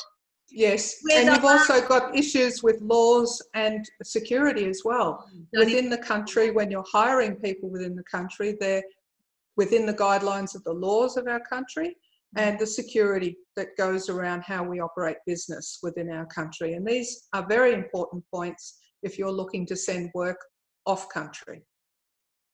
Yes, 0.56 0.98
and 1.12 1.30
you've 1.30 1.46
also 1.46 1.86
got 1.88 2.16
issues 2.16 2.62
with 2.62 2.80
laws 2.82 3.42
and 3.56 3.90
security 4.04 4.66
as 4.66 4.82
well. 4.86 5.28
Mm. 5.36 5.60
Within 5.60 5.90
the 5.90 5.98
country, 5.98 6.52
when 6.52 6.70
you're 6.70 6.86
hiring 6.92 7.36
people 7.38 7.70
within 7.70 7.96
the 7.96 8.04
country, 8.04 8.56
they're 8.60 8.84
within 9.58 9.86
the 9.86 9.94
guidelines 9.94 10.56
of 10.56 10.64
the 10.64 10.74
laws 10.74 11.18
of 11.18 11.28
our 11.28 11.40
country 11.40 11.96
mm. 12.38 12.42
and 12.42 12.60
the 12.60 12.68
security 12.68 13.36
that 13.56 13.76
goes 13.78 14.10
around 14.10 14.42
how 14.42 14.64
we 14.64 14.80
operate 14.80 15.18
business 15.26 15.80
within 15.82 16.12
our 16.12 16.28
country. 16.28 16.74
And 16.74 16.86
these 16.86 17.28
are 17.34 17.48
very 17.48 17.74
important 17.74 18.24
points 18.32 18.80
if 19.02 19.18
you're 19.18 19.32
looking 19.32 19.66
to 19.68 19.76
send 19.76 20.12
work 20.14 20.38
off 20.86 21.10
country. 21.10 21.64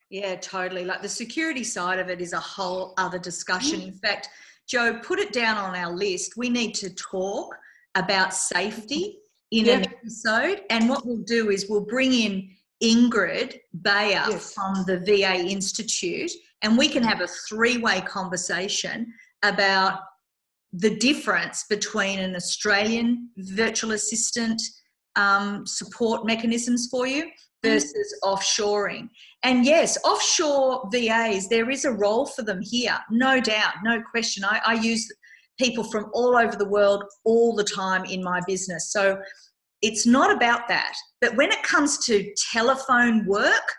Yeah, 0.10 0.36
totally. 0.36 0.86
Like 0.86 1.02
the 1.02 1.10
security 1.10 1.64
side 1.64 2.00
of 2.00 2.10
it 2.10 2.20
is 2.20 2.34
a 2.34 2.40
whole 2.40 2.94
other 2.98 3.20
discussion. 3.20 3.82
In 3.82 3.94
fact, 3.94 4.30
Joe, 4.68 5.00
put 5.04 5.20
it 5.20 5.32
down 5.34 5.58
on 5.58 5.76
our 5.76 5.96
list. 5.96 6.34
We 6.36 6.50
need 6.50 6.74
to 6.76 6.90
talk 6.96 7.56
about 7.96 8.34
safety 8.34 9.20
in 9.52 9.66
yeah. 9.66 9.74
an 9.74 9.86
episode. 9.86 10.62
And 10.70 10.90
what 10.90 11.06
we'll 11.06 11.24
do 11.24 11.50
is 11.50 11.68
we'll 11.70 11.86
bring 11.86 12.14
in 12.14 12.50
Ingrid 12.82 13.60
Bayer 13.82 14.24
yes. 14.30 14.54
from 14.54 14.84
the 14.88 15.00
VA 15.00 15.46
Institute 15.46 16.32
and 16.62 16.78
we 16.78 16.88
can 16.88 17.04
have 17.04 17.22
a 17.22 17.28
three 17.28 17.78
way 17.78 18.02
conversation 18.02 19.14
about 19.44 20.00
the 20.74 20.96
difference 20.98 21.66
between 21.70 22.20
an 22.20 22.36
Australian 22.36 23.30
virtual 23.38 23.92
assistant 23.92 24.62
um, 25.16 25.66
support 25.66 26.26
mechanisms 26.26 26.88
for 26.90 27.08
you 27.08 27.30
versus 27.64 28.20
offshoring. 28.24 29.10
And 29.44 29.66
yes, 29.66 29.98
offshore 30.04 30.90
VAs, 30.92 31.50
there 31.50 31.70
is 31.70 31.86
a 31.86 31.92
role 31.92 32.26
for 32.26 32.42
them 32.42 32.62
here, 32.62 32.98
no 33.12 33.40
doubt, 33.40 33.74
no 33.84 34.02
question. 34.12 34.44
I, 34.44 34.62
I 34.66 34.74
use 34.74 35.10
people 35.60 35.84
from 35.84 36.10
all 36.14 36.38
over 36.38 36.56
the 36.56 36.70
world 36.70 37.04
all 37.26 37.54
the 37.56 37.64
time 37.64 38.06
in 38.06 38.24
my 38.24 38.40
business. 38.48 38.92
So 38.92 39.20
it's 39.82 40.06
not 40.06 40.32
about 40.36 40.68
that. 40.70 40.94
But 41.22 41.36
when 41.36 41.52
it 41.52 41.64
comes 41.64 42.04
to 42.06 42.34
telephone 42.52 43.26
work, 43.26 43.74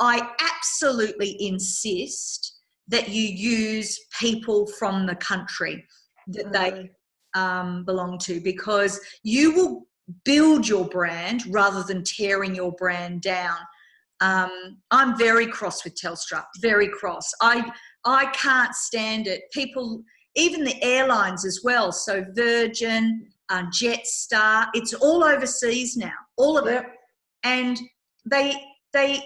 I 0.00 0.28
absolutely 0.40 1.36
insist 1.40 2.54
that 2.88 3.08
you 3.08 3.22
use 3.22 3.98
people 4.18 4.66
from 4.78 5.06
the 5.06 5.16
country 5.16 5.84
that 6.28 6.52
they 6.52 6.90
um, 7.34 7.84
belong 7.84 8.18
to 8.18 8.40
because 8.40 9.00
you 9.22 9.52
will 9.52 9.86
build 10.24 10.68
your 10.68 10.86
brand 10.88 11.42
rather 11.48 11.82
than 11.82 12.02
tearing 12.04 12.54
your 12.54 12.72
brand 12.72 13.22
down. 13.22 13.56
Um, 14.20 14.78
I'm 14.90 15.18
very 15.18 15.46
cross 15.46 15.84
with 15.84 15.94
Telstra, 15.94 16.44
very 16.60 16.88
cross. 16.88 17.30
I 17.42 17.70
I 18.04 18.26
can't 18.26 18.74
stand 18.74 19.26
it. 19.26 19.42
People, 19.52 20.02
even 20.36 20.64
the 20.64 20.82
airlines 20.82 21.44
as 21.44 21.60
well. 21.62 21.92
So 21.92 22.24
Virgin, 22.34 23.26
uh, 23.50 23.64
Jetstar, 23.64 24.68
it's 24.74 24.94
all 24.94 25.24
overseas 25.24 25.96
now, 25.96 26.14
all 26.36 26.56
of 26.56 26.66
yep. 26.66 26.84
it, 26.84 26.90
and 27.42 27.78
they 28.24 28.54
they 28.92 29.22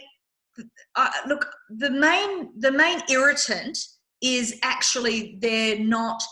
uh, 0.97 1.11
look, 1.27 1.47
the 1.69 1.91
main 1.91 2.51
the 2.59 2.73
main 2.73 3.01
irritant 3.09 3.79
is 4.23 4.59
actually 4.63 5.39
they're 5.41 5.79
not 5.79 6.23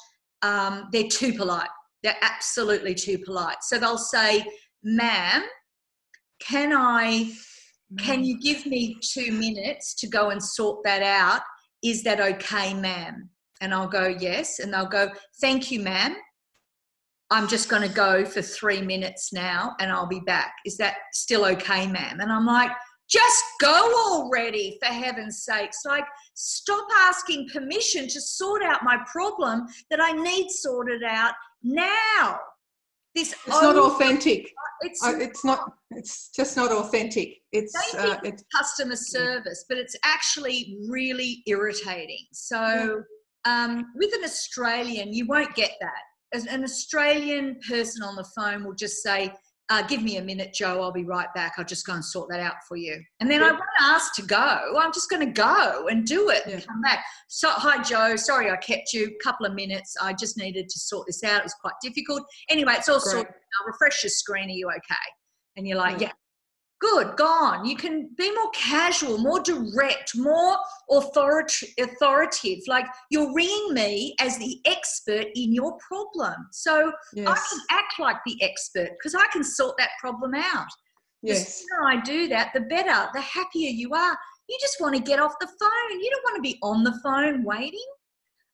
um, 0.43 0.89
they're 0.93 1.09
too 1.09 1.33
polite. 1.33 1.69
They're 2.03 2.17
absolutely 2.23 2.95
too 2.95 3.19
polite. 3.19 3.59
So 3.63 3.79
they'll 3.79 3.99
say, 3.99 4.45
"Ma'am, 4.83 5.45
can 6.41 6.73
I? 6.73 7.33
Can 7.99 8.23
you 8.23 8.39
give 8.39 8.67
me 8.67 8.99
two 9.13 9.33
minutes 9.33 9.95
to 9.95 10.09
go 10.09 10.29
and 10.31 10.43
sort 10.43 10.85
that 10.85 11.03
out? 11.03 11.43
Is 11.83 12.03
that 12.05 12.21
okay, 12.21 12.75
ma'am?" 12.75 13.31
And 13.61 13.75
I'll 13.75 13.89
go, 13.89 14.07
"Yes," 14.07 14.59
and 14.59 14.73
they'll 14.73 14.87
go, 14.87 15.11
"Thank 15.41 15.71
you, 15.71 15.81
ma'am." 15.81 16.17
I'm 17.31 17.47
just 17.47 17.69
going 17.69 17.83
to 17.83 17.95
go 17.95 18.25
for 18.25 18.41
three 18.41 18.81
minutes 18.81 19.35
now 19.35 19.77
and 19.81 19.93
I'll 19.93 20.07
be 20.07 20.21
back. 20.21 20.55
Is 20.65 20.79
that 20.79 20.95
still 21.13 21.45
okay, 21.45 21.87
ma'am? 21.87 22.21
And 22.21 22.33
I'm 22.33 22.47
like, 22.47 22.71
just 23.09 23.45
go 23.61 23.93
already, 24.13 24.79
for 24.83 24.93
heaven's 24.93 25.45
sakes. 25.45 25.79
Like, 25.85 26.05
stop 26.35 26.87
asking 26.95 27.49
permission 27.53 28.07
to 28.09 28.21
sort 28.21 28.63
out 28.63 28.83
my 28.83 28.99
problem 29.11 29.67
that 29.91 30.01
I 30.01 30.13
need 30.13 30.51
sorted 30.51 31.03
out 31.03 31.35
now. 31.63 32.41
This 33.15 33.33
it's 33.33 33.63
not 33.63 33.77
authentic. 33.77 34.53
It's, 34.83 35.05
uh, 35.05 35.15
it's 35.19 35.45
not. 35.45 35.73
It's 35.91 36.31
just 36.37 36.57
not 36.57 36.71
authentic. 36.71 37.39
It's 37.53 37.75
uh, 37.95 38.19
it's 38.23 38.45
customer 38.55 38.97
service, 38.97 39.65
but 39.69 39.79
it's 39.79 39.97
actually 40.05 40.79
really 40.89 41.43
irritating. 41.47 42.27
So, 42.33 43.03
um, 43.45 43.87
with 43.97 44.15
an 44.15 44.25
Australian, 44.25 45.13
you 45.13 45.27
won't 45.27 45.55
get 45.55 45.73
that. 45.81 46.03
As 46.33 46.47
an 46.47 46.63
Australian 46.63 47.59
person 47.67 48.03
on 48.03 48.15
the 48.15 48.27
phone 48.37 48.63
will 48.63 48.75
just 48.75 49.03
say, 49.03 49.33
uh, 49.71 49.83
give 49.83 50.03
me 50.03 50.17
a 50.17 50.23
minute, 50.23 50.55
Joe. 50.55 50.81
I'll 50.81 50.93
be 50.93 51.05
right 51.05 51.33
back. 51.35 51.55
I'll 51.59 51.65
just 51.65 51.87
go 51.87 51.93
and 51.93 52.05
sort 52.05 52.31
that 52.31 52.41
out 52.41 52.55
for 52.67 52.77
you. 52.77 53.03
And 53.21 53.31
then 53.31 53.41
yeah. 53.41 53.49
I 53.49 53.51
won't 53.51 53.65
ask 53.81 54.15
to 54.15 54.23
go. 54.23 54.77
I'm 54.79 54.93
just 54.93 55.11
going 55.11 55.27
to 55.27 55.33
go 55.33 55.89
and 55.89 56.07
do 56.07 56.31
it 56.31 56.47
and 56.47 56.67
come 56.67 56.81
back. 56.81 57.05
So, 57.29 57.51
hi, 57.51 57.83
Joe. 57.83 58.17
Sorry 58.17 58.51
I 58.51 58.57
kept 58.57 58.93
you 58.95 59.07
a 59.07 59.23
couple 59.23 59.45
of 59.45 59.55
minutes. 59.55 59.95
I 60.01 60.15
just 60.15 60.39
needed 60.39 60.69
to 60.71 60.79
sort 60.79 61.07
this 61.07 61.23
out. 61.23 61.41
It 61.41 61.45
was 61.45 61.55
quite 61.61 61.75
difficult. 61.83 62.23
Anyway, 62.49 62.75
it's 62.77 62.89
all 62.89 63.01
Great. 63.01 63.13
sorted. 63.13 63.35
I'll 63.61 63.67
refresh 63.67 64.03
your 64.03 64.11
screen. 64.11 64.49
Are 64.49 64.53
you 64.53 64.69
okay? 64.69 64.95
And 65.57 65.69
you're 65.69 65.79
like, 65.79 66.01
yeah, 66.01 66.13
good 66.81 67.17
gone. 67.17 67.65
You 67.65 67.77
can 67.77 68.11
be 68.17 68.33
more 68.33 68.51
casual 68.53 69.19
more 69.19 69.41
direct 69.41 70.17
more 70.17 70.57
authoritative. 70.91 72.63
Like 72.67 72.87
you're 73.11 73.35
ringing 73.35 73.75
me 73.75 74.15
as 74.21 74.39
the 74.39 74.61
expert 74.65 75.27
in 75.35 75.53
your 75.53 75.77
problem. 75.79 76.35
So 76.53 76.93
yes. 77.15 77.29
i 77.29 77.35
can 77.35 77.61
act 77.71 77.99
like 77.99 78.17
the 78.27 78.41
expert 78.43 78.91
because 78.99 79.15
i 79.15 79.27
can 79.33 79.45
sort 79.45 79.77
that 79.79 79.91
problem 80.01 80.35
out. 80.35 80.69
Yes. 81.23 81.45
the 81.45 81.51
sooner 81.51 81.89
i 81.89 82.01
do 82.01 82.29
that 82.29 82.53
the 82.55 82.61
better 82.61 83.09
the 83.13 83.21
happier 83.21 83.71
you 83.71 83.93
are. 83.95 84.17
You 84.49 84.59
just 84.61 84.81
want 84.81 84.95
to 84.95 85.03
get 85.03 85.21
off 85.21 85.35
the 85.41 85.47
phone. 85.47 86.01
You 86.01 86.11
don't 86.11 86.23
want 86.25 86.37
to 86.37 86.43
be 86.43 86.59
on 86.63 86.83
the 86.83 86.99
phone 87.03 87.45
waiting. 87.45 87.87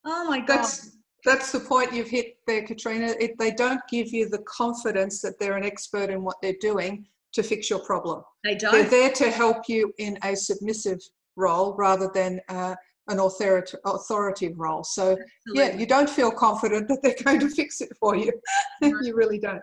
Oh 0.05 0.25
my 0.29 0.41
god. 0.41 0.47
That's 0.49 0.97
that's 1.25 1.53
the 1.53 1.61
point 1.61 1.93
you've 1.93 2.09
hit 2.09 2.37
there 2.47 2.66
katrina. 2.66 3.14
It, 3.18 3.39
they 3.39 3.51
don't 3.53 3.81
give 3.89 4.12
you 4.12 4.29
the 4.29 4.43
confidence 4.47 5.22
that 5.22 5.39
they're 5.39 5.57
an 5.57 5.64
expert 5.64 6.11
in 6.11 6.22
what 6.22 6.37
they're 6.43 6.57
doing 6.61 7.07
to 7.35 7.43
fix 7.43 7.68
your 7.68 7.80
problem. 7.80 8.22
They 8.43 8.55
don't. 8.55 8.72
They're 8.72 8.85
there 8.85 9.11
to 9.12 9.30
help 9.30 9.68
you 9.68 9.93
in 9.99 10.18
a 10.22 10.35
submissive 10.35 10.99
role 11.37 11.74
rather 11.76 12.11
than 12.14 12.41
uh, 12.49 12.74
an 13.09 13.18
authoritative, 13.18 13.80
authoritative 13.85 14.59
role. 14.59 14.85
So, 14.85 15.16
Absolutely. 15.49 15.55
yeah, 15.55 15.78
you 15.78 15.87
don't 15.87 16.09
feel 16.09 16.30
confident 16.30 16.89
that 16.89 17.03
they're 17.03 17.16
going 17.22 17.41
to 17.41 17.51
fix 17.51 17.80
it 17.80 17.91
for 18.01 18.16
you. 18.16 18.32
you 18.82 19.14
really 19.14 19.39
don't. 19.39 19.62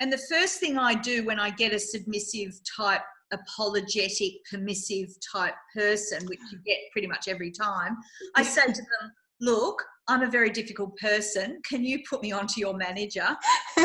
And 0.00 0.12
the 0.12 0.18
first 0.30 0.60
thing 0.60 0.78
I 0.78 0.94
do 0.94 1.24
when 1.24 1.40
I 1.40 1.50
get 1.50 1.72
a 1.72 1.78
submissive 1.78 2.52
type, 2.76 3.00
apologetic, 3.32 4.32
permissive 4.50 5.08
type 5.32 5.54
person, 5.74 6.26
which 6.26 6.40
you 6.52 6.58
get 6.66 6.78
pretty 6.92 7.08
much 7.08 7.28
every 7.28 7.50
time, 7.50 7.96
I 8.34 8.42
say 8.42 8.66
to 8.66 8.72
them, 8.72 9.12
look, 9.40 9.82
I'm 10.08 10.22
a 10.22 10.30
very 10.30 10.50
difficult 10.50 10.96
person. 10.98 11.60
Can 11.68 11.84
you 11.84 12.00
put 12.08 12.22
me 12.22 12.30
onto 12.30 12.60
your 12.60 12.76
manager? 12.76 13.26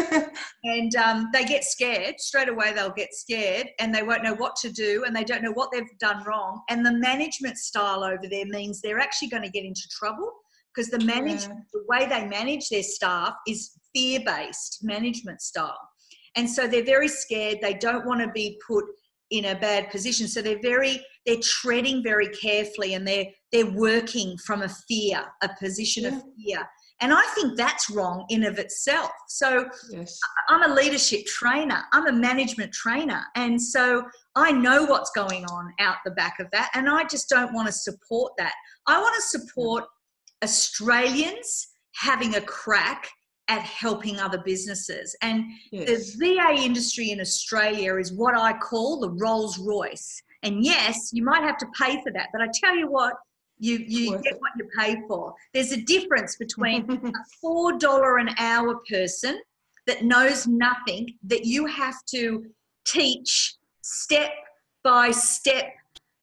and 0.64 0.96
um, 0.96 1.30
they 1.34 1.46
get 1.46 1.64
scared 1.64 2.16
straight 2.20 2.50
away. 2.50 2.74
They'll 2.74 2.92
get 2.92 3.14
scared 3.14 3.68
and 3.80 3.94
they 3.94 4.04
won't 4.04 4.24
know 4.24 4.36
what 4.36 4.56
to 4.58 4.72
do 4.72 5.04
and 5.06 5.16
they 5.16 5.24
don't 5.24 5.44
know 5.44 5.52
what 5.54 5.72
they've 5.72 5.98
done 6.00 6.24
wrong. 6.24 6.62
And 6.70 6.86
the 6.86 6.94
management 6.94 7.58
style 7.58 8.04
over 8.04 8.28
there 8.30 8.46
means 8.46 8.82
they're 8.82 9.00
actually 9.00 9.30
going 9.30 9.44
to 9.44 9.50
get 9.50 9.66
into 9.66 9.88
trouble 9.90 10.32
because 10.74 10.90
the 10.92 11.04
manage 11.04 11.44
yeah. 11.44 11.56
the 11.74 11.84
way 11.90 12.06
they 12.06 12.26
manage 12.26 12.70
their 12.70 12.84
staff 12.84 13.34
is 13.48 13.72
fear-based 13.94 14.80
management 14.84 15.42
style. 15.42 15.78
And 16.36 16.50
so 16.50 16.68
they're 16.68 16.86
very 16.86 17.08
scared. 17.08 17.60
They 17.62 17.74
don't 17.74 18.06
want 18.06 18.22
to 18.22 18.32
be 18.32 18.58
put 18.66 18.86
in 19.32 19.46
a 19.46 19.60
bad 19.60 19.90
position. 19.90 20.28
So 20.28 20.42
they're 20.42 20.62
very 20.62 21.04
they're 21.26 21.38
treading 21.42 22.04
very 22.04 22.30
carefully 22.30 22.94
and 22.94 23.08
they're 23.08 23.26
they're 23.52 23.72
working 23.72 24.38
from 24.46 24.62
a 24.62 24.70
fear, 24.70 25.24
a 25.44 25.50
position 25.60 26.04
yeah. 26.04 26.10
of 26.10 26.24
fear. 26.38 26.70
And 27.02 27.12
I 27.12 27.24
think 27.34 27.58
that's 27.58 27.90
wrong 27.90 28.26
in 28.30 28.44
of 28.44 28.60
itself. 28.60 29.12
So 29.28 29.66
yes. 29.92 30.18
I'm 30.50 30.72
a 30.72 30.74
leadership 30.74 31.26
trainer. 31.26 31.82
I'm 31.92 32.08
a 32.08 32.14
management 32.14 32.72
trainer. 32.72 33.24
And 33.36 33.60
so 33.60 34.04
I 34.36 34.52
know 34.52 34.86
what's 34.86 35.12
going 35.16 35.44
on 35.46 35.74
out 35.80 35.98
the 36.06 36.12
back 36.12 36.40
of 36.40 36.48
that. 36.52 36.70
And 36.76 36.88
I 36.88 37.04
just 37.06 37.28
don't 37.28 37.54
want 37.54 37.68
to 37.68 37.74
support 37.74 38.34
that. 38.38 38.54
I 38.88 39.02
want 39.02 39.16
to 39.16 39.40
support 39.40 39.86
Australians 40.44 41.68
having 41.96 42.36
a 42.36 42.42
crack 42.42 43.10
at 43.48 43.64
helping 43.64 44.20
other 44.20 44.42
businesses. 44.46 45.16
And 45.22 45.44
Yes. 45.72 46.16
the 46.16 46.36
VA 46.36 46.64
industry 46.64 47.10
in 47.10 47.20
Australia 47.20 47.98
is 47.98 48.14
what 48.14 48.38
I 48.38 48.54
call 48.54 49.00
the 49.00 49.10
Rolls 49.10 49.58
Royce. 49.58 50.22
And 50.44 50.64
yes, 50.64 51.12
you 51.14 51.24
might 51.24 51.44
have 51.44 51.58
to 51.58 51.68
pay 51.80 52.02
for 52.02 52.12
that, 52.14 52.30
but 52.34 52.42
I 52.42 52.48
tell 52.54 52.76
you 52.76 52.90
what, 52.90 53.14
you, 53.60 53.78
you 53.78 54.20
get 54.24 54.40
what 54.40 54.52
you 54.58 54.68
pay 54.78 55.02
for. 55.08 55.36
There's 55.54 55.72
a 55.72 55.82
difference 55.82 56.36
between 56.38 56.90
a 56.92 57.12
four 57.42 57.78
dollar 57.78 58.18
an 58.18 58.30
hour 58.40 58.82
person 58.90 59.40
that 59.86 60.04
knows 60.04 60.48
nothing 60.48 61.08
that 61.24 61.46
you 61.46 61.66
have 61.68 61.96
to 62.08 62.46
teach 62.86 63.56
step 63.82 64.32
by 64.84 65.12
step 65.12 65.74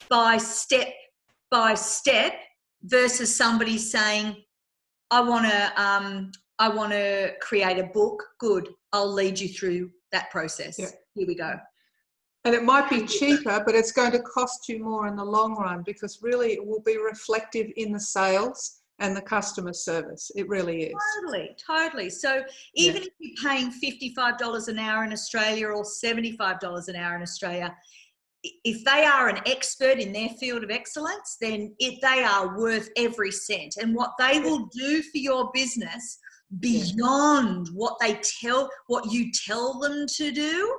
by 0.09 0.37
step 0.37 0.89
by 1.51 1.75
step 1.75 2.35
versus 2.83 3.35
somebody 3.35 3.79
saying 3.79 4.37
i 5.11 5.21
want 5.21 5.45
to 5.45 5.83
um, 5.83 6.31
i 6.59 6.69
want 6.69 6.93
to 6.93 7.33
create 7.41 7.79
a 7.79 7.85
book. 7.85 8.23
Good. 8.39 8.69
I'll 8.93 9.13
lead 9.13 9.39
you 9.39 9.49
through 9.49 9.91
that 10.13 10.31
process. 10.31 10.79
Yeah. 10.79 10.89
here 11.15 11.27
we 11.27 11.35
go 11.35 11.59
And 12.45 12.55
it 12.55 12.63
might 12.65 12.89
be 12.89 13.05
cheaper, 13.05 13.63
but 13.65 13.75
it's 13.75 13.93
going 13.93 14.13
to 14.13 14.21
cost 14.21 14.69
you 14.69 14.83
more 14.83 15.07
in 15.07 15.17
the 15.17 15.25
long 15.25 15.57
run 15.57 15.83
because 15.85 16.21
really 16.23 16.53
it 16.53 16.65
will 16.65 16.83
be 16.83 16.97
reflective 16.97 17.67
in 17.77 17.93
the 17.93 18.01
sales 18.01 18.81
and 19.01 19.17
the 19.17 19.21
customer 19.21 19.73
service. 19.73 20.31
It 20.35 20.49
really 20.49 20.85
is. 20.85 20.95
Totally, 21.21 21.57
totally. 21.65 22.11
So 22.11 22.43
even 22.75 23.03
if 23.03 23.09
you're 23.19 23.51
paying 23.51 23.73
$55 23.73 24.69
an 24.69 24.79
hour 24.79 25.05
in 25.05 25.13
Australia 25.13 25.69
or 25.69 25.85
$75 25.85 26.89
an 26.89 26.97
hour 26.97 27.17
in 27.17 27.23
Australia, 27.23 27.75
if 28.43 28.85
they 28.85 29.05
are 29.05 29.29
an 29.29 29.41
expert 29.47 29.99
in 29.99 30.13
their 30.13 30.31
field 30.41 30.65
of 30.65 30.71
excellence, 30.71 31.37
then 31.41 31.75
it, 31.79 31.99
they 32.03 32.23
are 32.23 32.57
worth 32.57 32.89
every 32.97 33.33
cent. 33.33 33.75
And 33.81 33.95
what 33.95 34.13
they 34.19 34.41
will 34.41 34.69
do 34.77 35.03
for 35.03 35.19
your 35.19 35.51
business 35.53 36.19
beyond 36.61 37.69
what 37.75 37.97
they 38.01 38.21
tell, 38.41 38.71
what 38.87 39.13
you 39.13 39.31
tell 39.47 39.79
them 39.81 40.07
to 40.17 40.31
do, 40.31 40.77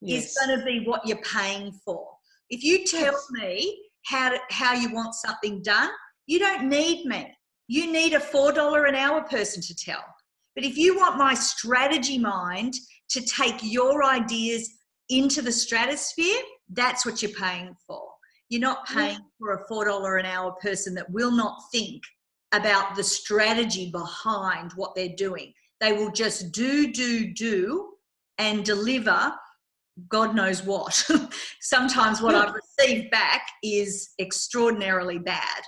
Yes. 0.00 0.30
is 0.30 0.38
going 0.38 0.58
to 0.58 0.64
be 0.64 0.84
what 0.86 1.06
you're 1.06 1.18
paying 1.18 1.72
for. 1.84 2.08
If 2.48 2.64
you 2.64 2.84
tell 2.84 3.14
me 3.32 3.82
how 4.06 4.30
to, 4.30 4.38
how 4.50 4.74
you 4.74 4.92
want 4.92 5.14
something 5.14 5.62
done, 5.62 5.90
you 6.26 6.38
don't 6.38 6.68
need 6.68 7.06
me. 7.06 7.32
You 7.68 7.92
need 7.92 8.14
a 8.14 8.20
four 8.20 8.52
dollar 8.52 8.86
an 8.86 8.94
hour 8.94 9.22
person 9.22 9.62
to 9.62 9.74
tell. 9.74 10.04
But 10.54 10.64
if 10.64 10.76
you 10.76 10.96
want 10.96 11.18
my 11.18 11.34
strategy 11.34 12.18
mind 12.18 12.74
to 13.10 13.20
take 13.20 13.56
your 13.62 14.04
ideas 14.04 14.68
into 15.08 15.42
the 15.42 15.52
stratosphere, 15.52 16.40
that's 16.70 17.04
what 17.04 17.22
you're 17.22 17.32
paying 17.32 17.74
for. 17.86 18.02
You're 18.48 18.60
not 18.60 18.86
paying 18.88 19.20
for 19.38 19.54
a 19.54 19.68
four 19.68 19.84
dollar 19.84 20.16
an 20.16 20.26
hour 20.26 20.52
person 20.60 20.94
that 20.94 21.10
will 21.10 21.30
not 21.30 21.60
think 21.70 22.02
about 22.52 22.96
the 22.96 23.04
strategy 23.04 23.90
behind 23.92 24.72
what 24.72 24.94
they're 24.96 25.14
doing. 25.16 25.52
They 25.80 25.92
will 25.92 26.10
just 26.10 26.52
do, 26.52 26.92
do, 26.92 27.32
do, 27.32 27.92
and 28.38 28.64
deliver 28.64 29.32
God 30.08 30.34
knows 30.34 30.62
what. 30.64 31.06
Sometimes 31.60 32.20
what 32.22 32.34
I've 32.34 32.54
received 32.54 33.10
back 33.10 33.46
is 33.62 34.10
extraordinarily 34.18 35.18
bad. 35.18 35.62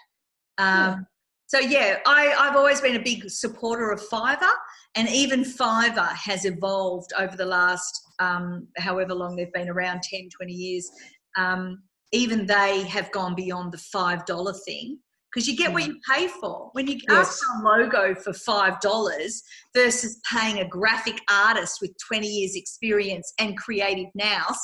Um, 0.59 1.07
So 1.47 1.59
yeah, 1.59 1.99
I, 2.07 2.33
I've 2.33 2.57
always 2.57 2.81
been 2.81 2.97
a 2.97 3.03
big 3.03 3.29
supporter 3.29 3.91
of 3.91 4.01
Fiverr, 4.09 4.55
and 4.95 5.07
even 5.09 5.43
Fiverr 5.45 6.13
has 6.15 6.47
evolved 6.47 7.13
over 7.19 7.37
the 7.37 7.45
last 7.45 8.01
um, 8.21 8.69
however 8.79 9.15
long 9.15 9.37
they've 9.37 9.53
been 9.53 9.69
around 9.69 10.03
10, 10.03 10.31
20 10.35 10.53
years. 10.53 10.91
Um, 11.37 11.83
even 12.13 12.47
they 12.47 12.83
have 12.85 13.11
gone 13.13 13.35
beyond 13.35 13.73
the 13.73 13.79
five 13.79 14.25
dollar 14.25 14.55
thing 14.67 14.99
because 15.33 15.49
you 15.49 15.57
get 15.57 15.73
what 15.73 15.87
you 15.87 15.97
pay 16.11 16.29
for. 16.29 16.69
When 16.73 16.87
you 16.87 16.99
ask 17.09 17.41
Yes. 17.41 17.41
for 17.43 17.67
a 17.67 17.83
logo 17.85 18.15
for 18.21 18.33
five 18.33 18.81
dollars 18.81 19.43
versus 19.75 20.21
paying 20.31 20.59
a 20.59 20.69
graphic 20.69 21.21
artist 21.31 21.79
with 21.81 21.93
20 22.07 22.27
years 22.27 22.55
experience 22.57 23.33
and 23.39 23.57
creative 23.57 24.09
nous 24.15 24.59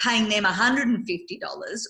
paying 0.00 0.28
them 0.28 0.42
$150 0.44 0.98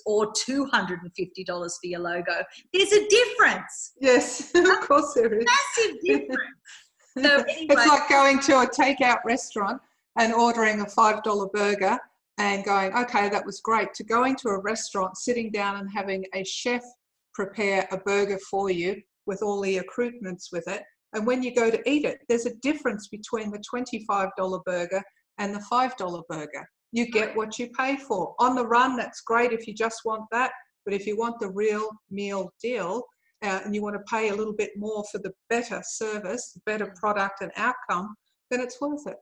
or 0.07 0.33
$250 0.33 1.47
for 1.47 1.70
your 1.85 2.01
logo 2.01 2.43
there's 2.73 2.93
a 2.93 3.09
difference 3.09 3.93
Yes, 4.01 4.53
of 4.55 4.81
course 4.81 5.14
there 5.14 5.33
is. 5.33 5.45
massive 5.47 5.97
difference 6.05 6.39
so 7.18 7.23
anyway 7.49 7.66
It's 7.70 7.87
like 7.87 8.09
going 8.09 8.41
to 8.41 8.61
a 8.61 8.66
takeout 8.66 9.18
restaurant 9.25 9.81
and 10.18 10.33
ordering 10.35 10.81
a 10.81 10.85
$5 10.85 11.53
burger 11.53 11.99
and 12.39 12.64
going, 12.64 12.93
okay, 12.97 13.29
that 13.29 13.45
was 13.47 13.61
great, 13.61 13.93
to 13.95 14.05
going 14.05 14.37
to 14.37 14.49
a 14.49 14.59
restaurant, 14.61 15.16
sitting 15.16 15.51
down 15.51 15.77
and 15.77 15.89
having 15.91 16.25
a 16.35 16.43
chef 16.45 16.83
prepare 17.35 17.87
a 17.91 17.99
burger 17.99 18.39
for 18.51 18.70
you 18.70 19.01
with 19.26 19.43
all 19.43 19.61
the 19.61 19.78
accoutrements 19.78 20.51
with 20.53 20.66
it. 20.68 20.83
And 21.14 21.26
when 21.26 21.43
you 21.43 21.55
go 21.55 21.70
to 21.70 21.91
eat 21.91 22.05
it, 22.05 22.18
there's 22.28 22.47
a 22.47 22.55
difference 22.57 23.09
between 23.09 23.51
the 23.51 23.62
$25 23.74 24.64
burger 24.64 25.03
and 25.39 25.55
the 25.55 25.64
$5 25.70 26.22
burger. 26.28 26.66
You 26.93 27.11
get 27.11 27.37
what 27.37 27.59
you 27.59 27.68
pay 27.70 27.97
for. 27.97 28.35
On 28.39 28.55
the 28.55 28.66
run, 28.66 28.97
that's 28.97 29.22
great 29.22 29.53
if 29.53 29.66
you 29.66 29.74
just 29.74 30.01
want 30.05 30.24
that. 30.30 30.53
But 30.85 30.95
if 30.95 31.07
you 31.07 31.16
want 31.16 31.39
the 31.41 31.51
real 31.51 31.89
meal 32.11 32.53
deal, 32.61 33.05
uh, 33.43 33.61
and 33.64 33.74
you 33.74 33.83
want 33.83 33.97
to 33.97 34.14
pay 34.14 34.28
a 34.28 34.35
little 34.35 34.53
bit 34.53 34.70
more 34.76 35.05
for 35.11 35.18
the 35.18 35.33
better 35.49 35.83
service, 35.85 36.57
better 36.64 36.95
product 36.99 37.41
and 37.41 37.51
outcome, 37.57 38.14
then 38.51 38.61
it's 38.61 38.80
worth 38.80 39.07
it. 39.07 39.16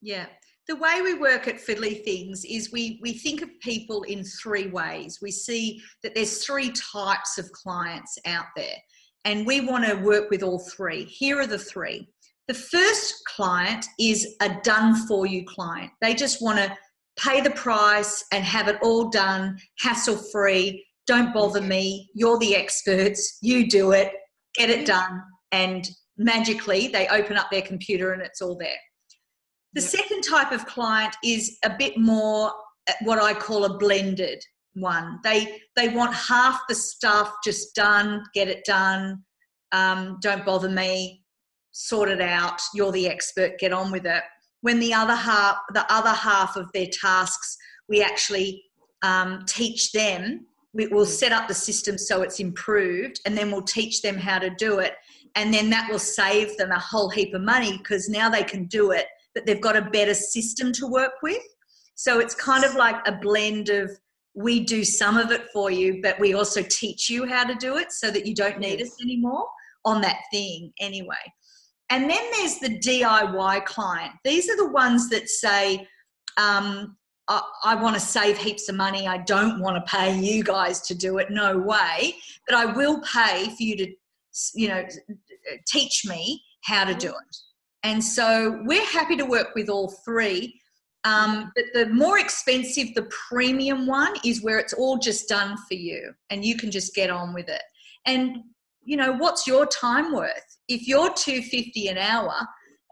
Yeah. 0.00 0.26
The 0.66 0.76
way 0.76 1.02
we 1.02 1.12
work 1.12 1.46
at 1.46 1.56
Fiddly 1.56 2.02
Things 2.04 2.42
is 2.48 2.72
we, 2.72 2.98
we 3.02 3.12
think 3.12 3.42
of 3.42 3.50
people 3.60 4.02
in 4.04 4.24
three 4.24 4.68
ways. 4.68 5.18
We 5.20 5.30
see 5.30 5.82
that 6.02 6.14
there's 6.14 6.42
three 6.42 6.72
types 6.72 7.36
of 7.36 7.52
clients 7.52 8.16
out 8.24 8.46
there, 8.56 8.76
and 9.26 9.46
we 9.46 9.60
want 9.60 9.84
to 9.84 9.94
work 9.94 10.30
with 10.30 10.42
all 10.42 10.58
three. 10.58 11.04
Here 11.04 11.38
are 11.38 11.46
the 11.46 11.58
three. 11.58 12.08
The 12.48 12.54
first 12.54 13.22
client 13.26 13.84
is 14.00 14.36
a 14.40 14.58
done 14.62 15.06
for 15.06 15.26
you 15.26 15.44
client. 15.46 15.92
They 16.00 16.14
just 16.14 16.42
want 16.42 16.58
to 16.58 16.76
pay 17.18 17.42
the 17.42 17.50
price 17.50 18.24
and 18.32 18.42
have 18.42 18.68
it 18.68 18.78
all 18.82 19.10
done, 19.10 19.58
hassle 19.80 20.16
free. 20.32 20.84
Don't 21.06 21.34
bother 21.34 21.60
me. 21.60 22.08
You're 22.14 22.38
the 22.38 22.56
experts. 22.56 23.38
You 23.42 23.68
do 23.68 23.92
it. 23.92 24.12
Get 24.54 24.70
it 24.70 24.86
done. 24.86 25.22
And 25.52 25.88
magically, 26.16 26.88
they 26.88 27.06
open 27.08 27.36
up 27.36 27.50
their 27.50 27.62
computer 27.62 28.12
and 28.12 28.22
it's 28.22 28.40
all 28.40 28.56
there. 28.56 28.78
The 29.74 29.80
Yep. 29.80 29.90
second 29.90 30.22
type 30.22 30.52
of 30.52 30.66
client 30.66 31.16
is 31.24 31.58
a 31.64 31.70
bit 31.76 31.98
more 31.98 32.52
uh, 32.88 32.92
what 33.02 33.18
I 33.18 33.34
call 33.34 33.64
a 33.64 33.78
blended 33.78 34.44
one. 34.74 35.18
They 35.24 35.60
they 35.76 35.88
want 35.88 36.14
half 36.14 36.60
the 36.68 36.74
stuff 36.74 37.32
just 37.42 37.74
done, 37.74 38.22
get 38.34 38.48
it 38.48 38.64
done. 38.64 39.24
Um, 39.72 40.18
don't 40.20 40.44
bother 40.44 40.68
me. 40.68 41.24
Sort 41.72 42.08
it 42.08 42.20
out. 42.20 42.60
You're 42.72 42.92
the 42.92 43.08
expert. 43.08 43.58
Get 43.58 43.72
on 43.72 43.90
with 43.90 44.06
it. 44.06 44.22
When 44.60 44.78
the 44.78 44.94
other 44.94 45.16
half, 45.16 45.56
the 45.72 45.84
other 45.92 46.10
half 46.10 46.56
of 46.56 46.70
their 46.72 46.86
tasks, 46.86 47.56
we 47.88 48.02
actually 48.02 48.62
um, 49.02 49.44
teach 49.46 49.92
them. 49.92 50.46
We 50.72 50.86
will 50.86 51.06
set 51.06 51.32
up 51.32 51.48
the 51.48 51.54
system 51.54 51.98
so 51.98 52.22
it's 52.22 52.40
improved, 52.40 53.20
and 53.26 53.36
then 53.36 53.50
we'll 53.50 53.62
teach 53.62 54.02
them 54.02 54.16
how 54.16 54.38
to 54.38 54.50
do 54.50 54.78
it. 54.78 54.94
And 55.34 55.52
then 55.52 55.68
that 55.70 55.88
will 55.90 55.98
save 55.98 56.56
them 56.56 56.70
a 56.70 56.78
whole 56.78 57.10
heap 57.10 57.34
of 57.34 57.42
money 57.42 57.76
because 57.78 58.08
now 58.08 58.28
they 58.28 58.44
can 58.44 58.66
do 58.66 58.92
it 58.92 59.06
but 59.34 59.46
they've 59.46 59.60
got 59.60 59.76
a 59.76 59.82
better 59.82 60.14
system 60.14 60.72
to 60.72 60.86
work 60.86 61.12
with. 61.22 61.42
So 61.94 62.18
it's 62.18 62.34
kind 62.34 62.64
of 62.64 62.74
like 62.74 62.96
a 63.06 63.12
blend 63.12 63.68
of 63.68 63.90
we 64.34 64.60
do 64.60 64.84
some 64.84 65.16
of 65.16 65.30
it 65.30 65.46
for 65.52 65.70
you, 65.70 66.00
but 66.02 66.18
we 66.18 66.34
also 66.34 66.62
teach 66.62 67.08
you 67.08 67.24
how 67.26 67.44
to 67.44 67.54
do 67.54 67.76
it 67.76 67.92
so 67.92 68.10
that 68.10 68.26
you 68.26 68.34
don't 68.34 68.58
need 68.58 68.82
us 68.82 69.00
anymore 69.00 69.46
on 69.84 70.00
that 70.00 70.18
thing 70.32 70.72
anyway. 70.80 71.16
And 71.90 72.10
then 72.10 72.22
there's 72.32 72.58
the 72.58 72.78
DIY 72.78 73.64
client. 73.66 74.12
These 74.24 74.48
are 74.48 74.56
the 74.56 74.70
ones 74.70 75.08
that 75.10 75.28
say, 75.28 75.86
um, 76.36 76.96
I, 77.28 77.42
I 77.64 77.74
want 77.76 77.94
to 77.94 78.00
save 78.00 78.38
heaps 78.38 78.68
of 78.68 78.74
money. 78.74 79.06
I 79.06 79.18
don't 79.18 79.60
want 79.60 79.76
to 79.76 79.90
pay 79.90 80.18
you 80.18 80.42
guys 80.42 80.80
to 80.82 80.94
do 80.94 81.18
it. 81.18 81.30
No 81.30 81.56
way. 81.58 82.16
But 82.48 82.56
I 82.56 82.66
will 82.66 83.00
pay 83.02 83.46
for 83.46 83.62
you 83.62 83.76
to, 83.76 83.92
you 84.54 84.68
know, 84.68 84.84
teach 85.66 86.04
me 86.06 86.42
how 86.64 86.84
to 86.84 86.94
do 86.94 87.08
it. 87.08 87.36
And 87.84 88.02
so 88.02 88.60
we're 88.64 88.86
happy 88.86 89.16
to 89.16 89.26
work 89.26 89.54
with 89.54 89.68
all 89.68 89.88
three. 90.04 90.60
Um, 91.04 91.52
but 91.54 91.66
the 91.74 91.86
more 91.90 92.18
expensive, 92.18 92.94
the 92.94 93.08
premium 93.28 93.86
one 93.86 94.14
is 94.24 94.42
where 94.42 94.58
it's 94.58 94.72
all 94.72 94.96
just 94.96 95.28
done 95.28 95.56
for 95.68 95.74
you 95.74 96.12
and 96.30 96.42
you 96.42 96.56
can 96.56 96.70
just 96.70 96.94
get 96.94 97.10
on 97.10 97.34
with 97.34 97.48
it. 97.48 97.62
And 98.06 98.38
you 98.84 98.96
know, 98.96 99.12
what's 99.12 99.46
your 99.46 99.66
time 99.66 100.12
worth? 100.12 100.58
If 100.68 100.88
you're 100.88 101.12
250 101.12 101.88
an 101.88 101.98
hour 101.98 102.34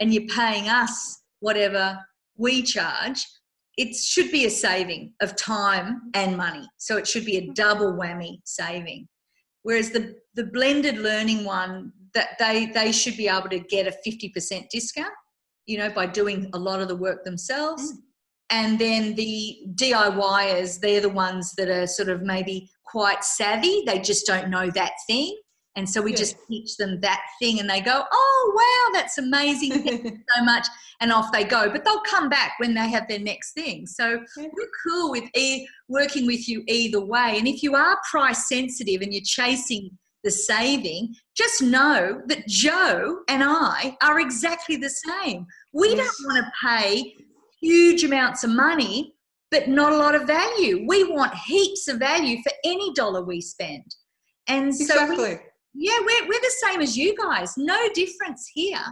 and 0.01 0.13
you're 0.13 0.27
paying 0.29 0.69
us 0.69 1.23
whatever 1.41 1.99
we 2.37 2.63
charge, 2.63 3.25
it 3.79 3.95
should 3.95 4.31
be 4.31 4.45
a 4.45 4.51
saving 4.51 5.15
of 5.21 5.37
time 5.37 6.03
and 6.15 6.37
money. 6.37 6.69
So 6.77 6.97
it 6.97 7.07
should 7.07 7.25
be 7.25 7.39
a 7.39 7.51
double 7.53 7.93
whammy 7.93 8.41
saving. 8.45 9.09
Whereas 9.63 9.91
the, 9.91 10.17
the 10.35 10.45
blended 10.45 10.99
learning 10.99 11.45
one, 11.45 11.93
that 12.15 12.39
they, 12.39 12.67
they 12.67 12.93
should 12.93 13.17
be 13.17 13.29
able 13.29 13.49
to 13.49 13.59
get 13.59 13.87
a 13.87 13.97
50% 14.07 14.69
discount, 14.71 15.13
you 15.67 15.79
know, 15.79 15.91
by 15.91 16.07
doing 16.07 16.51
a 16.53 16.59
lot 16.59 16.81
of 16.81 16.89
the 16.89 16.97
work 16.97 17.25
themselves. 17.25 17.93
Mm. 17.93 17.97
And 18.51 18.79
then 18.79 19.15
the 19.15 19.61
DIYers, 19.75 20.79
they're 20.81 21.01
the 21.01 21.09
ones 21.09 21.55
that 21.57 21.69
are 21.69 21.87
sort 21.87 22.11
of 22.11 22.23
maybe 22.23 22.71
quite 22.85 23.25
savvy. 23.25 23.83
They 23.87 23.99
just 23.99 24.27
don't 24.27 24.51
know 24.51 24.71
that 24.71 24.93
thing. 25.07 25.37
And 25.75 25.89
so 25.89 26.03
we 26.03 26.13
just 26.13 26.37
teach 26.49 26.77
them 26.77 27.01
that 27.01 27.23
thing 27.41 27.59
and 27.59 27.69
they 27.69 27.81
go, 27.81 28.03
oh, 28.13 28.53
wow, 28.55 28.99
that's 29.01 29.17
amazing. 29.17 30.23
so 30.37 30.45
much. 30.45 30.67
And 31.01 31.11
off 31.11 31.33
they 31.33 31.45
go. 31.45 31.71
But 31.71 31.85
they'll 31.85 32.03
come 32.03 32.29
back 32.29 32.53
when 32.59 32.75
they 32.75 32.89
have 32.91 33.09
their 33.09 33.19
next 33.19 33.55
thing. 33.55 33.87
So 33.87 34.21
yeah. 34.37 34.49
we're 34.53 34.69
cool 34.87 35.11
with 35.11 35.25
e- 35.35 35.67
working 35.89 36.27
with 36.27 36.47
you 36.47 36.63
either 36.69 37.03
way. 37.03 37.37
And 37.39 37.49
if 37.49 37.63
you 37.63 37.75
are 37.75 37.99
price 38.11 38.49
sensitive 38.49 39.01
and 39.01 39.15
you're 39.15 39.23
chasing 39.25 39.91
the 40.25 40.31
saving, 40.31 41.15
just 41.37 41.63
know 41.63 42.23
that 42.27 42.47
Joe 42.47 43.21
and 43.29 43.43
I 43.43 43.97
are 44.03 44.21
exactly 44.21 44.77
the 44.77 44.91
same. 44.91 45.47
We 45.73 45.91
yes. 45.91 45.99
don't 45.99 46.35
want 46.35 46.45
to 46.45 46.53
pay 46.67 47.15
huge 47.61 48.05
amounts 48.05 48.45
of 48.45 48.51
money, 48.51 49.15
but 49.51 49.69
not 49.69 49.93
a 49.93 49.97
lot 49.97 50.15
of 50.15 50.27
value. 50.27 50.85
We 50.87 51.05
want 51.05 51.35
heaps 51.35 51.89
of 51.89 51.99
value 51.99 52.39
for 52.43 52.53
any 52.65 52.93
dollar 52.95 53.23
we 53.25 53.41
spend. 53.41 53.85
And 54.49 54.75
so 54.75 54.85
exactly. 54.85 55.35
We, 55.75 55.87
yeah, 55.87 55.99
we're, 56.01 56.29
we're 56.29 56.41
the 56.41 56.55
same 56.67 56.81
as 56.81 56.97
you 56.97 57.17
guys. 57.17 57.55
No 57.57 57.89
difference 57.95 58.51
here. 58.53 58.83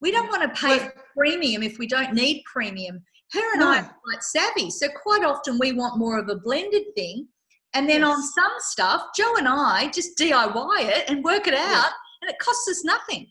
We 0.00 0.10
don't 0.10 0.28
want 0.28 0.42
to 0.42 0.60
pay 0.60 0.78
well, 0.78 0.90
premium 1.16 1.62
if 1.62 1.78
we 1.78 1.86
don't 1.86 2.12
need 2.12 2.42
premium. 2.52 3.02
Her 3.32 3.52
and 3.52 3.60
no. 3.60 3.68
I 3.68 3.78
are 3.78 3.96
quite 4.04 4.22
savvy, 4.22 4.70
so 4.70 4.88
quite 5.02 5.24
often 5.24 5.58
we 5.58 5.72
want 5.72 5.98
more 5.98 6.18
of 6.18 6.28
a 6.28 6.36
blended 6.36 6.82
thing. 6.94 7.28
And 7.74 7.88
then 7.88 8.00
yes. 8.00 8.08
on 8.08 8.22
some 8.22 8.52
stuff, 8.58 9.02
Joe 9.16 9.36
and 9.36 9.48
I 9.48 9.88
just 9.88 10.18
DIY 10.18 10.88
it 10.88 11.08
and 11.08 11.24
work 11.24 11.46
it 11.46 11.54
out, 11.54 11.68
yeah. 11.68 11.90
and 12.20 12.30
it 12.30 12.38
costs 12.38 12.68
us 12.68 12.84
nothing. 12.84 13.28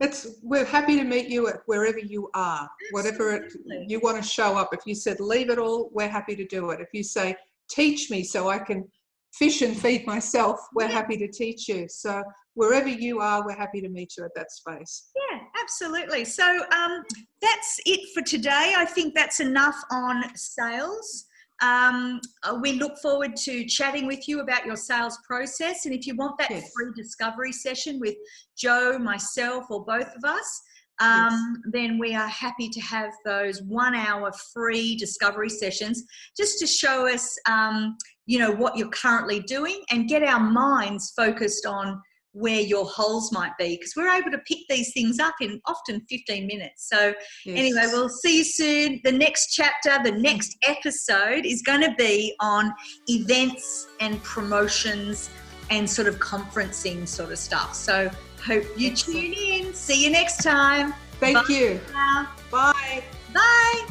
It's 0.00 0.26
we're 0.42 0.64
happy 0.64 0.96
to 0.96 1.04
meet 1.04 1.28
you 1.28 1.48
at 1.48 1.60
wherever 1.66 1.98
you 1.98 2.28
are, 2.34 2.68
whatever 2.90 3.34
it, 3.34 3.52
you 3.86 4.00
want 4.00 4.20
to 4.20 4.28
show 4.28 4.56
up. 4.56 4.70
If 4.72 4.80
you 4.84 4.94
said 4.94 5.20
leave 5.20 5.48
it 5.48 5.58
all, 5.58 5.90
we're 5.92 6.08
happy 6.08 6.34
to 6.34 6.46
do 6.46 6.70
it. 6.70 6.80
If 6.80 6.88
you 6.92 7.04
say 7.04 7.36
teach 7.70 8.10
me 8.10 8.24
so 8.24 8.48
I 8.48 8.58
can 8.58 8.88
fish 9.32 9.62
and 9.62 9.76
feed 9.76 10.06
myself, 10.06 10.58
we're 10.74 10.86
yeah. 10.86 10.92
happy 10.92 11.16
to 11.18 11.28
teach 11.28 11.68
you. 11.68 11.86
So 11.88 12.22
wherever 12.54 12.88
you 12.88 13.20
are, 13.20 13.44
we're 13.44 13.56
happy 13.56 13.80
to 13.80 13.88
meet 13.88 14.14
you 14.16 14.24
at 14.24 14.34
that 14.34 14.50
space. 14.50 15.10
Yeah, 15.30 15.38
absolutely. 15.62 16.24
So 16.24 16.44
um, 16.44 17.02
that's 17.40 17.80
it 17.86 18.12
for 18.12 18.22
today. 18.22 18.74
I 18.76 18.84
think 18.84 19.14
that's 19.14 19.40
enough 19.40 19.76
on 19.90 20.24
sales. 20.36 21.26
Um, 21.60 22.20
uh, 22.42 22.58
we 22.60 22.72
look 22.72 22.98
forward 22.98 23.36
to 23.36 23.64
chatting 23.66 24.06
with 24.06 24.26
you 24.26 24.40
about 24.40 24.66
your 24.66 24.76
sales 24.76 25.18
process. 25.26 25.86
And 25.86 25.94
if 25.94 26.06
you 26.06 26.16
want 26.16 26.38
that 26.38 26.50
yes. 26.50 26.70
free 26.74 26.92
discovery 26.96 27.52
session 27.52 28.00
with 28.00 28.16
Joe, 28.56 28.98
myself, 28.98 29.66
or 29.70 29.84
both 29.84 30.12
of 30.16 30.24
us, 30.24 30.62
um, 31.00 31.30
yes. 31.64 31.72
then 31.72 31.98
we 31.98 32.14
are 32.14 32.28
happy 32.28 32.68
to 32.68 32.80
have 32.80 33.12
those 33.24 33.62
one 33.62 33.94
hour 33.94 34.32
free 34.52 34.96
discovery 34.96 35.48
sessions 35.48 36.04
just 36.36 36.58
to 36.58 36.66
show 36.66 37.12
us, 37.12 37.36
um, 37.48 37.96
you 38.26 38.38
know, 38.38 38.52
what 38.52 38.76
you're 38.76 38.88
currently 38.90 39.40
doing 39.40 39.82
and 39.90 40.08
get 40.08 40.22
our 40.22 40.40
minds 40.40 41.12
focused 41.16 41.66
on 41.66 42.00
where 42.32 42.60
your 42.60 42.86
holes 42.86 43.30
might 43.32 43.52
be 43.58 43.76
because 43.76 43.94
we're 43.96 44.08
able 44.08 44.30
to 44.30 44.38
pick 44.38 44.58
these 44.68 44.92
things 44.92 45.18
up 45.18 45.34
in 45.40 45.60
often 45.66 46.00
15 46.08 46.46
minutes. 46.46 46.88
So, 46.88 47.14
yes. 47.44 47.58
anyway, 47.58 47.82
we'll 47.92 48.08
see 48.08 48.38
you 48.38 48.44
soon. 48.44 49.00
The 49.04 49.12
next 49.12 49.52
chapter, 49.52 49.98
the 50.02 50.12
next 50.12 50.56
episode 50.66 51.44
is 51.44 51.62
going 51.62 51.82
to 51.82 51.94
be 51.96 52.34
on 52.40 52.72
events 53.08 53.88
and 54.00 54.22
promotions 54.22 55.30
and 55.70 55.88
sort 55.88 56.08
of 56.08 56.18
conferencing 56.18 57.06
sort 57.06 57.32
of 57.32 57.38
stuff. 57.38 57.74
So, 57.74 58.10
hope 58.44 58.64
you 58.76 58.90
Excellent. 58.90 59.20
tune 59.20 59.32
in. 59.34 59.74
See 59.74 60.02
you 60.04 60.10
next 60.10 60.42
time. 60.42 60.94
Thank 61.20 61.46
Bye 61.46 61.54
you. 61.54 61.80
Bye. 62.50 63.04
Bye. 63.32 63.86